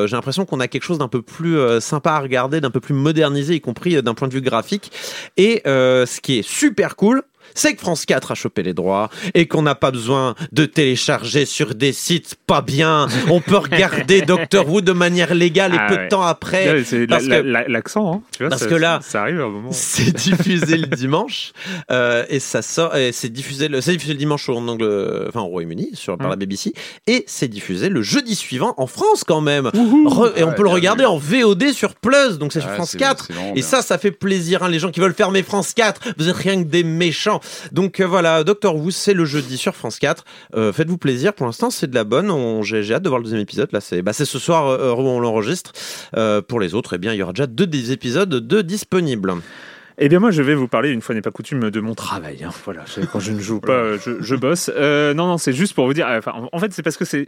[0.07, 2.95] j'ai l'impression qu'on a quelque chose d'un peu plus sympa à regarder, d'un peu plus
[2.95, 4.91] modernisé, y compris d'un point de vue graphique.
[5.37, 7.25] Et ce qui est super cool,
[7.55, 11.45] c'est que France 4 a chopé les droits et qu'on n'a pas besoin de télécharger
[11.47, 13.07] sur des sites pas bien.
[13.31, 16.05] On peut regarder Doctor Who de manière légale et Ah peu ouais.
[16.05, 16.71] de temps après.
[16.73, 18.51] Ouais, c'est la- parce la- que- la- l'accent, hein, tu vois.
[18.51, 19.71] parce ça- que là- ça arrive à un moment.
[19.73, 21.53] C'est diffusé le dimanche
[21.91, 22.97] euh, et ça sort.
[22.97, 26.29] et C'est diffusé le, c'est diffusé le dimanche en Angle, enfin au Royaume-Uni sur par
[26.29, 26.73] la BBC
[27.07, 29.67] et c'est diffusé le jeudi suivant en France quand même.
[29.67, 31.09] Re- et on Ouais, peut le regarder vu.
[31.09, 33.27] en VOD sur Plus, donc c'est sur France c'est- 4.
[33.27, 33.63] c'est vraiment Et bien.
[33.63, 34.63] ça, ça fait plaisir.
[34.63, 37.41] hein, les gens qui veulent fermer France 4, vous êtes rien que des méchants.
[37.73, 40.25] Donc euh, voilà, Doctor Who, c'est le jeudi sur France 4.
[40.55, 41.33] Euh, Faites-vous plaisir.
[41.35, 42.31] Pour l'instant, c'est de la bonne.
[42.31, 43.69] On- J'ai hâte de voir le deuxième épisode.
[43.73, 45.73] Là, c'est bah, ce soir euh, où on l'enregistre.
[46.49, 49.35] Pour les autres, eh bien, il y aura déjà deux des épisodes de disponibles.
[49.99, 52.43] Eh bien, moi, je vais vous parler, une fois n'est pas coutume, de mon travail.
[52.45, 52.51] hein.
[52.65, 54.71] Voilà, quand je ne joue pas, je, je bosse.
[54.75, 56.07] Euh, non, non, c'est juste pour vous dire.
[56.09, 57.27] Enfin, en fait, c'est parce que c'est.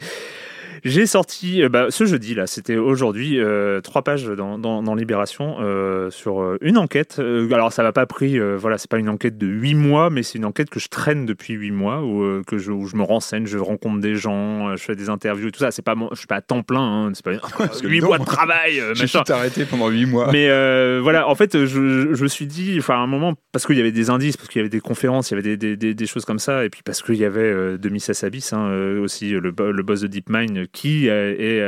[0.84, 4.94] J'ai sorti euh, bah, ce jeudi là, c'était aujourd'hui euh, trois pages dans, dans, dans
[4.94, 7.16] Libération euh, sur euh, une enquête.
[7.20, 10.10] Euh, alors ça va pas pris, euh, voilà, c'est pas une enquête de huit mois,
[10.10, 12.86] mais c'est une enquête que je traîne depuis huit mois où, euh, que je, où
[12.86, 15.70] je me renseigne, je rencontre des gens, je fais des interviews et tout ça.
[15.70, 17.32] C'est pas, mon- je suis pas à temps plein, hein, c'est pas
[17.80, 20.30] que huit mois de travail, J'ai tout arrêté pendant 8 mois.
[20.32, 23.66] Mais euh, voilà, en fait, je, je me suis dit, enfin, à un moment, parce
[23.66, 25.56] qu'il y avait des indices, parce qu'il y avait des conférences, il y avait des,
[25.56, 28.50] des, des, des choses comme ça, et puis parce qu'il y avait euh, Demis Hassabis,
[28.52, 28.70] hein,
[29.02, 31.62] aussi, le, le boss de DeepMind, qui est,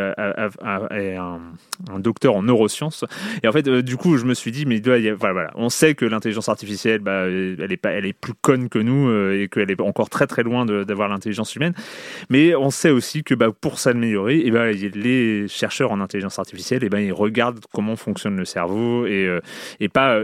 [1.19, 3.05] un, docteur en neurosciences.
[3.43, 4.83] Et en fait, du coup, je me suis dit, mais
[5.19, 8.79] voilà, on sait que l'intelligence artificielle, bah, elle est pas, elle est plus conne que
[8.79, 11.73] nous et qu'elle est encore très très loin d'avoir l'intelligence humaine.
[12.29, 17.13] Mais on sait aussi que bah, pour s'améliorer, ben les chercheurs en intelligence artificielle, ils
[17.13, 20.21] regardent comment fonctionne le cerveau et, pas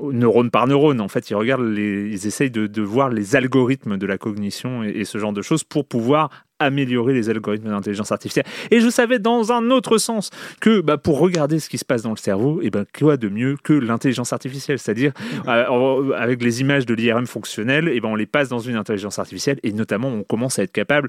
[0.00, 1.00] neurone par neurone.
[1.00, 5.18] En fait, ils regardent, ils essayent de, voir les algorithmes de la cognition et, ce
[5.18, 8.46] genre de choses pour pouvoir améliorer les algorithmes d'intelligence artificielle.
[8.70, 10.30] Et je savais dans un autre sens
[10.60, 13.16] que bah, pour regarder ce qui se passe dans le cerveau, et eh ben, quoi
[13.16, 14.78] de mieux que l'intelligence artificielle?
[14.78, 15.12] C'est-à-dire,
[15.48, 18.76] euh, avec les images de l'IRM fonctionnel, et eh ben, on les passe dans une
[18.76, 21.08] intelligence artificielle et notamment on commence à être capable,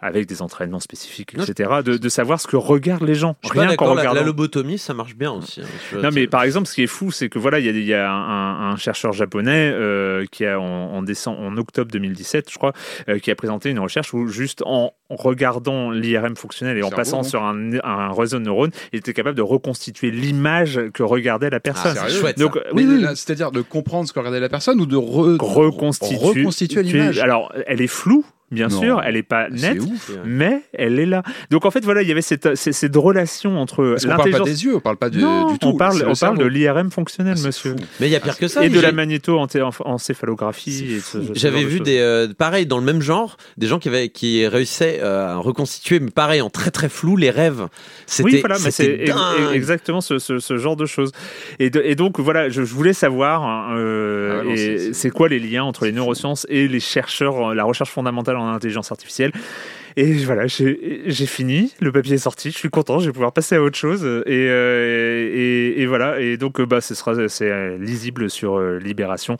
[0.00, 3.36] avec des entraînements spécifiques, etc., de, de savoir ce que regardent les gens.
[3.44, 4.14] Je Rien qu'en regardant.
[4.14, 5.60] La, la, lobotomie, ça marche bien aussi.
[5.60, 7.94] Hein, non, mais par exemple, ce qui est fou, c'est que voilà, il y, y
[7.94, 12.72] a, un, chercheur japonais euh, qui a en, décembre, en octobre 2017, je crois,
[13.08, 16.90] euh, qui a présenté une recherche où juste en en regardant l'IRM fonctionnel et en
[16.90, 21.60] passant sur un, réseau de neurones, il était capable de reconstituer l'image que regardait la
[21.60, 21.96] personne.
[21.98, 26.16] Ah, chouette, Donc, oui, c'est-à-dire de comprendre ce que regardait la personne ou de reconstituer,
[26.16, 27.18] reconstituer l'image.
[27.18, 29.82] Alors, elle est floue, bien sûr, elle n'est pas nette,
[30.24, 31.22] mais elle est là.
[31.50, 34.04] Donc en fait, voilà, il y avait cette, cette, relation entre l'intelligence.
[34.04, 35.68] On parle pas des yeux, on parle pas du, du tout.
[35.68, 37.76] On parle, on parle de l'IRM fonctionnel, ah, monsieur.
[38.00, 38.64] Mais il y a pire que ça.
[38.64, 41.00] Et de la magnéto-encéphalographie.
[41.32, 45.00] J'avais vu des, euh, pareil, dans le même genre, des gens qui, avaient, qui réussissaient
[45.02, 47.68] euh, à reconstituer, mais pareil, en très très flou, les rêves.
[48.20, 49.06] Oui, voilà, mais c'est
[49.52, 51.12] exactement ce, ce, genre de choses.
[51.58, 55.84] Et, et donc, voilà, je, voulais savoir, hein, euh, ah c'est quoi les liens entre
[55.84, 59.32] les neurosciences et les chercheurs, la recherche fondamentale en intelligence artificielle.
[59.98, 63.54] Et voilà, j'ai fini, le papier est sorti, je suis content, je vais pouvoir passer
[63.54, 64.04] à autre chose.
[64.04, 69.38] Et, euh, et, voilà, et donc bah, ce sera c'est euh, lisible sur euh, libération.fr.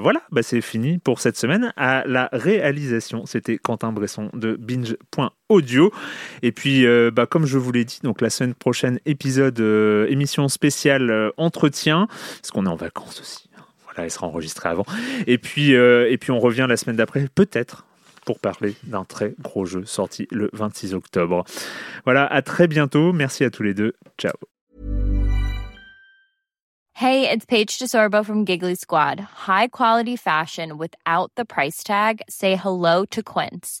[0.00, 1.74] voilà, bah, c'est fini pour cette semaine.
[1.76, 5.92] À la réalisation, c'était Quentin Bresson de binge.audio.
[6.40, 9.60] Et puis, bah, comme je vous l'ai dit, donc la semaine prochaine, épisode,
[10.08, 13.49] émission spéciale entretien, parce qu'on est en vacances aussi
[14.04, 14.86] elle sera enregistrée avant.
[15.26, 17.86] Et puis, euh, et puis on revient la semaine d'après, peut-être
[18.24, 21.44] pour parler d'un très gros jeu sorti le 26 octobre.
[22.04, 23.12] Voilà, à très bientôt.
[23.12, 23.94] Merci à tous les deux.
[24.18, 24.34] Ciao.
[26.94, 29.20] Hey, it's Paige DeSorbo from Giggly Squad.
[29.48, 32.20] High quality fashion without the price tag.
[32.28, 33.80] Say hello to Quince.